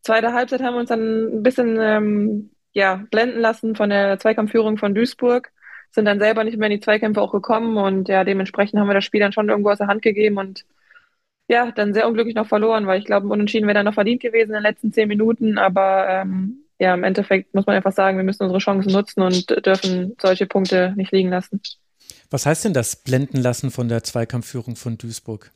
[0.01, 4.77] Zweite Halbzeit haben wir uns dann ein bisschen ähm, ja, blenden lassen von der Zweikampfführung
[4.77, 5.51] von Duisburg
[5.95, 8.93] sind dann selber nicht mehr in die Zweikämpfe auch gekommen und ja, dementsprechend haben wir
[8.93, 10.65] das Spiel dann schon irgendwo aus der Hand gegeben und
[11.47, 14.49] ja, dann sehr unglücklich noch verloren, weil ich glaube, Unentschieden wäre dann noch verdient gewesen
[14.49, 18.23] in den letzten zehn Minuten, aber ähm, ja, im Endeffekt muss man einfach sagen, wir
[18.23, 21.61] müssen unsere Chancen nutzen und dürfen solche Punkte nicht liegen lassen.
[22.29, 25.51] Was heißt denn das Blenden lassen von der Zweikampfführung von Duisburg?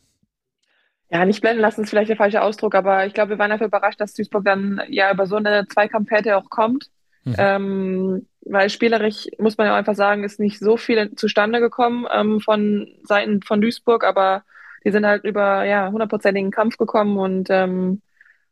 [1.12, 3.68] Ja, nicht blenden lassen ist vielleicht der falsche Ausdruck, aber ich glaube, wir waren dafür
[3.68, 6.90] überrascht, dass Duisburg dann ja über so eine Zweikampfhärte auch kommt.
[7.26, 7.36] Mhm.
[7.38, 12.40] Ähm, weil spielerisch, muss man ja einfach sagen, ist nicht so viel zustande gekommen ähm,
[12.40, 14.44] von Seiten von Duisburg, aber
[14.86, 18.02] die sind halt über ja hundertprozentigen Kampf gekommen und ähm,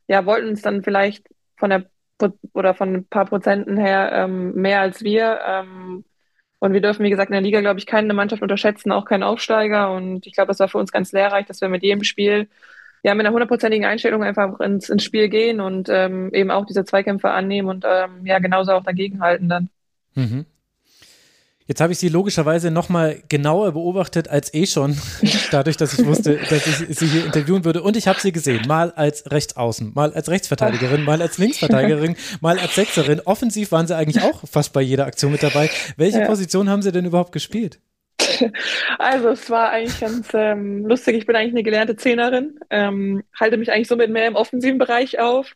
[0.06, 1.26] ja wollten es dann vielleicht
[1.56, 1.86] von der
[2.52, 5.40] oder von ein paar Prozenten her ähm, mehr als wir.
[5.46, 6.04] Ähm,
[6.60, 9.22] und wir dürfen, wie gesagt, in der Liga, glaube ich, keine Mannschaft unterschätzen, auch keinen
[9.22, 9.92] Aufsteiger.
[9.92, 12.48] Und ich glaube, es war für uns ganz lehrreich, dass wir mit jedem Spiel
[13.02, 16.84] ja, mit einer hundertprozentigen Einstellung einfach ins, ins Spiel gehen und ähm, eben auch diese
[16.84, 19.70] Zweikämpfe annehmen und ähm, ja, genauso auch dagegenhalten dann.
[20.14, 20.46] Mhm.
[21.68, 24.96] Jetzt habe ich sie logischerweise nochmal genauer beobachtet als eh schon,
[25.50, 27.82] dadurch, dass ich wusste, dass ich sie hier interviewen würde.
[27.82, 32.58] Und ich habe sie gesehen, mal als Rechtsaußen, mal als Rechtsverteidigerin, mal als Linksverteidigerin, mal
[32.58, 33.20] als Sechserin.
[33.20, 35.68] Offensiv waren sie eigentlich auch fast bei jeder Aktion mit dabei.
[35.98, 36.26] Welche ja.
[36.26, 37.80] Position haben sie denn überhaupt gespielt?
[38.98, 41.16] Also es war eigentlich ganz ähm, lustig.
[41.16, 45.18] Ich bin eigentlich eine gelernte Zehnerin, ähm, halte mich eigentlich somit mehr im offensiven Bereich
[45.18, 45.54] auf.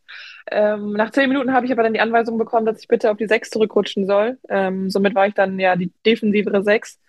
[0.50, 3.16] Ähm, nach zehn Minuten habe ich aber dann die Anweisung bekommen, dass ich bitte auf
[3.16, 4.38] die Sechs zurückrutschen soll.
[4.48, 7.00] Ähm, somit war ich dann ja die defensivere Sechs.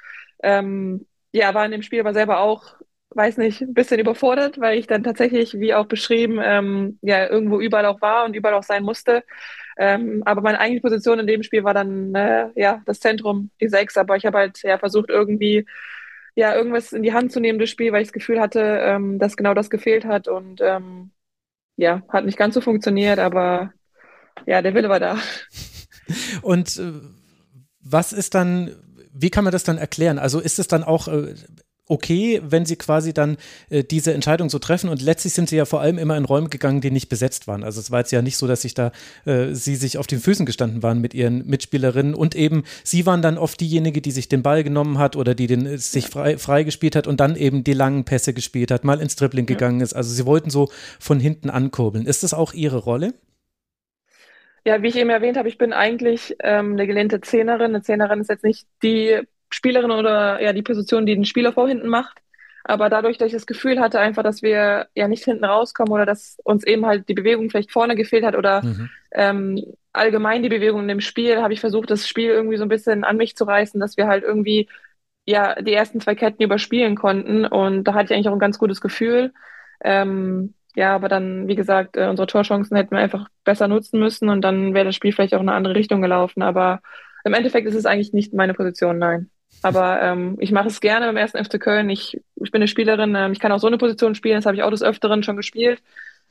[0.41, 2.75] Ähm, ja, war in dem Spiel aber selber auch,
[3.09, 7.59] weiß nicht, ein bisschen überfordert, weil ich dann tatsächlich, wie auch beschrieben, ähm, ja irgendwo
[7.59, 9.23] überall auch war und überall auch sein musste.
[9.77, 13.69] Ähm, aber meine eigentliche Position in dem Spiel war dann äh, ja das Zentrum, die
[13.69, 13.97] Sechs.
[13.97, 15.65] Aber ich habe halt ja versucht irgendwie
[16.35, 19.19] ja irgendwas in die Hand zu nehmen das Spiel, weil ich das Gefühl hatte, ähm,
[19.19, 21.11] dass genau das gefehlt hat und ähm,
[21.77, 23.73] ja hat nicht ganz so funktioniert, aber
[24.45, 25.17] ja der Wille war da.
[26.41, 26.91] Und äh,
[27.79, 28.75] was ist dann
[29.13, 30.19] wie kann man das dann erklären?
[30.19, 31.35] Also ist es dann auch äh,
[31.87, 33.37] okay, wenn sie quasi dann
[33.69, 34.89] äh, diese Entscheidung so treffen.
[34.89, 37.63] Und letztlich sind sie ja vor allem immer in Räume gegangen, die nicht besetzt waren.
[37.63, 38.91] Also es war jetzt ja nicht so, dass sich da
[39.25, 42.15] äh, sie sich auf den Füßen gestanden waren mit ihren Mitspielerinnen.
[42.15, 45.47] Und eben sie waren dann oft diejenige, die sich den Ball genommen hat oder die
[45.47, 48.83] den äh, sich frei, frei gespielt hat und dann eben die langen Pässe gespielt hat,
[48.83, 49.55] mal ins Dribbling ja.
[49.55, 49.93] gegangen ist.
[49.93, 50.69] Also sie wollten so
[50.99, 52.05] von hinten ankurbeln.
[52.05, 53.13] Ist das auch ihre Rolle?
[54.65, 57.71] Ja, wie ich eben erwähnt habe, ich bin eigentlich ähm, eine gelehnte Zehnerin.
[57.71, 59.19] Eine Zehnerin ist jetzt nicht die
[59.53, 62.19] Spielerin oder ja die Position, die den Spieler vor hinten macht.
[62.65, 66.05] Aber dadurch, dass ich das Gefühl hatte, einfach, dass wir ja nicht hinten rauskommen oder
[66.05, 68.89] dass uns eben halt die Bewegung vielleicht vorne gefehlt hat oder mhm.
[69.11, 72.69] ähm, allgemein die Bewegung in dem Spiel, habe ich versucht, das Spiel irgendwie so ein
[72.69, 74.69] bisschen an mich zu reißen, dass wir halt irgendwie
[75.25, 77.45] ja die ersten zwei Ketten überspielen konnten.
[77.45, 79.33] Und da hatte ich eigentlich auch ein ganz gutes Gefühl.
[79.83, 84.29] Ähm, ja, aber dann, wie gesagt, äh, unsere Torchancen hätten wir einfach besser nutzen müssen
[84.29, 86.41] und dann wäre das Spiel vielleicht auch in eine andere Richtung gelaufen.
[86.41, 86.81] Aber
[87.25, 89.29] im Endeffekt ist es eigentlich nicht meine Position, nein.
[89.61, 91.89] Aber ähm, ich mache es gerne beim ersten FC Köln.
[91.89, 94.57] Ich, ich bin eine Spielerin, ähm, ich kann auch so eine Position spielen, das habe
[94.57, 95.81] ich auch des Öfteren schon gespielt.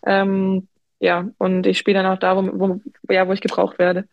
[0.05, 0.69] Ähm,
[1.01, 2.81] ja, und ich spiele dann auch da, wo, wo,
[3.12, 4.07] ja, wo ich gebraucht werde.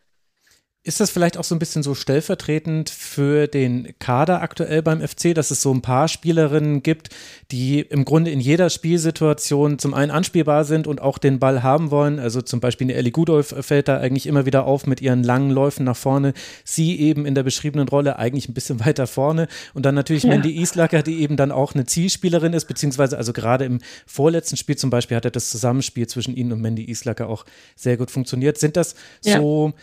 [0.82, 5.34] Ist das vielleicht auch so ein bisschen so stellvertretend für den Kader aktuell beim FC,
[5.34, 7.10] dass es so ein paar Spielerinnen gibt,
[7.50, 11.90] die im Grunde in jeder Spielsituation zum einen anspielbar sind und auch den Ball haben
[11.90, 12.18] wollen?
[12.18, 15.50] Also zum Beispiel eine Ellie Gudolf fällt da eigentlich immer wieder auf mit ihren langen
[15.50, 16.32] Läufen nach vorne.
[16.64, 19.48] Sie eben in der beschriebenen Rolle eigentlich ein bisschen weiter vorne.
[19.74, 20.30] Und dann natürlich ja.
[20.30, 24.76] Mandy Islacker, die eben dann auch eine Zielspielerin ist, beziehungsweise also gerade im vorletzten Spiel
[24.76, 27.44] zum Beispiel hatte das Zusammenspiel zwischen ihnen und Mandy Islacker auch
[27.76, 28.56] sehr gut funktioniert.
[28.56, 29.38] Sind das ja.
[29.38, 29.74] so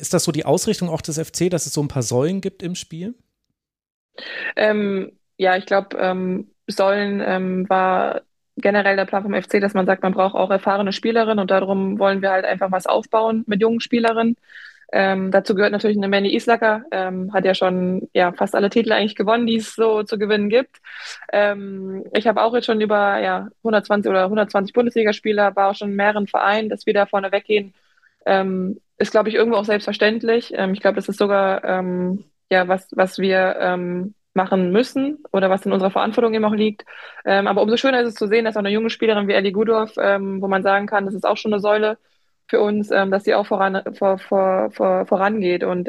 [0.00, 2.62] ist das so die Ausrichtung auch des FC, dass es so ein paar Säulen gibt
[2.62, 3.14] im Spiel?
[4.56, 8.22] Ähm, ja, ich glaube, ähm, Säulen ähm, war
[8.56, 11.98] generell der Plan vom FC, dass man sagt, man braucht auch erfahrene Spielerinnen und darum
[11.98, 14.36] wollen wir halt einfach was aufbauen mit jungen Spielerinnen.
[14.90, 18.92] Ähm, dazu gehört natürlich eine Manny Islacker, ähm, hat ja schon ja, fast alle Titel
[18.92, 20.78] eigentlich gewonnen, die es so zu gewinnen gibt.
[21.30, 25.90] Ähm, ich habe auch jetzt schon über ja, 120 oder 120 Bundesligaspieler, war auch schon
[25.90, 27.74] in mehreren Vereinen, dass wir da vorne weggehen.
[28.24, 30.52] Ähm, ist, glaube ich, irgendwo auch selbstverständlich.
[30.54, 35.50] Ähm, ich glaube, das ist sogar ähm, ja was, was wir ähm, machen müssen oder
[35.50, 36.84] was in unserer Verantwortung eben auch liegt.
[37.24, 39.52] Ähm, aber umso schöner ist es zu sehen, dass auch eine junge Spielerin wie Ellie
[39.52, 41.98] Gudorf, ähm, wo man sagen kann, das ist auch schon eine Säule
[42.48, 45.64] für uns, ähm, dass sie auch voran, vor, vor, vor, vorangeht.
[45.64, 45.88] Und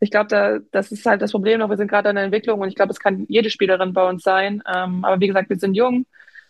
[0.00, 1.70] ich glaube, da, das ist halt das Problem noch.
[1.70, 4.22] Wir sind gerade in der Entwicklung und ich glaube, es kann jede Spielerin bei uns
[4.24, 4.60] sein.
[4.62, 6.06] Aber wie gesagt, wir sind jung.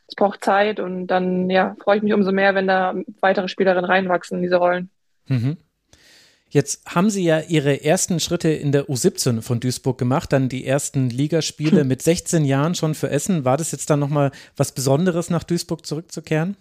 [0.08, 3.84] Es braucht Zeit und dann ja, freue ich mich umso mehr, wenn da weitere Spielerinnen
[3.84, 4.90] reinwachsen in diese Rollen.
[5.28, 5.56] Mhm.
[6.52, 10.66] Jetzt haben Sie ja Ihre ersten Schritte in der U17 von Duisburg gemacht, dann die
[10.66, 11.88] ersten Ligaspiele hm.
[11.88, 13.46] mit 16 Jahren schon für Essen.
[13.46, 16.58] War das jetzt dann nochmal was Besonderes, nach Duisburg zurückzukehren?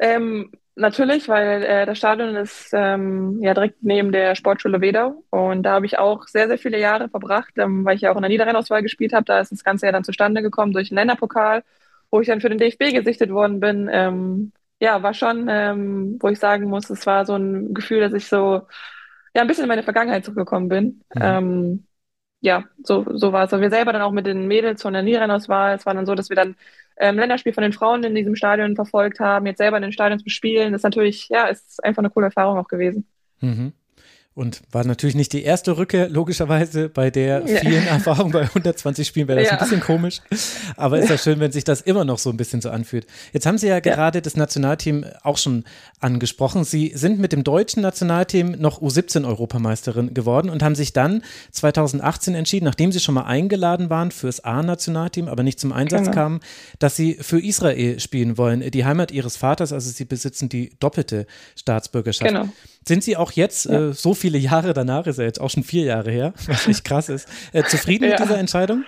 [0.00, 5.62] Ähm, natürlich, weil äh, das Stadion ist ähm, ja direkt neben der Sportschule Wedau und
[5.62, 8.22] da habe ich auch sehr, sehr viele Jahre verbracht, ähm, weil ich ja auch in
[8.22, 9.26] der Niederrheinauswahl gespielt habe.
[9.26, 11.62] Da ist das Ganze ja dann zustande gekommen durch den Länderpokal,
[12.10, 14.50] wo ich dann für den DFB gesichtet worden bin.
[14.80, 18.26] Ja, war schon, ähm, wo ich sagen muss, es war so ein Gefühl, dass ich
[18.28, 18.62] so
[19.34, 20.84] ja ein bisschen in meine Vergangenheit zurückgekommen bin.
[21.14, 21.22] Mhm.
[21.22, 21.86] Ähm,
[22.40, 23.52] ja, so, so war es.
[23.52, 26.14] Und wir selber dann auch mit den Mädels von der Niederrennauswahl, es war dann so,
[26.14, 26.56] dass wir dann
[26.98, 30.22] ähm, Länderspiel von den Frauen in diesem Stadion verfolgt haben, jetzt selber in den Stadions
[30.22, 30.72] bespielen.
[30.72, 33.06] Das ist natürlich, ja, ist einfach eine coole Erfahrung auch gewesen.
[33.40, 33.72] Mhm.
[34.36, 37.92] Und war natürlich nicht die erste Rücke, logischerweise, bei der vielen ja.
[37.92, 39.54] Erfahrungen bei 120 Spielen wäre das ja.
[39.54, 40.20] ein bisschen komisch.
[40.76, 43.06] Aber ist ja schön, wenn sich das immer noch so ein bisschen so anfühlt.
[43.32, 45.64] Jetzt haben Sie ja, ja gerade das Nationalteam auch schon
[46.00, 46.64] angesprochen.
[46.64, 51.22] Sie sind mit dem deutschen Nationalteam noch U17-Europameisterin geworden und haben sich dann
[51.52, 56.12] 2018 entschieden, nachdem Sie schon mal eingeladen waren fürs A-Nationalteam, aber nicht zum Einsatz genau.
[56.12, 56.40] kamen,
[56.78, 59.72] dass Sie für Israel spielen wollen, die Heimat Ihres Vaters.
[59.72, 62.30] Also Sie besitzen die doppelte Staatsbürgerschaft.
[62.30, 62.50] Genau.
[62.86, 63.88] Sind Sie auch jetzt, ja.
[63.88, 66.84] äh, so viele Jahre danach, ist ja jetzt auch schon vier Jahre her, was echt
[66.84, 68.10] krass ist, äh, zufrieden ja.
[68.10, 68.84] mit dieser Entscheidung?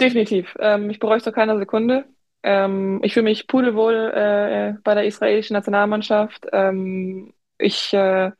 [0.00, 0.54] Definitiv.
[0.58, 2.04] Ähm, ich bereue es doch keine Sekunde.
[2.42, 6.46] Ähm, ich fühle mich pudelwohl äh, bei der israelischen Nationalmannschaft.
[6.52, 8.30] Ähm, ich äh,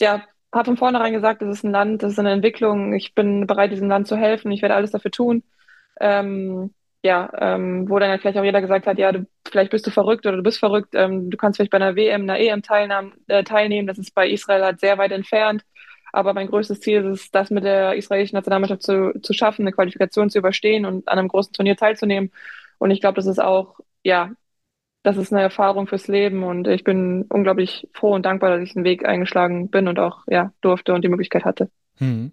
[0.00, 0.22] ja,
[0.52, 2.94] habe von vornherein gesagt, das ist ein Land, das ist eine Entwicklung.
[2.94, 4.52] Ich bin bereit, diesem Land zu helfen.
[4.52, 5.42] Ich werde alles dafür tun.
[6.00, 9.90] Ähm, ja, ähm, wo dann vielleicht auch jeder gesagt hat, ja, du, vielleicht bist du
[9.90, 13.12] verrückt oder du bist verrückt, ähm, du kannst vielleicht bei einer WM, einer EM teilnehmen,
[13.28, 13.86] äh, teilnehmen.
[13.86, 15.64] Das ist bei Israel halt sehr weit entfernt.
[16.14, 19.72] Aber mein größtes Ziel ist es, das mit der israelischen Nationalmannschaft zu, zu schaffen, eine
[19.72, 22.32] Qualifikation zu überstehen und an einem großen Turnier teilzunehmen.
[22.78, 24.30] Und ich glaube, das ist auch, ja,
[25.02, 28.72] das ist eine Erfahrung fürs Leben und ich bin unglaublich froh und dankbar, dass ich
[28.72, 31.68] den Weg eingeschlagen bin und auch, ja, durfte und die Möglichkeit hatte.
[31.98, 32.32] Hm.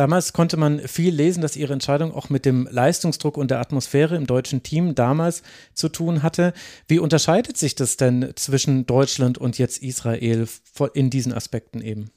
[0.00, 4.16] Damals konnte man viel lesen, dass ihre Entscheidung auch mit dem Leistungsdruck und der Atmosphäre
[4.16, 5.42] im deutschen Team damals
[5.74, 6.54] zu tun hatte.
[6.88, 10.48] Wie unterscheidet sich das denn zwischen Deutschland und jetzt Israel
[10.94, 12.10] in diesen Aspekten eben?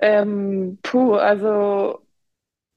[0.00, 1.98] Ähm, puh, also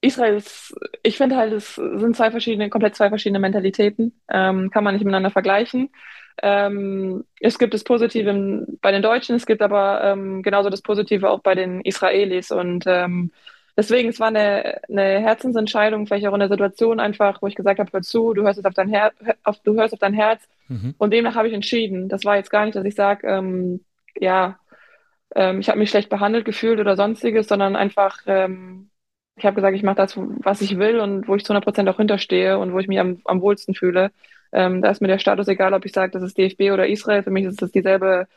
[0.02, 0.74] Israel ist,
[1.04, 4.20] ich finde halt, es sind zwei verschiedene, komplett zwei verschiedene Mentalitäten.
[4.28, 5.92] Ähm, kann man nicht miteinander vergleichen.
[6.42, 11.30] Ähm, es gibt das Positive bei den Deutschen, es gibt aber ähm, genauso das Positive
[11.30, 12.52] auch bei den Israelis.
[12.52, 13.32] Und ähm,
[13.78, 17.80] deswegen, es war eine, eine Herzensentscheidung, vielleicht auch in der Situation einfach, wo ich gesagt
[17.80, 19.14] habe, hör zu, du hörst auf dein, Her
[19.44, 20.48] auf, du hörst auf dein Herz.
[20.68, 20.96] Mhm.
[20.98, 22.10] Und demnach habe ich entschieden.
[22.10, 23.82] Das war jetzt gar nicht, dass ich sage, ähm,
[24.20, 24.60] ja,
[25.36, 28.90] ähm, ich habe mich schlecht behandelt gefühlt oder sonstiges, sondern einfach, ähm,
[29.36, 31.90] ich habe gesagt, ich mache das, was ich will und wo ich zu 100 Prozent
[31.90, 34.12] auch hinterstehe und wo ich mich am, am wohlsten fühle.
[34.56, 37.24] Ähm, da ist mir der Status egal, ob ich sage, das ist DFB oder Israel.
[37.24, 38.28] Für mich ist es dieselbe,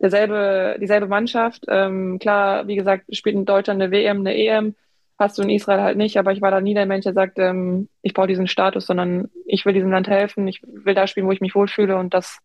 [0.00, 1.64] derselbe, dieselbe Mannschaft.
[1.68, 4.74] Ähm, klar, wie gesagt, spielt in Deutschland eine WM, eine EM.
[5.18, 7.38] Hast du in Israel halt nicht, aber ich war da nie der Mensch, der sagt,
[7.38, 11.26] ähm, ich brauche diesen Status, sondern ich will diesem Land helfen, ich will da spielen,
[11.26, 12.38] wo ich mich wohlfühle und das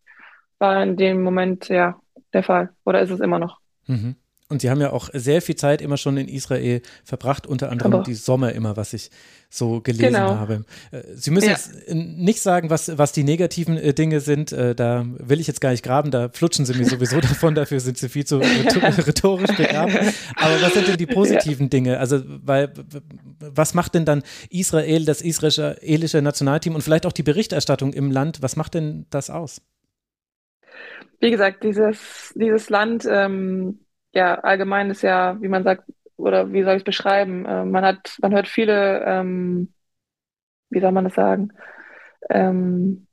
[0.58, 2.00] war in dem Moment ja
[2.32, 3.58] der Fall oder ist es immer noch.
[3.86, 4.14] Mhm.
[4.50, 7.92] Und Sie haben ja auch sehr viel Zeit immer schon in Israel verbracht, unter anderem
[7.92, 8.02] Aber.
[8.02, 9.10] die Sommer immer, was ich
[9.50, 10.36] so gelesen genau.
[10.36, 10.64] habe.
[10.90, 11.52] Äh, Sie müssen ja.
[11.52, 14.52] jetzt nicht sagen, was, was die negativen äh, Dinge sind.
[14.52, 17.78] Äh, da will ich jetzt gar nicht graben, da flutschen Sie mir sowieso davon, dafür
[17.80, 19.94] sind Sie viel zu rhetorisch begabt.
[20.36, 21.70] Aber was sind denn die positiven ja.
[21.70, 21.98] Dinge?
[21.98, 22.72] Also, weil,
[23.38, 28.40] was macht denn dann Israel, das israelische Nationalteam und vielleicht auch die Berichterstattung im Land,
[28.40, 29.60] was macht denn das aus?
[31.20, 33.80] Wie gesagt, dieses, dieses Land, ähm,
[34.12, 35.84] ja, allgemein ist ja, wie man sagt,
[36.16, 37.44] oder wie soll ich es beschreiben?
[37.46, 39.72] Äh, man hat, man hört viele, ähm,
[40.70, 41.52] wie soll man das sagen?
[42.30, 43.06] Ähm,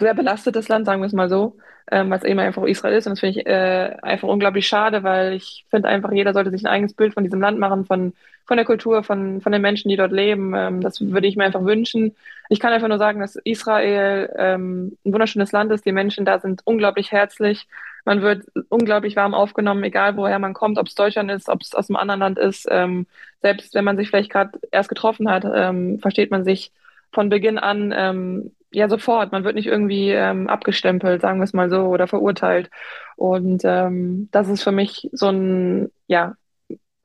[0.00, 1.56] sehr belastetes Land, sagen wir es mal so,
[1.90, 3.06] ähm, es eben einfach Israel ist.
[3.06, 6.64] Und das finde ich äh, einfach unglaublich schade, weil ich finde einfach, jeder sollte sich
[6.64, 8.14] ein eigenes Bild von diesem Land machen, von,
[8.46, 10.54] von der Kultur, von, von den Menschen, die dort leben.
[10.54, 12.16] Ähm, das würde ich mir einfach wünschen.
[12.48, 15.86] Ich kann einfach nur sagen, dass Israel ähm, ein wunderschönes Land ist.
[15.86, 17.66] Die Menschen da sind unglaublich herzlich.
[18.04, 21.74] Man wird unglaublich warm aufgenommen, egal woher man kommt, ob es Deutschland ist, ob es
[21.74, 22.66] aus einem anderen Land ist.
[22.70, 23.06] Ähm,
[23.42, 26.72] selbst wenn man sich vielleicht gerade erst getroffen hat, ähm, versteht man sich
[27.12, 29.32] von Beginn an ähm, ja sofort.
[29.32, 32.70] Man wird nicht irgendwie ähm, abgestempelt, sagen wir es mal so, oder verurteilt.
[33.16, 36.34] Und ähm, das ist für mich so ein ja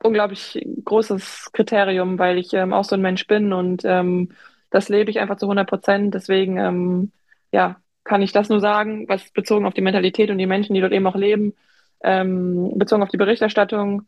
[0.02, 4.30] unglaublich großes Kriterium, weil ich ähm, auch so ein Mensch bin und ähm,
[4.70, 6.14] das lebe ich einfach zu 100 Prozent.
[6.14, 7.12] Deswegen ähm,
[7.52, 10.80] ja kann ich das nur sagen, was bezogen auf die Mentalität und die Menschen, die
[10.80, 11.54] dort eben auch leben,
[12.02, 14.02] ähm, bezogen auf die Berichterstattung.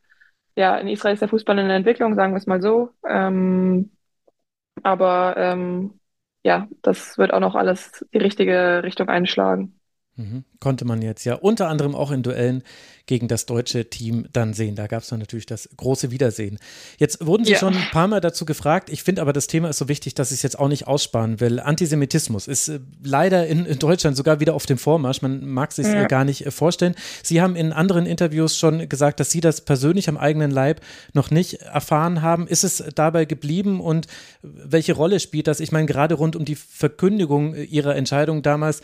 [0.57, 2.91] Ja, in Israel ist der Fußball in der Entwicklung, sagen wir es mal so.
[3.09, 3.91] Ähm,
[4.83, 6.01] aber ähm,
[6.45, 9.79] ja, das wird auch noch alles die richtige Richtung einschlagen.
[10.17, 10.45] Mhm.
[10.61, 12.63] Konnte man jetzt ja unter anderem auch in Duellen
[13.07, 14.77] gegen das deutsche Team dann sehen.
[14.77, 16.59] Da gab es dann natürlich das große Wiedersehen.
[16.99, 17.59] Jetzt wurden Sie ja.
[17.59, 18.91] schon ein paar Mal dazu gefragt.
[18.91, 21.41] Ich finde aber, das Thema ist so wichtig, dass ich es jetzt auch nicht aussparen
[21.41, 21.61] will.
[21.61, 25.23] Antisemitismus ist äh, leider in, in, Deutschland sogar wieder auf dem Vormarsch.
[25.23, 26.07] Man mag es sich ja.
[26.07, 26.95] gar nicht äh, vorstellen.
[27.23, 30.81] Sie haben in anderen Interviews schon gesagt, dass Sie das persönlich am eigenen Leib
[31.13, 32.47] noch nicht erfahren haben.
[32.47, 34.07] Ist es dabei geblieben und
[34.43, 35.61] welche Rolle spielt das?
[35.61, 38.83] Ich meine, gerade rund um die Verkündigung Ihrer Entscheidung damals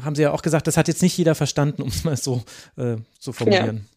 [0.00, 2.42] haben Sie ja auch gesagt, das hat jetzt nicht jeder verstanden, um es mal so
[2.76, 3.88] äh, zu formulieren.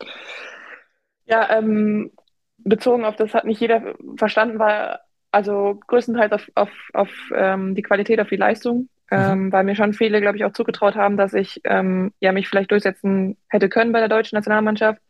[1.26, 2.12] Ja, ja ähm,
[2.58, 5.00] bezogen auf das hat nicht jeder verstanden, weil
[5.32, 9.52] also größtenteils auf, auf, auf ähm, die Qualität, auf die Leistung, ähm, mhm.
[9.52, 12.72] weil mir schon viele, glaube ich, auch zugetraut haben, dass ich ähm, ja mich vielleicht
[12.72, 15.02] durchsetzen hätte können bei der deutschen Nationalmannschaft.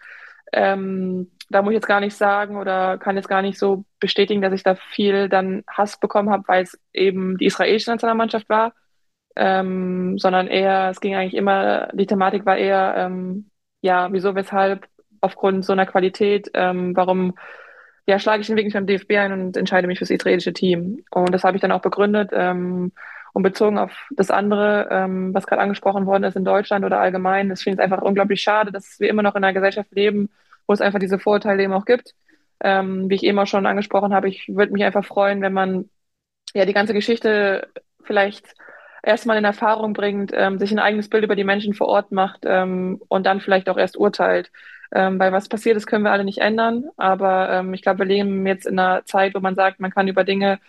[0.51, 4.41] Ähm, da muss ich jetzt gar nicht sagen oder kann jetzt gar nicht so bestätigen,
[4.41, 8.73] dass ich da viel dann Hass bekommen habe, weil es eben die israelische Nationalmannschaft war
[9.35, 13.49] ähm, sondern eher, es ging eigentlich immer, die Thematik war eher, ähm,
[13.85, 14.87] ja, wieso, weshalb,
[15.21, 17.35] aufgrund so einer Qualität, ähm, warum
[18.07, 21.03] ja, schlage ich den Weg nicht beim DFB ein und entscheide mich fürs israelische Team.
[21.11, 22.91] Und das habe ich dann auch begründet ähm,
[23.33, 27.49] und bezogen auf das andere, ähm, was gerade angesprochen worden ist in Deutschland oder allgemein.
[27.49, 30.29] Das finde ich einfach unglaublich schade, dass wir immer noch in einer Gesellschaft leben,
[30.67, 32.15] wo es einfach diese Vorurteile eben auch gibt.
[32.61, 35.89] Ähm, wie ich eben auch schon angesprochen habe, ich würde mich einfach freuen, wenn man
[36.53, 37.67] ja die ganze Geschichte
[38.03, 38.55] vielleicht
[39.05, 42.41] erstmal in Erfahrung bringt, ähm, sich ein eigenes Bild über die Menschen vor Ort macht
[42.45, 44.51] ähm, und dann vielleicht auch erst urteilt.
[44.93, 46.85] Ähm, weil was passiert ist, können wir alle nicht ändern.
[46.97, 50.07] Aber ähm, ich glaube, wir leben jetzt in einer Zeit, wo man sagt, man kann
[50.07, 50.59] über Dinge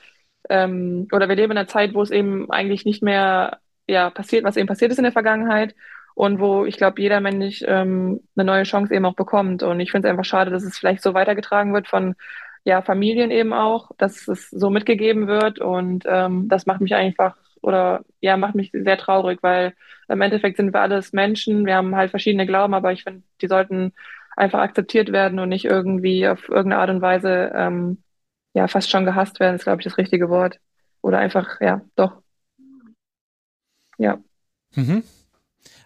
[0.48, 3.58] ähm, oder wir leben in einer Zeit, wo es eben eigentlich nicht mehr
[3.88, 5.74] ja, passiert, was eben passiert ist in der Vergangenheit
[6.14, 9.62] und wo ich glaube, jeder Mensch ähm, eine neue Chance eben auch bekommt.
[9.62, 12.14] Und ich finde es einfach schade, dass es vielleicht so weitergetragen wird von
[12.64, 15.60] ja, Familien eben auch, dass es so mitgegeben wird.
[15.60, 17.36] Und ähm, das macht mich einfach
[17.66, 19.74] oder ja, macht mich sehr traurig, weil
[20.08, 23.48] im Endeffekt sind wir alles Menschen, wir haben halt verschiedene Glauben, aber ich finde, die
[23.48, 23.92] sollten
[24.36, 28.02] einfach akzeptiert werden und nicht irgendwie auf irgendeine Art und Weise ähm,
[28.54, 30.60] ja fast schon gehasst werden, ist glaube ich das richtige Wort.
[31.02, 32.22] Oder einfach, ja, doch.
[33.98, 34.18] Ja.
[34.74, 35.02] Mhm.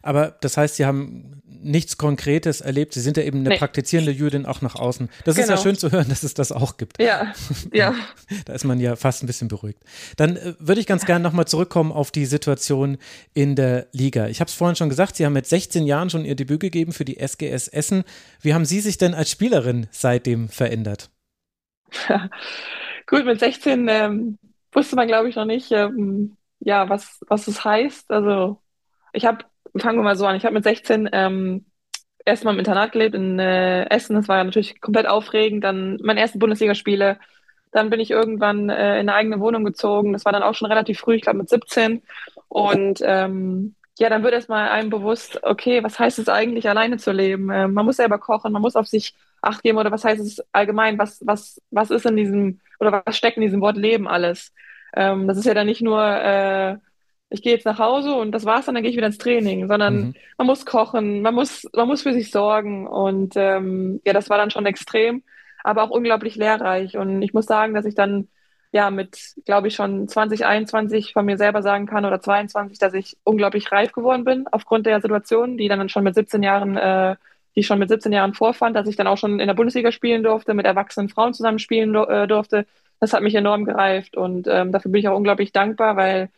[0.03, 2.95] Aber das heißt, Sie haben nichts Konkretes erlebt.
[2.95, 3.59] Sie sind ja eben eine nee.
[3.59, 5.09] praktizierende Jüdin auch nach außen.
[5.25, 5.45] Das genau.
[5.45, 5.63] ist ja genau.
[5.63, 7.01] schön zu hören, dass es das auch gibt.
[7.01, 7.33] Ja,
[7.73, 7.95] ja.
[8.45, 9.81] da ist man ja fast ein bisschen beruhigt.
[10.17, 12.99] Dann äh, würde ich ganz gerne nochmal zurückkommen auf die Situation
[13.35, 14.29] in der Liga.
[14.29, 16.93] Ich habe es vorhin schon gesagt, Sie haben mit 16 Jahren schon Ihr Debüt gegeben
[16.93, 18.05] für die SGS Essen.
[18.41, 21.11] Wie haben Sie sich denn als Spielerin seitdem verändert?
[23.07, 24.39] Gut, mit 16 ähm,
[24.73, 28.11] wusste man, glaube ich, noch nicht, ähm, ja, was, was es heißt.
[28.11, 28.61] Also
[29.13, 29.45] ich habe
[29.77, 30.37] fangen wir mal so an.
[30.37, 31.67] Ich habe mit 16 ähm,
[32.25, 34.17] erstmal im Internat gelebt in äh, Essen.
[34.17, 35.65] Das war ja natürlich komplett aufregend.
[35.65, 37.19] Dann meine ersten Bundesligaspiele.
[37.73, 40.13] Dann bin ich irgendwann äh, in eine eigene Wohnung gezogen.
[40.13, 42.03] Das war dann auch schon relativ früh, ich glaube mit 17.
[42.49, 47.13] Und ähm, ja, dann wird erstmal einem bewusst, okay, was heißt es eigentlich, alleine zu
[47.13, 47.51] leben?
[47.51, 50.43] Ähm, man muss selber kochen, man muss auf sich Acht geben oder was heißt es
[50.53, 50.99] allgemein?
[50.99, 54.53] Was, was, was ist in diesem oder was steckt in diesem Wort Leben alles?
[54.95, 56.77] Ähm, das ist ja dann nicht nur äh,
[57.31, 59.69] ich gehe jetzt nach Hause und das war's dann, dann gehe ich wieder ins Training,
[59.69, 60.15] sondern mhm.
[60.37, 64.37] man muss kochen, man muss, man muss für sich sorgen und ähm, ja, das war
[64.37, 65.23] dann schon extrem,
[65.63, 68.29] aber auch unglaublich lehrreich und ich muss sagen, dass ich dann
[68.73, 73.17] ja mit, glaube ich, schon 2021 von mir selber sagen kann oder 22, dass ich
[73.25, 77.17] unglaublich reif geworden bin aufgrund der Situation, die dann schon mit 17 Jahren, äh,
[77.55, 79.91] die ich schon mit 17 Jahren vorfand, dass ich dann auch schon in der Bundesliga
[79.93, 82.67] spielen durfte, mit erwachsenen Frauen zusammen spielen äh, durfte.
[83.01, 86.31] Das hat mich enorm gereift und ähm, dafür bin ich auch unglaublich dankbar, weil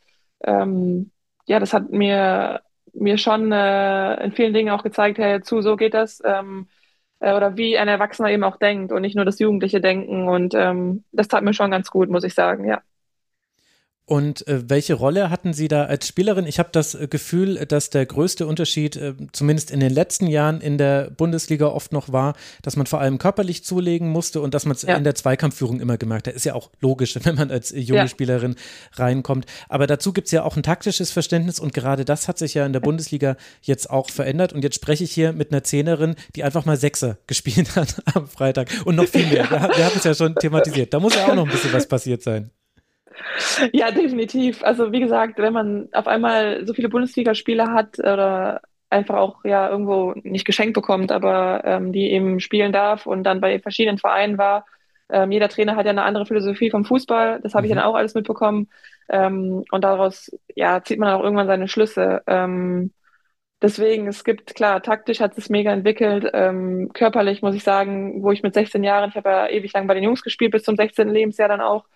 [0.44, 1.10] ähm,
[1.46, 2.62] ja, das hat mir
[2.94, 6.20] mir schon äh, in vielen Dingen auch gezeigt, hey, zu, so geht das.
[6.24, 6.68] Ähm,
[7.20, 10.28] äh, oder wie ein Erwachsener eben auch denkt und nicht nur das jugendliche Denken.
[10.28, 12.82] Und ähm, das tat mir schon ganz gut, muss ich sagen, ja.
[14.12, 16.46] Und äh, welche Rolle hatten Sie da als Spielerin?
[16.46, 20.60] Ich habe das äh, Gefühl, dass der größte Unterschied, äh, zumindest in den letzten Jahren
[20.60, 24.66] in der Bundesliga oft noch war, dass man vor allem körperlich zulegen musste und dass
[24.66, 24.96] man es ja.
[24.96, 26.34] in der Zweikampfführung immer gemerkt hat.
[26.34, 28.06] Ist ja auch logisch, wenn man als junge ja.
[28.08, 28.56] Spielerin
[28.96, 29.46] reinkommt.
[29.70, 32.66] Aber dazu gibt es ja auch ein taktisches Verständnis und gerade das hat sich ja
[32.66, 34.52] in der Bundesliga jetzt auch verändert.
[34.52, 38.28] Und jetzt spreche ich hier mit einer Zehnerin, die einfach mal Sechser gespielt hat am
[38.28, 39.50] Freitag und noch viel mehr.
[39.50, 40.92] Wir, wir haben es ja schon thematisiert.
[40.92, 42.50] Da muss ja auch noch ein bisschen was passiert sein.
[43.72, 44.62] Ja, definitiv.
[44.62, 48.60] Also wie gesagt, wenn man auf einmal so viele Bundesligaspiele hat oder
[48.90, 53.40] einfach auch ja irgendwo nicht geschenkt bekommt, aber ähm, die eben spielen darf und dann
[53.40, 54.66] bei verschiedenen Vereinen war.
[55.08, 57.40] Ähm, jeder Trainer hat ja eine andere Philosophie vom Fußball.
[57.42, 57.76] Das habe ich mhm.
[57.76, 58.68] dann auch alles mitbekommen.
[59.08, 62.22] Ähm, und daraus ja zieht man auch irgendwann seine Schlüsse.
[62.26, 62.92] Ähm,
[63.62, 66.30] deswegen, es gibt, klar, taktisch hat es mega entwickelt.
[66.32, 69.86] Ähm, körperlich muss ich sagen, wo ich mit 16 Jahren, ich habe ja ewig lang
[69.86, 71.08] bei den Jungs gespielt, bis zum 16.
[71.08, 71.86] Lebensjahr dann auch,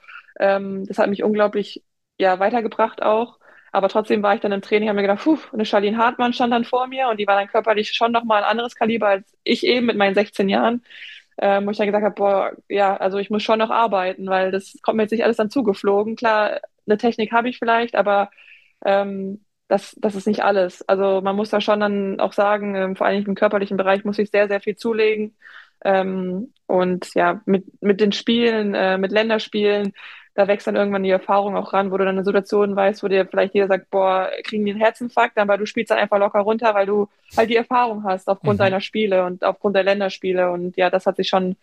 [0.40, 1.84] ähm, das hat mich unglaublich
[2.18, 3.38] ja, weitergebracht auch.
[3.72, 6.52] Aber trotzdem war ich dann im Training, habe mir gedacht, puh, eine Charlene Hartmann stand
[6.52, 9.64] dann vor mir und die war dann körperlich schon nochmal ein anderes Kaliber als ich
[9.66, 10.82] eben mit meinen 16 Jahren.
[11.38, 14.50] Ähm, wo ich dann gesagt habe, boah, ja, also ich muss schon noch arbeiten, weil
[14.50, 16.16] das kommt mir jetzt nicht alles dann zugeflogen.
[16.16, 18.30] Klar, eine Technik habe ich vielleicht, aber
[18.84, 20.86] ähm, das, das ist nicht alles.
[20.88, 24.18] Also man muss da schon dann auch sagen, ähm, vor allem im körperlichen Bereich muss
[24.18, 25.36] ich sehr, sehr viel zulegen.
[25.84, 29.92] Ähm, und ja, mit, mit den Spielen, äh, mit Länderspielen,
[30.36, 33.08] da wächst dann irgendwann die Erfahrung auch ran, wo du dann eine Situation weißt, wo
[33.08, 36.40] dir vielleicht jeder sagt, boah, kriegen die einen Herzinfarkt, aber du spielst dann einfach locker
[36.40, 38.64] runter, weil du halt die Erfahrung hast aufgrund mhm.
[38.64, 40.50] deiner Spiele und aufgrund der Länderspiele.
[40.52, 41.56] Und ja, das hat sich schon,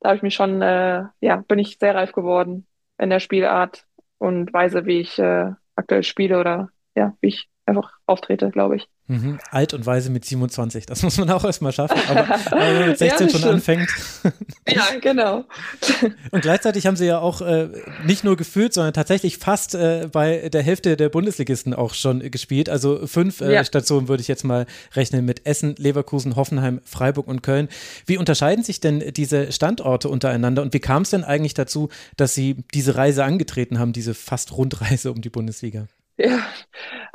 [0.00, 2.66] da habe ich mich schon, äh, ja, bin ich sehr reif geworden
[2.98, 3.86] in der Spielart
[4.18, 8.88] und Weise, wie ich äh, aktuell spiele oder ja, wie ich einfach auftrete, glaube ich.
[9.08, 9.38] Mhm.
[9.52, 12.88] Alt und weise mit 27, das muss man auch erstmal schaffen, aber, aber wenn man
[12.88, 13.54] mit 16 ja, schon stimmt.
[13.54, 13.88] anfängt.
[14.68, 15.44] ja, genau.
[16.32, 17.68] Und gleichzeitig haben sie ja auch äh,
[18.04, 22.68] nicht nur gefühlt, sondern tatsächlich fast äh, bei der Hälfte der Bundesligisten auch schon gespielt.
[22.68, 23.64] Also fünf äh, ja.
[23.64, 27.68] Stationen würde ich jetzt mal rechnen mit Essen, Leverkusen, Hoffenheim, Freiburg und Köln.
[28.06, 32.34] Wie unterscheiden sich denn diese Standorte untereinander und wie kam es denn eigentlich dazu, dass
[32.34, 35.86] sie diese Reise angetreten haben, diese fast Rundreise um die Bundesliga?
[36.18, 36.46] Ja,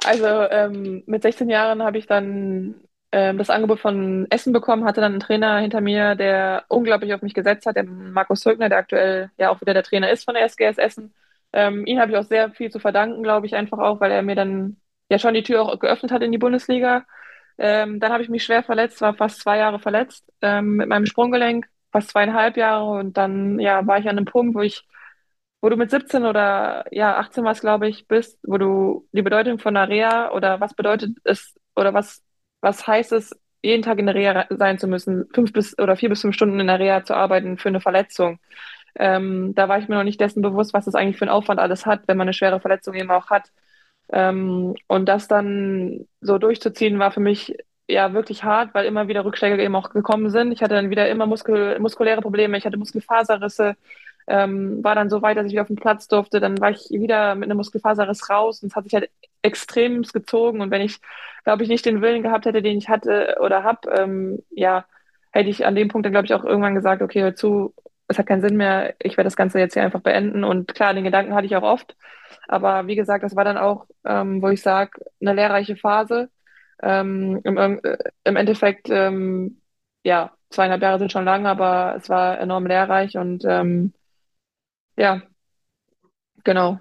[0.06, 2.76] also ähm, mit 16 Jahren habe ich dann
[3.12, 7.22] ähm, das Angebot von Essen bekommen, hatte dann einen Trainer hinter mir, der unglaublich auf
[7.24, 10.36] mich gesetzt hat, der Markus Högner, der aktuell ja auch wieder der Trainer ist von
[10.36, 11.14] der SGS Essen.
[11.54, 14.22] Ähm, ihn habe ich auch sehr viel zu verdanken, glaube ich, einfach auch, weil er
[14.22, 14.78] mir dann
[15.10, 17.04] ja schon die Tür auch geöffnet hat in die Bundesliga.
[17.58, 21.06] Ähm, dann habe ich mich schwer verletzt, war fast zwei Jahre verletzt ähm, mit meinem
[21.06, 24.84] Sprunggelenk, fast zweieinhalb Jahre und dann ja war ich an einem Punkt, wo ich
[25.62, 29.60] wo du mit 17 oder ja 18 was glaube ich bist, wo du die Bedeutung
[29.60, 32.24] von einer Reha oder was bedeutet es oder was
[32.62, 33.32] was heißt es
[33.64, 36.60] jeden Tag in der Reha sein zu müssen, fünf bis oder vier bis fünf Stunden
[36.60, 38.40] in der Reha zu arbeiten für eine Verletzung.
[38.96, 41.60] Ähm, da war ich mir noch nicht dessen bewusst, was das eigentlich für einen Aufwand
[41.60, 43.52] alles hat, wenn man eine schwere Verletzung eben auch hat.
[44.12, 47.56] Ähm, und das dann so durchzuziehen, war für mich
[47.88, 50.52] ja wirklich hart, weil immer wieder Rückschläge eben auch gekommen sind.
[50.52, 53.76] Ich hatte dann wieder immer Muskel muskuläre Probleme, ich hatte Muskelfaserrisse,
[54.28, 56.40] ähm, war dann so weit, dass ich wieder auf den Platz durfte.
[56.40, 59.10] Dann war ich wieder mit einem Muskelfaserriss raus und es hat sich halt
[59.42, 60.62] extrem gezogen.
[60.62, 61.00] Und wenn ich,
[61.44, 64.86] glaube ich, nicht den Willen gehabt hätte, den ich hatte oder habe, ähm, ja,
[65.32, 67.74] hätte ich an dem Punkt dann, glaube ich, auch irgendwann gesagt, okay, hör zu,
[68.08, 70.44] es hat keinen Sinn mehr, ich werde das Ganze jetzt hier einfach beenden.
[70.44, 71.96] Und klar, den Gedanken hatte ich auch oft.
[72.48, 74.92] Aber wie gesagt, das war dann auch, ähm, wo ich sage,
[75.22, 76.30] eine lehrreiche Phase.
[76.84, 77.58] Ähm, im,
[78.24, 79.62] im, Endeffekt, ähm,
[80.04, 83.94] ja, zweieinhalb Jahre sind schon lang, aber es war enorm lehrreich und ähm,
[84.98, 85.22] ja,
[86.44, 86.80] genau.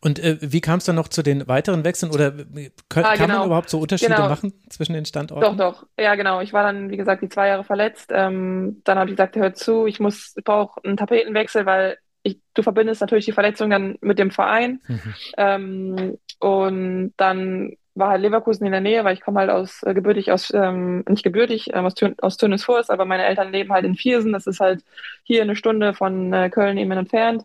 [0.00, 3.14] Und äh, wie kam es dann noch zu den weiteren Wechseln oder äh, kann, ah,
[3.14, 3.26] genau.
[3.26, 4.28] kann man überhaupt so Unterschiede genau.
[4.28, 5.42] machen zwischen den Standorten?
[5.42, 5.86] Doch, doch.
[5.98, 6.40] Ja, genau.
[6.40, 8.10] Ich war dann, wie gesagt, die zwei Jahre verletzt.
[8.14, 12.40] Ähm, dann habe ich gesagt, hör zu, ich muss, ich brauche einen Tapetenwechsel, weil ich,
[12.54, 14.80] du verbindest natürlich die Verletzung dann mit dem Verein.
[14.86, 15.14] Mhm.
[15.36, 19.94] Ähm, und dann war halt Leverkusen in der Nähe, weil ich komme halt aus äh,
[19.94, 23.96] gebürtig aus, ähm, nicht gebürtig, ähm, aus, aus Tönisfors, aber meine Eltern leben halt in
[23.96, 24.32] Viersen.
[24.32, 24.84] Das ist halt
[25.24, 27.44] hier eine Stunde von äh, Köln eben entfernt.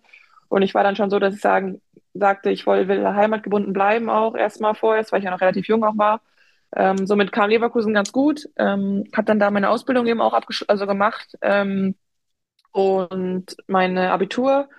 [0.50, 1.82] Und ich war dann schon so, dass ich sagen,
[2.14, 5.84] sagte, ich will, will heimatgebunden bleiben auch erstmal vorerst, weil ich ja noch relativ jung
[5.84, 6.22] auch war.
[6.76, 8.50] Ähm, somit kam Leverkusen ganz gut.
[8.58, 11.96] Ähm, habe dann da meine Ausbildung eben auch also gemacht ähm,
[12.72, 14.70] und meine Abitur.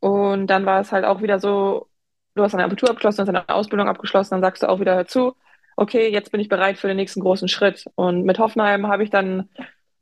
[0.00, 1.88] Und dann war es halt auch wieder so,
[2.34, 5.36] du hast dein Abitur abgeschlossen, hast deine Ausbildung abgeschlossen, dann sagst du auch wieder, zu,
[5.76, 7.86] okay, jetzt bin ich bereit für den nächsten großen Schritt.
[7.94, 9.48] Und mit Hoffenheim habe ich dann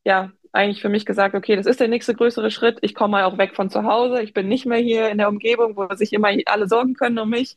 [0.05, 2.79] ja eigentlich für mich gesagt, okay, das ist der nächste größere Schritt.
[2.83, 4.23] Ich komme mal auch weg von zu Hause.
[4.23, 7.31] Ich bin nicht mehr hier in der Umgebung, wo sich immer alle sorgen können um
[7.31, 7.57] mich.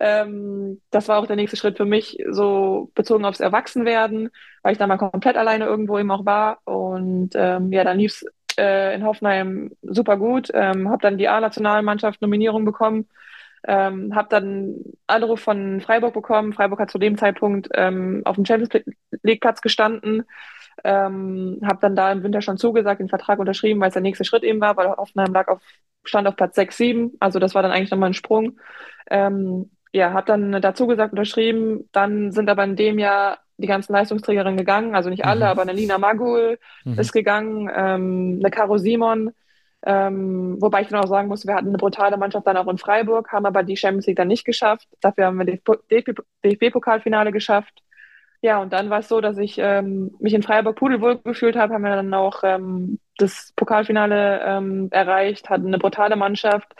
[0.00, 4.30] Ähm, das war auch der nächste Schritt für mich, so bezogen aufs Erwachsenwerden,
[4.62, 6.60] weil ich da mal komplett alleine irgendwo eben auch war.
[6.64, 8.26] Und ähm, ja, dann lief es
[8.58, 10.50] äh, in Hoffenheim super gut.
[10.54, 13.08] Ähm, habe dann die A-Nationalmannschaft Nominierung bekommen.
[13.66, 14.76] Ähm, habe dann
[15.06, 16.52] Anruf von Freiburg bekommen.
[16.52, 18.84] Freiburg hat zu dem Zeitpunkt ähm, auf dem Champions
[19.22, 20.24] League Platz gestanden.
[20.84, 24.24] Ähm, habe dann da im Winter schon zugesagt, den Vertrag unterschrieben, weil es der nächste
[24.24, 25.60] Schritt eben war, weil Hoffenheim lag auf,
[26.04, 27.12] stand auf Platz 6, 7.
[27.20, 28.58] Also das war dann eigentlich nochmal ein Sprung.
[29.10, 31.88] Ähm, ja, habe dann dazu gesagt, unterschrieben.
[31.92, 35.50] Dann sind aber in dem Jahr die ganzen Leistungsträgerinnen gegangen, also nicht alle, mhm.
[35.50, 36.98] aber eine Lina Magul mhm.
[36.98, 39.32] ist gegangen, ähm, eine Caro Simon,
[39.86, 42.78] ähm, wobei ich dann auch sagen muss, wir hatten eine brutale Mannschaft dann auch in
[42.78, 44.88] Freiburg, haben aber die Champions League dann nicht geschafft.
[45.00, 47.82] Dafür haben wir DFB-Pokalfinale geschafft.
[48.40, 51.74] Ja, und dann war es so, dass ich ähm, mich in Freiburg pudelwohl gefühlt habe,
[51.74, 56.72] haben wir dann auch ähm, das Pokalfinale ähm, erreicht, hatten eine brutale Mannschaft,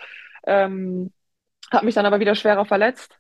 [0.47, 1.13] ähm,
[1.73, 3.19] habe mich dann aber wieder schwerer verletzt.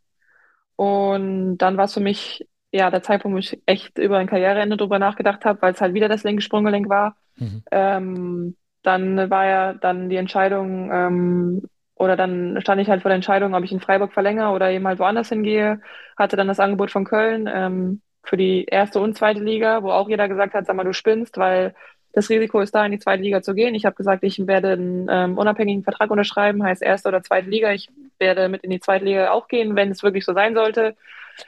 [0.76, 4.76] Und dann war es für mich ja der Zeitpunkt, wo ich echt über ein Karriereende
[4.76, 7.16] drüber nachgedacht habe, weil es halt wieder das linke Sprunggelenk war.
[7.36, 7.62] Mhm.
[7.72, 11.62] Ähm, dann war ja dann die Entscheidung, ähm,
[11.94, 14.86] oder dann stand ich halt vor der Entscheidung, ob ich in Freiburg verlängere oder eben
[14.86, 15.80] halt woanders hingehe.
[16.16, 20.08] Hatte dann das Angebot von Köln ähm, für die erste und zweite Liga, wo auch
[20.08, 21.74] jeder gesagt hat, sag mal, du spinnst, weil
[22.12, 23.74] das Risiko ist da, in die zweite Liga zu gehen.
[23.74, 27.72] Ich habe gesagt, ich werde einen ähm, unabhängigen Vertrag unterschreiben, heißt erste oder zweite Liga.
[27.72, 27.88] Ich
[28.18, 30.96] werde mit in die zweite Liga auch gehen, wenn es wirklich so sein sollte.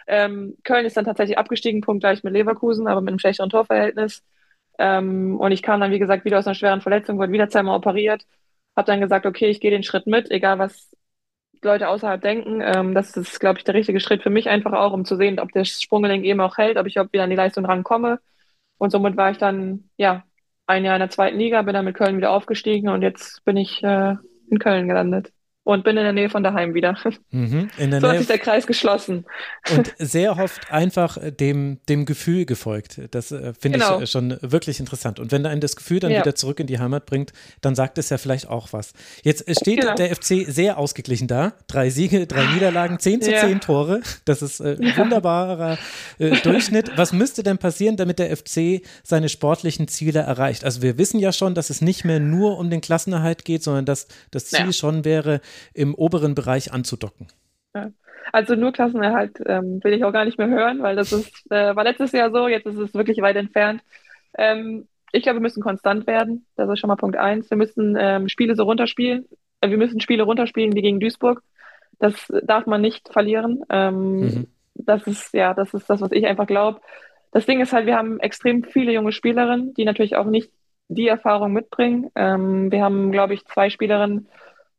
[0.07, 4.23] Ähm, Köln ist dann tatsächlich abgestiegen, punktgleich mit Leverkusen, aber mit einem schlechteren Torverhältnis.
[4.81, 7.77] Ähm, und ich kam dann, wie gesagt, wieder aus einer schweren Verletzung, wurde wieder zweimal
[7.77, 8.27] operiert.
[8.77, 10.97] Habe dann gesagt, okay, ich gehe den Schritt mit, egal was
[11.63, 12.63] Leute außerhalb denken.
[12.63, 15.41] Ähm, das ist, glaube ich, der richtige Schritt für mich einfach auch, um zu sehen,
[15.41, 18.21] ob der Sprunggelenk eben auch hält, ob ich überhaupt wieder an die Leistung rankomme.
[18.79, 20.25] Und somit war ich dann, ja,
[20.67, 23.57] ein Jahr in der zweiten Liga, bin dann mit Köln wieder aufgestiegen und jetzt bin
[23.57, 24.17] ich äh,
[24.51, 25.33] in Köln gelandet
[25.63, 26.97] und bin in der Nähe von daheim wieder.
[27.31, 29.27] Mhm, in der so Nähe hat sich der Kreis geschlossen.
[29.71, 33.01] Und sehr oft einfach dem, dem Gefühl gefolgt.
[33.11, 34.01] Das äh, finde genau.
[34.01, 35.21] ich schon wirklich interessant.
[35.21, 36.21] Und wenn einen das Gefühl dann ja.
[36.21, 38.95] wieder zurück in die Heimat bringt, dann sagt es ja vielleicht auch was.
[39.23, 39.95] Jetzt steht genau.
[39.95, 41.53] der FC sehr ausgeglichen da.
[41.67, 44.01] Drei Siege, drei Niederlagen, zehn zu zehn Tore.
[44.25, 44.97] Das ist äh, ja.
[44.97, 45.79] wunderbarer
[46.19, 46.93] äh, Durchschnitt.
[46.97, 50.65] Was müsste denn passieren, damit der FC seine sportlichen Ziele erreicht?
[50.65, 53.85] Also wir wissen ja schon, dass es nicht mehr nur um den Klassenerhalt geht, sondern
[53.85, 55.41] dass das Ziel schon wäre,
[55.75, 57.29] im oberen Bereich anzudocken.
[57.75, 57.91] Ja.
[58.33, 61.75] Also nur Klassenerhalt ähm, will ich auch gar nicht mehr hören, weil das ist, äh,
[61.75, 63.83] war letztes Jahr so, jetzt ist es wirklich weit entfernt.
[64.37, 66.47] Ähm, ich glaube, wir müssen konstant werden.
[66.57, 67.51] Das ist schon mal Punkt eins.
[67.51, 69.27] Wir müssen ähm, Spiele so runterspielen.
[69.61, 71.43] Äh, wir müssen Spiele runterspielen wie gegen Duisburg.
[71.99, 72.15] Das
[72.45, 73.63] darf man nicht verlieren.
[73.69, 74.47] Ähm, mhm.
[74.75, 76.81] Das ist, ja, das ist das, was ich einfach glaube.
[77.33, 80.51] Das Ding ist halt, wir haben extrem viele junge Spielerinnen, die natürlich auch nicht
[80.89, 82.11] die Erfahrung mitbringen.
[82.15, 84.29] Ähm, wir haben, glaube ich, zwei Spielerinnen,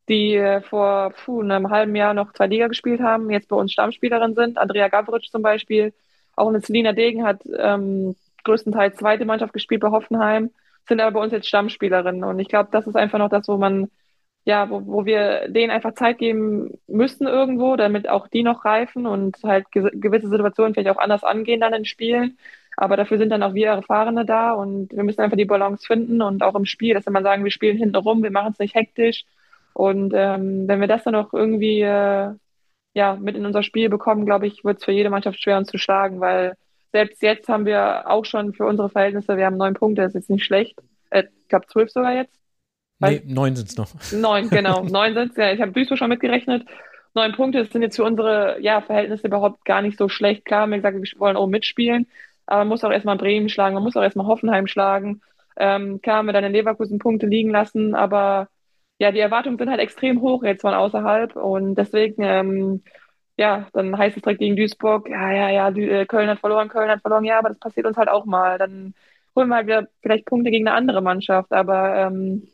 [0.08, 3.72] die äh, vor puh, einem halben Jahr noch zwei Liga gespielt haben, jetzt bei uns
[3.72, 4.58] Stammspielerin sind.
[4.58, 5.92] Andrea Gavric zum Beispiel.
[6.36, 10.50] Auch eine Selina Degen hat ähm, größtenteils zweite Mannschaft gespielt bei Hoffenheim,
[10.88, 12.24] sind aber bei uns jetzt Stammspielerinnen.
[12.24, 13.90] Und ich glaube, das ist einfach noch das, wo man,
[14.44, 19.06] ja, wo, wo wir denen einfach Zeit geben müssen irgendwo, damit auch die noch reifen
[19.06, 22.38] und halt gewisse Situationen vielleicht auch anders angehen dann in Spielen.
[22.76, 26.22] Aber dafür sind dann auch wir Erfahrene da und wir müssen einfach die Balance finden
[26.22, 28.58] und auch im Spiel, dass wir mal sagen, wir spielen hinten rum, wir machen es
[28.58, 29.24] nicht hektisch,
[29.74, 32.30] und ähm, wenn wir das dann auch irgendwie äh,
[32.94, 35.68] ja, mit in unser Spiel bekommen, glaube ich, wird es für jede Mannschaft schwer, uns
[35.68, 36.56] zu schlagen, weil
[36.92, 40.22] selbst jetzt haben wir auch schon für unsere Verhältnisse, wir haben neun Punkte, das ist
[40.22, 40.78] jetzt nicht schlecht.
[41.10, 42.38] Äh, ich glaube zwölf sogar jetzt.
[42.98, 43.88] Nee, neun sind es noch.
[44.12, 44.84] Neun, genau.
[44.90, 45.52] neun sind es, ja.
[45.52, 46.66] Ich habe Duisburg schon mitgerechnet.
[47.14, 50.44] Neun Punkte, das sind jetzt für unsere ja, Verhältnisse überhaupt gar nicht so schlecht.
[50.44, 52.06] Klar, haben wir gesagt, wir wollen auch mitspielen,
[52.46, 55.20] aber man muss auch erstmal Bremen schlagen, man muss auch erstmal Hoffenheim schlagen.
[55.56, 58.48] Ähm, klar haben wir dann in Leverkusen Punkte liegen lassen, aber
[59.02, 62.84] ja, die Erwartungen sind halt extrem hoch jetzt von außerhalb und deswegen, ähm,
[63.36, 66.88] ja, dann heißt es direkt gegen Duisburg, ja, ja, ja, äh, Köln hat verloren, Köln
[66.88, 68.58] hat verloren, ja, aber das passiert uns halt auch mal.
[68.58, 68.94] Dann
[69.34, 72.46] holen wir halt wieder vielleicht Punkte gegen eine andere Mannschaft, aber ähm,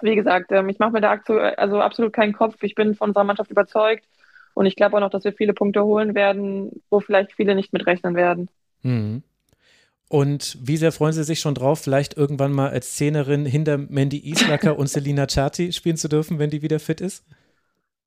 [0.00, 1.12] wie gesagt, ähm, ich mache mir da
[1.56, 2.56] also absolut keinen Kopf.
[2.62, 4.04] Ich bin von unserer Mannschaft überzeugt
[4.54, 7.72] und ich glaube auch noch, dass wir viele Punkte holen werden, wo vielleicht viele nicht
[7.72, 8.48] mitrechnen werden.
[8.82, 9.22] Mhm.
[10.08, 14.18] Und wie sehr freuen Sie sich schon drauf, vielleicht irgendwann mal als Szenerin hinter Mandy
[14.30, 17.24] Islacker und Selina Chati spielen zu dürfen, wenn die wieder fit ist?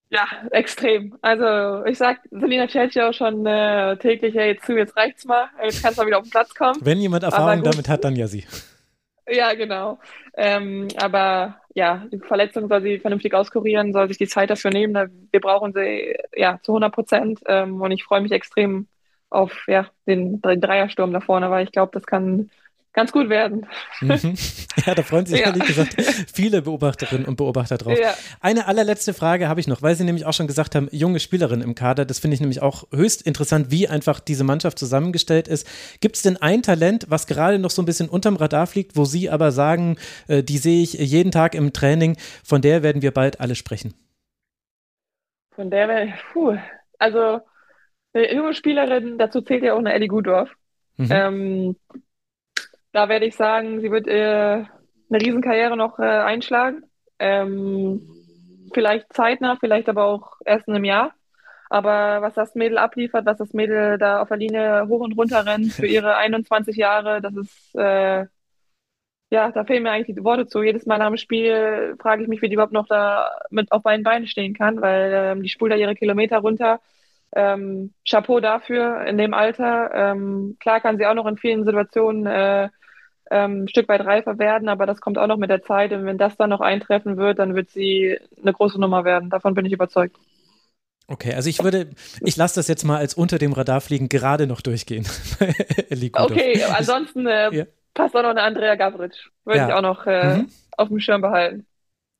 [0.10, 1.18] Ja, extrem.
[1.22, 5.84] Also ich sag Selina Celcio schon äh, täglich, hey, jetzt zu, jetzt reicht's mal, jetzt
[5.84, 6.80] kannst du mal wieder auf den Platz kommen.
[6.82, 8.46] Wenn jemand Erfahrung damit hat, dann ja sie.
[9.30, 10.00] Ja, genau.
[10.38, 15.28] Ähm, aber ja, die Verletzung soll sie vernünftig auskurieren, soll sich die Zeit dafür nehmen.
[15.32, 17.40] Wir brauchen sie ja zu 100 Prozent.
[17.46, 18.88] Ähm, und ich freue mich extrem
[19.30, 22.50] auf ja, den, Dreiersturm da vorne, weil ich glaube, das kann
[22.98, 23.68] ganz gut werden.
[24.02, 24.36] Mhm.
[24.86, 25.48] Ja, da freuen sich ja.
[25.48, 25.96] ehrlich gesagt
[26.34, 27.98] viele Beobachterinnen und Beobachter drauf.
[28.00, 28.14] Ja.
[28.42, 31.62] Eine allerletzte Frage habe ich noch, weil Sie nämlich auch schon gesagt haben, junge Spielerin
[31.62, 32.06] im Kader.
[32.06, 35.68] Das finde ich nämlich auch höchst interessant, wie einfach diese Mannschaft zusammengestellt ist.
[36.00, 39.04] Gibt es denn ein Talent, was gerade noch so ein bisschen unterm Radar fliegt, wo
[39.04, 39.98] Sie aber sagen,
[40.28, 43.96] äh, die sehe ich jeden Tag im Training, von der werden wir bald alle sprechen?
[45.56, 46.56] Von der werden, puh,
[47.00, 47.42] also
[48.18, 50.52] eine junge Spielerin, dazu zählt ja auch eine Ellie Gudorf.
[50.98, 51.08] Mhm.
[51.12, 51.76] Ähm,
[52.92, 54.64] da werde ich sagen, sie wird äh,
[55.10, 56.84] eine Riesenkarriere noch äh, einschlagen.
[57.20, 58.02] Ähm,
[58.74, 61.14] vielleicht zeitnah, vielleicht aber auch erst in einem Jahr.
[61.70, 65.46] Aber was das Mädel abliefert, was das Mädel da auf der Linie hoch und runter
[65.46, 68.26] rennt für ihre 21 Jahre, das ist, äh,
[69.30, 70.64] ja, da fehlen mir eigentlich die Worte zu.
[70.64, 73.84] Jedes Mal nach dem Spiel frage ich mich, wie die überhaupt noch da mit auf
[73.84, 76.80] beiden Beinen stehen kann, weil ähm, die spult da ihre Kilometer runter.
[77.36, 79.92] Ähm, Chapeau dafür in dem Alter.
[79.94, 82.70] Ähm, klar kann sie auch noch in vielen Situationen äh,
[83.30, 85.92] ähm, ein Stück weit reifer werden, aber das kommt auch noch mit der Zeit.
[85.92, 89.30] Und wenn das dann noch eintreffen wird, dann wird sie eine große Nummer werden.
[89.30, 90.16] Davon bin ich überzeugt.
[91.10, 91.90] Okay, also ich würde,
[92.22, 95.08] ich lasse das jetzt mal als unter dem Radar fliegen gerade noch durchgehen.
[96.14, 97.66] okay, ansonsten äh, ja.
[97.94, 99.30] passt auch noch eine Andrea Gavritsch.
[99.46, 99.68] Würde ja.
[99.70, 100.50] ich auch noch äh, mhm.
[100.76, 101.66] auf dem Schirm behalten.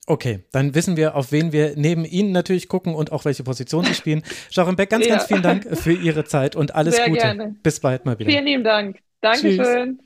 [0.10, 3.84] Okay, dann wissen wir, auf wen wir neben Ihnen natürlich gucken und auch welche Position
[3.84, 4.24] Sie spielen.
[4.50, 5.16] Sharon Beck, ganz, ja.
[5.16, 7.20] ganz vielen Dank für Ihre Zeit und alles Sehr Gute.
[7.20, 7.56] Gerne.
[7.62, 8.32] Bis bald mal wieder.
[8.32, 9.00] Vielen lieben Dank.
[9.20, 10.00] Dankeschön.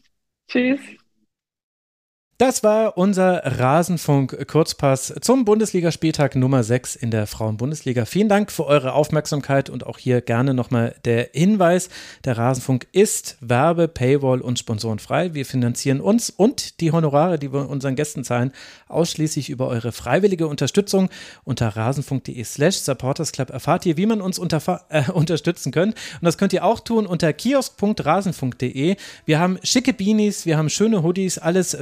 [0.48, 0.80] Tschüss.
[0.80, 1.01] Tschüss.
[2.42, 8.06] Das war unser Rasenfunk-Kurzpass zum Bundesligaspieltag Nummer 6 in der Frauenbundesliga.
[8.06, 11.90] Vielen Dank für eure Aufmerksamkeit und auch hier gerne nochmal der Hinweis:
[12.26, 15.36] Der Rasenfunk ist Werbe-, Paywall- und Sponsorenfrei.
[15.36, 18.54] Wir finanzieren uns und die Honorare, die wir unseren Gästen zahlen,
[18.88, 21.12] ausschließlich über eure freiwillige Unterstützung.
[21.44, 25.94] Unter rasenfunk.de/slash supportersclub erfahrt ihr, wie man uns äh, unterstützen könnt.
[25.94, 28.96] Und das könnt ihr auch tun unter kiosk.rasenfunk.de.
[29.26, 31.78] Wir haben schicke Beanies, wir haben schöne Hoodies, alles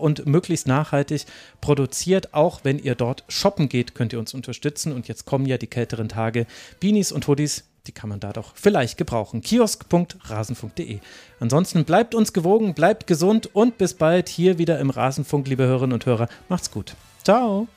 [0.00, 1.26] und möglichst nachhaltig
[1.60, 2.34] produziert.
[2.34, 4.92] Auch wenn ihr dort shoppen geht, könnt ihr uns unterstützen.
[4.92, 6.46] Und jetzt kommen ja die kälteren Tage.
[6.80, 9.42] Beanies und Hoodies, die kann man da doch vielleicht gebrauchen.
[9.42, 11.00] kiosk.rasenfunk.de.
[11.40, 15.94] Ansonsten bleibt uns gewogen, bleibt gesund und bis bald hier wieder im Rasenfunk, liebe Hörerinnen
[15.94, 16.28] und Hörer.
[16.48, 16.94] Macht's gut.
[17.22, 17.68] Ciao.